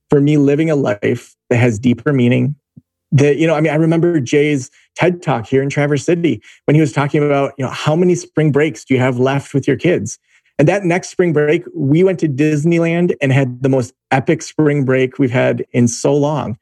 for 0.09 0.21
me 0.21 0.37
living 0.37 0.69
a 0.69 0.75
life 0.75 1.35
that 1.49 1.57
has 1.57 1.79
deeper 1.79 2.13
meaning? 2.13 2.55
That, 3.15 3.37
you 3.37 3.45
know, 3.45 3.53
I 3.53 3.61
mean, 3.61 3.71
I 3.71 3.75
remember 3.75 4.19
Jay's 4.19 4.71
TED 4.95 5.21
talk 5.21 5.45
here 5.45 5.61
in 5.61 5.69
Traverse 5.69 6.03
City 6.03 6.41
when 6.65 6.73
he 6.73 6.81
was 6.81 6.91
talking 6.91 7.23
about, 7.23 7.53
you 7.57 7.63
know, 7.63 7.71
how 7.71 7.95
many 7.95 8.15
spring 8.15 8.51
breaks 8.51 8.83
do 8.83 8.93
you 8.93 8.99
have 8.99 9.19
left 9.19 9.53
with 9.53 9.67
your 9.67 9.77
kids? 9.77 10.17
And 10.57 10.67
that 10.67 10.83
next 10.83 11.09
spring 11.09 11.33
break, 11.33 11.63
we 11.75 12.03
went 12.03 12.19
to 12.19 12.27
Disneyland 12.27 13.13
and 13.21 13.31
had 13.31 13.61
the 13.63 13.69
most 13.69 13.93
epic 14.11 14.41
spring 14.41 14.83
break 14.83 15.19
we've 15.19 15.31
had 15.31 15.65
in 15.71 15.87
so 15.87 16.15
long. 16.15 16.57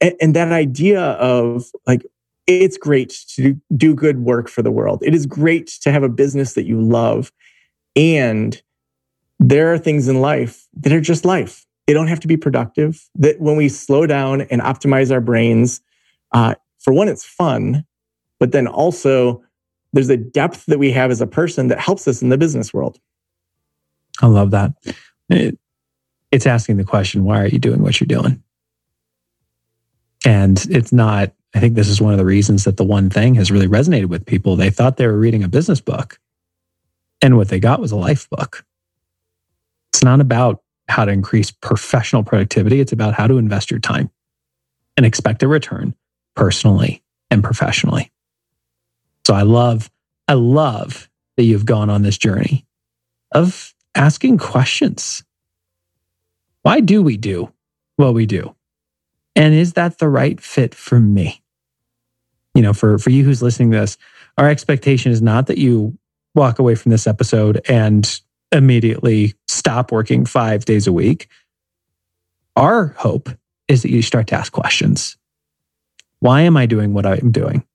And, 0.00 0.14
and 0.20 0.34
that 0.36 0.52
idea 0.52 1.02
of 1.02 1.66
like, 1.86 2.04
it's 2.46 2.76
great 2.76 3.16
to 3.34 3.60
do 3.76 3.94
good 3.94 4.20
work 4.20 4.48
for 4.48 4.62
the 4.62 4.70
world. 4.70 5.02
It 5.04 5.14
is 5.14 5.26
great 5.26 5.66
to 5.82 5.90
have 5.90 6.04
a 6.04 6.08
business 6.08 6.54
that 6.54 6.66
you 6.66 6.80
love. 6.80 7.32
And 7.96 8.60
there 9.38 9.72
are 9.72 9.78
things 9.78 10.06
in 10.08 10.20
life 10.20 10.66
that 10.74 10.92
are 10.92 11.00
just 11.00 11.24
life. 11.24 11.65
They 11.86 11.92
don't 11.92 12.08
have 12.08 12.20
to 12.20 12.28
be 12.28 12.36
productive. 12.36 13.08
That 13.14 13.40
when 13.40 13.56
we 13.56 13.68
slow 13.68 14.06
down 14.06 14.42
and 14.42 14.60
optimize 14.60 15.12
our 15.12 15.20
brains, 15.20 15.80
uh, 16.32 16.54
for 16.80 16.92
one, 16.92 17.08
it's 17.08 17.24
fun, 17.24 17.84
but 18.38 18.52
then 18.52 18.66
also 18.66 19.42
there's 19.92 20.10
a 20.10 20.16
depth 20.16 20.66
that 20.66 20.78
we 20.78 20.90
have 20.92 21.10
as 21.10 21.20
a 21.20 21.26
person 21.26 21.68
that 21.68 21.80
helps 21.80 22.06
us 22.06 22.22
in 22.22 22.28
the 22.28 22.38
business 22.38 22.74
world. 22.74 22.98
I 24.20 24.26
love 24.26 24.50
that. 24.50 24.72
It, 25.30 25.58
it's 26.30 26.46
asking 26.46 26.76
the 26.76 26.84
question, 26.84 27.24
why 27.24 27.40
are 27.40 27.46
you 27.46 27.58
doing 27.58 27.82
what 27.82 28.00
you're 28.00 28.06
doing? 28.06 28.42
And 30.24 30.64
it's 30.70 30.92
not, 30.92 31.32
I 31.54 31.60
think 31.60 31.74
this 31.74 31.88
is 31.88 32.00
one 32.00 32.12
of 32.12 32.18
the 32.18 32.24
reasons 32.24 32.64
that 32.64 32.76
the 32.76 32.84
one 32.84 33.10
thing 33.10 33.36
has 33.36 33.50
really 33.50 33.68
resonated 33.68 34.06
with 34.06 34.26
people. 34.26 34.56
They 34.56 34.70
thought 34.70 34.96
they 34.96 35.06
were 35.06 35.18
reading 35.18 35.44
a 35.44 35.48
business 35.48 35.80
book, 35.80 36.18
and 37.22 37.36
what 37.36 37.48
they 37.48 37.60
got 37.60 37.80
was 37.80 37.92
a 37.92 37.96
life 37.96 38.28
book. 38.28 38.64
It's 39.92 40.02
not 40.02 40.20
about 40.20 40.62
how 40.88 41.04
to 41.04 41.12
increase 41.12 41.50
professional 41.50 42.22
productivity, 42.22 42.80
it's 42.80 42.92
about 42.92 43.14
how 43.14 43.26
to 43.26 43.38
invest 43.38 43.70
your 43.70 43.80
time 43.80 44.10
and 44.96 45.04
expect 45.04 45.42
a 45.42 45.48
return 45.48 45.94
personally 46.34 47.02
and 47.30 47.42
professionally. 47.42 48.10
So 49.26 49.34
I 49.34 49.42
love, 49.42 49.90
I 50.28 50.34
love 50.34 51.10
that 51.36 51.44
you've 51.44 51.66
gone 51.66 51.90
on 51.90 52.02
this 52.02 52.16
journey 52.16 52.64
of 53.32 53.74
asking 53.94 54.38
questions. 54.38 55.24
Why 56.62 56.80
do 56.80 57.02
we 57.02 57.16
do 57.16 57.52
what 57.96 58.14
we 58.14 58.26
do? 58.26 58.54
And 59.34 59.54
is 59.54 59.74
that 59.74 59.98
the 59.98 60.08
right 60.08 60.40
fit 60.40 60.74
for 60.74 60.98
me? 60.98 61.42
You 62.54 62.62
know, 62.62 62.72
for, 62.72 62.98
for 62.98 63.10
you 63.10 63.24
who's 63.24 63.42
listening 63.42 63.70
to 63.72 63.80
this, 63.80 63.98
our 64.38 64.48
expectation 64.48 65.12
is 65.12 65.20
not 65.20 65.46
that 65.48 65.58
you 65.58 65.98
walk 66.34 66.58
away 66.58 66.74
from 66.74 66.90
this 66.90 67.06
episode 67.06 67.60
and 67.68 68.20
immediately 68.52 69.34
stop 69.66 69.90
working 69.90 70.24
five 70.24 70.64
days 70.64 70.86
a 70.86 70.92
week. 70.92 71.26
Our 72.54 72.94
hope 72.98 73.28
is 73.66 73.82
that 73.82 73.90
you 73.90 74.00
start 74.00 74.28
to 74.28 74.36
ask 74.36 74.52
questions. 74.52 75.16
Why 76.20 76.42
am 76.42 76.56
I 76.56 76.66
doing 76.66 76.94
what 76.94 77.04
I'm 77.04 77.32
doing? 77.32 77.66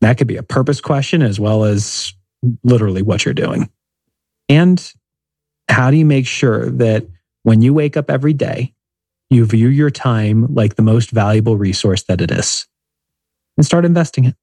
That 0.00 0.16
could 0.16 0.26
be 0.26 0.38
a 0.38 0.42
purpose 0.42 0.80
question 0.80 1.20
as 1.20 1.38
well 1.38 1.64
as 1.64 2.14
literally 2.64 3.02
what 3.02 3.26
you're 3.26 3.34
doing. 3.34 3.68
And 4.48 4.82
how 5.68 5.90
do 5.90 5.98
you 5.98 6.06
make 6.06 6.26
sure 6.26 6.70
that 6.70 7.06
when 7.42 7.60
you 7.60 7.74
wake 7.74 7.98
up 7.98 8.10
every 8.10 8.32
day, 8.32 8.72
you 9.28 9.44
view 9.44 9.68
your 9.68 9.90
time 9.90 10.54
like 10.54 10.76
the 10.76 10.82
most 10.82 11.10
valuable 11.10 11.58
resource 11.58 12.04
that 12.04 12.22
it 12.22 12.30
is 12.30 12.66
and 13.58 13.66
start 13.66 13.84
investing 13.84 14.24
it? 14.24 14.36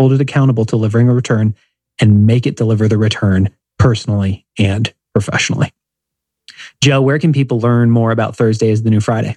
Hold 0.00 0.14
it 0.14 0.20
accountable 0.20 0.64
to 0.64 0.70
delivering 0.70 1.08
a 1.08 1.14
return 1.14 1.54
and 2.00 2.26
make 2.26 2.44
it 2.44 2.56
deliver 2.56 2.88
the 2.88 2.98
return 2.98 3.50
personally 3.78 4.48
and 4.58 4.92
professionally. 5.12 5.72
Joe, 6.80 7.00
where 7.00 7.18
can 7.18 7.32
people 7.32 7.60
learn 7.60 7.90
more 7.90 8.10
about 8.10 8.36
Thursday 8.36 8.70
is 8.70 8.82
the 8.82 8.90
new 8.90 9.00
Friday? 9.00 9.36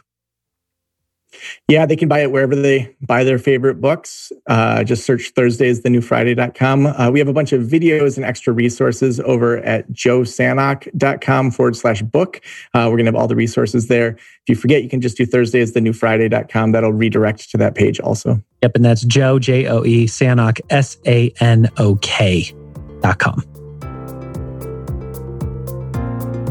Yeah, 1.68 1.86
they 1.86 1.96
can 1.96 2.08
buy 2.08 2.22
it 2.22 2.32
wherever 2.32 2.56
they 2.56 2.96
buy 3.02 3.24
their 3.24 3.40
favorite 3.40 3.82
books. 3.82 4.32
Uh, 4.48 4.84
just 4.84 5.06
search 5.06 5.32
Thursdays 5.36 5.82
the 5.82 5.90
new 5.90 6.02
Friday.com. 6.02 6.88
Uh, 6.88 7.10
we 7.12 7.20
have 7.20 7.28
a 7.28 7.34
bunch 7.34 7.54
of 7.54 7.64
videos 7.64 8.18
and 8.18 8.26
extra 8.26 8.54
resources 8.54 9.20
over 9.20 9.58
at 9.58 9.92
joesanok.com 9.92 11.52
forward 11.52 11.76
slash 11.76 12.02
book. 12.02 12.42
Uh, 12.74 12.88
we're 12.90 12.98
going 12.98 13.06
to 13.06 13.12
have 13.12 13.16
all 13.16 13.28
the 13.28 13.36
resources 13.36 13.88
there. 13.88 14.10
If 14.10 14.50
you 14.50 14.56
forget, 14.56 14.84
you 14.84 14.90
can 14.90 15.02
just 15.02 15.18
do 15.18 15.26
Thursdays 15.26 15.74
the 15.74 15.82
new 15.82 15.94
Friday.com. 15.94 16.72
That'll 16.72 16.94
redirect 16.94 17.50
to 17.52 17.58
that 17.58 17.76
page 17.76 18.00
also. 18.00 18.42
Yep. 18.62 18.76
And 18.76 18.86
that's 18.86 19.04
Joe, 19.04 19.40
J 19.40 19.68
O 19.68 19.84
E, 19.84 20.06
Sanok, 20.06 20.62
S 20.70 20.98
A 21.06 21.34
N 21.40 21.70
O 21.78 21.96
K 21.96 22.54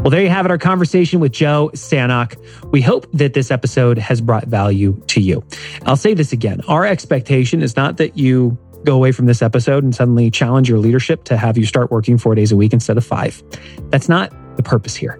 Well, 0.05 0.11
there 0.11 0.21
you 0.21 0.29
have 0.29 0.45
it, 0.45 0.51
our 0.51 0.59
conversation 0.59 1.19
with 1.19 1.31
Joe 1.31 1.71
Sanok. 1.73 2.37
We 2.71 2.79
hope 2.79 3.07
that 3.13 3.33
this 3.33 3.49
episode 3.49 3.97
has 3.97 4.21
brought 4.21 4.45
value 4.45 5.01
to 5.07 5.19
you. 5.19 5.43
I'll 5.87 5.95
say 5.95 6.13
this 6.13 6.31
again 6.31 6.61
our 6.67 6.85
expectation 6.85 7.63
is 7.63 7.75
not 7.75 7.97
that 7.97 8.15
you 8.15 8.55
go 8.83 8.95
away 8.95 9.11
from 9.11 9.25
this 9.25 9.41
episode 9.41 9.83
and 9.83 9.95
suddenly 9.95 10.29
challenge 10.29 10.69
your 10.69 10.77
leadership 10.77 11.23
to 11.23 11.37
have 11.37 11.57
you 11.57 11.65
start 11.65 11.89
working 11.89 12.19
four 12.19 12.35
days 12.35 12.51
a 12.51 12.55
week 12.55 12.71
instead 12.71 12.97
of 12.97 13.03
five. 13.03 13.41
That's 13.89 14.07
not 14.07 14.31
the 14.57 14.61
purpose 14.61 14.95
here. 14.95 15.19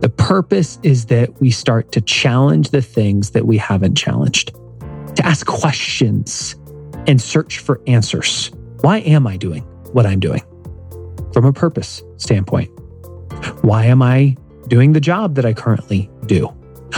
The 0.00 0.08
purpose 0.08 0.80
is 0.82 1.06
that 1.06 1.40
we 1.40 1.52
start 1.52 1.92
to 1.92 2.00
challenge 2.00 2.70
the 2.70 2.82
things 2.82 3.30
that 3.30 3.46
we 3.46 3.56
haven't 3.56 3.94
challenged, 3.94 4.52
to 5.14 5.24
ask 5.24 5.46
questions 5.46 6.56
and 7.06 7.22
search 7.22 7.58
for 7.58 7.80
answers. 7.86 8.50
Why 8.80 8.98
am 8.98 9.28
I 9.28 9.36
doing 9.36 9.62
what 9.92 10.06
I'm 10.06 10.18
doing? 10.18 10.42
From 11.32 11.44
a 11.44 11.52
purpose 11.52 12.02
standpoint. 12.16 12.77
Why 13.62 13.86
am 13.86 14.02
I 14.02 14.36
doing 14.68 14.92
the 14.92 15.00
job 15.00 15.34
that 15.36 15.46
I 15.46 15.54
currently 15.54 16.10
do? 16.26 16.46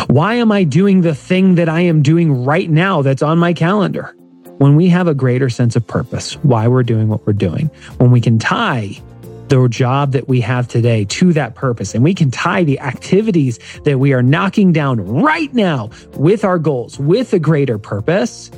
Why 0.07 0.35
am 0.35 0.53
I 0.53 0.65
doing 0.65 1.01
the 1.01 1.15
thing 1.15 1.57
that 1.57 1.69
I 1.69 1.81
am 1.81 2.03
doing 2.03 2.45
right 2.45 2.69
now 2.69 3.03
that's 3.03 3.23
on 3.23 3.39
my 3.39 3.53
calendar? 3.53 4.15
When 4.59 4.77
we 4.77 4.89
have 4.89 5.09
a 5.09 5.15
greater 5.15 5.49
sense 5.49 5.75
of 5.75 5.87
purpose, 5.87 6.35
why 6.45 6.69
we're 6.69 6.83
doing 6.83 7.09
what 7.09 7.27
we're 7.27 7.33
doing, 7.33 7.67
when 7.97 8.11
we 8.11 8.21
can 8.21 8.39
tie 8.39 9.01
the 9.49 9.67
job 9.69 10.13
that 10.13 10.29
we 10.29 10.41
have 10.43 10.69
today 10.69 11.05
to 11.07 11.33
that 11.33 11.55
purpose, 11.55 11.95
and 11.95 12.05
we 12.05 12.15
can 12.15 12.31
tie 12.31 12.63
the 12.63 12.79
activities 12.79 13.59
that 13.85 13.99
we 13.99 14.13
are 14.13 14.23
knocking 14.23 14.73
down 14.73 15.01
right 15.01 15.53
now 15.55 15.91
with 16.15 16.45
our 16.45 16.59
goals, 16.59 16.99
with 16.99 17.33
a 17.33 17.39
greater 17.39 17.79
purpose, 17.79 18.51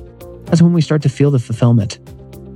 that's 0.45 0.61
when 0.61 0.73
we 0.75 0.83
start 0.83 1.03
to 1.03 1.09
feel 1.09 1.31
the 1.31 1.38
fulfillment 1.38 1.99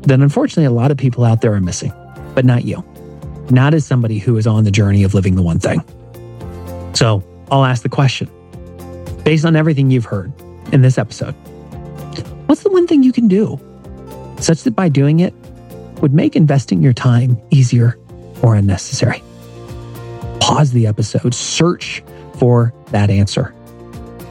that 0.03 0.21
unfortunately 0.21 0.65
a 0.65 0.71
lot 0.71 0.91
of 0.91 0.97
people 0.97 1.25
out 1.25 1.41
there 1.41 1.55
are 1.55 1.61
missing, 1.61 1.93
but 2.35 2.45
not 2.45 2.65
you 2.65 2.85
not 3.51 3.75
as 3.75 3.87
somebody 3.87 4.19
who 4.19 4.37
is 4.37 4.47
on 4.47 4.65
the 4.65 4.71
journey 4.71 5.03
of 5.03 5.15
living 5.15 5.35
the 5.35 5.43
one 5.43 5.59
thing. 5.59 5.83
So 6.95 7.23
I'll 7.51 7.65
ask 7.65 7.83
the 7.83 7.89
question 7.89 8.31
based 9.25 9.45
on 9.45 9.57
everything 9.57 9.91
you've 9.91 10.05
heard 10.05 10.33
in 10.73 10.83
this 10.83 10.99
episode, 10.99 11.33
what's 12.47 12.63
the 12.63 12.71
one 12.71 12.87
thing 12.87 13.03
you 13.03 13.13
can 13.13 13.29
do 13.29 13.61
such 14.39 14.63
that 14.63 14.73
by 14.73 14.89
doing 14.89 15.21
it 15.21 15.35
would 16.01 16.13
make 16.13 16.37
investing 16.37 16.83
your 16.83 16.93
time 16.93 17.41
easier 17.51 17.99
or 18.43 18.55
unnecessary? 18.55 19.23
Pause 20.41 20.73
the 20.73 20.87
episode, 20.87 21.35
search 21.35 22.03
for 22.35 22.73
that 22.91 23.11
answer, 23.11 23.55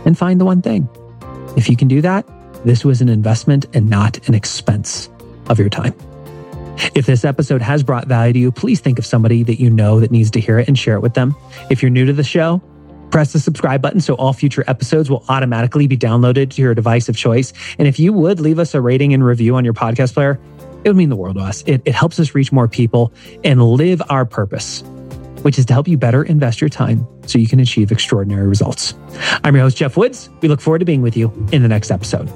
and 0.06 0.18
find 0.18 0.40
the 0.40 0.46
one 0.46 0.62
thing. 0.62 0.88
If 1.58 1.70
you 1.70 1.76
can 1.76 1.88
do 1.88 2.02
that, 2.02 2.26
this 2.64 2.86
was 2.86 3.02
an 3.02 3.10
investment 3.10 3.66
and 3.74 3.90
not 3.90 4.28
an 4.28 4.34
expense 4.34 5.10
of 5.50 5.60
your 5.60 5.70
time. 5.70 5.94
If 6.94 7.06
this 7.06 7.26
episode 7.26 7.62
has 7.62 7.84
brought 7.84 8.08
value 8.08 8.34
to 8.34 8.40
you, 8.40 8.52
please 8.52 8.80
think 8.80 9.00
of 9.00 9.06
somebody 9.06 9.44
that 9.44 9.60
you 9.60 9.70
know 9.70 10.00
that 10.00 10.12
needs 10.12 10.32
to 10.32 10.40
hear 10.40 10.60
it 10.60 10.68
and 10.68 10.78
share 10.78 10.96
it 10.96 11.02
with 11.02 11.14
them. 11.14 11.36
If 11.70 11.82
you're 11.82 11.92
new 11.92 12.06
to 12.06 12.14
the 12.14 12.24
show, 12.24 12.62
press 13.12 13.34
the 13.34 13.40
subscribe 13.40 13.82
button 13.82 14.02
so 14.02 14.14
all 14.16 14.34
future 14.34 14.64
episodes 14.68 15.10
will 15.10 15.24
automatically 15.30 15.88
be 15.88 15.98
downloaded 15.98 16.52
to 16.52 16.62
your 16.62 16.74
device 16.76 17.08
of 17.08 17.16
choice. 17.16 17.54
And 17.80 17.88
if 17.88 18.00
you 18.00 18.14
would 18.14 18.40
leave 18.40 18.60
us 18.60 18.74
a 18.74 18.82
rating 18.82 19.14
and 19.14 19.24
review 19.24 19.56
on 19.56 19.64
your 19.64 19.74
podcast 19.74 20.14
player, 20.14 20.40
it 20.84 20.90
would 20.90 20.98
mean 20.98 21.10
the 21.10 21.16
world 21.16 21.38
to 21.38 21.42
us. 21.42 21.64
It, 21.66 21.82
it 21.86 21.96
helps 21.96 22.20
us 22.20 22.36
reach 22.36 22.52
more 22.52 22.68
people 22.68 23.12
and 23.44 23.64
live 23.64 24.02
our 24.10 24.26
purpose, 24.26 24.82
which 25.42 25.58
is 25.58 25.66
to 25.68 25.74
help 25.74 25.88
you 25.88 25.98
better 25.98 26.24
invest 26.24 26.62
your 26.62 26.70
time 26.70 27.08
so 27.26 27.40
you 27.40 27.48
can 27.48 27.60
achieve 27.60 27.92
extraordinary 27.92 28.48
results. 28.48 28.94
I'm 29.44 29.56
your 29.56 29.64
host, 29.64 29.78
Geoff 29.78 29.98
Woods. 29.98 30.30
We 30.42 30.48
look 30.48 30.62
forward 30.62 30.80
to 30.80 30.86
being 30.86 31.02
with 31.02 31.18
you 31.18 31.32
in 31.52 31.62
the 31.62 31.70
next 31.70 31.92
episode. 31.92 32.30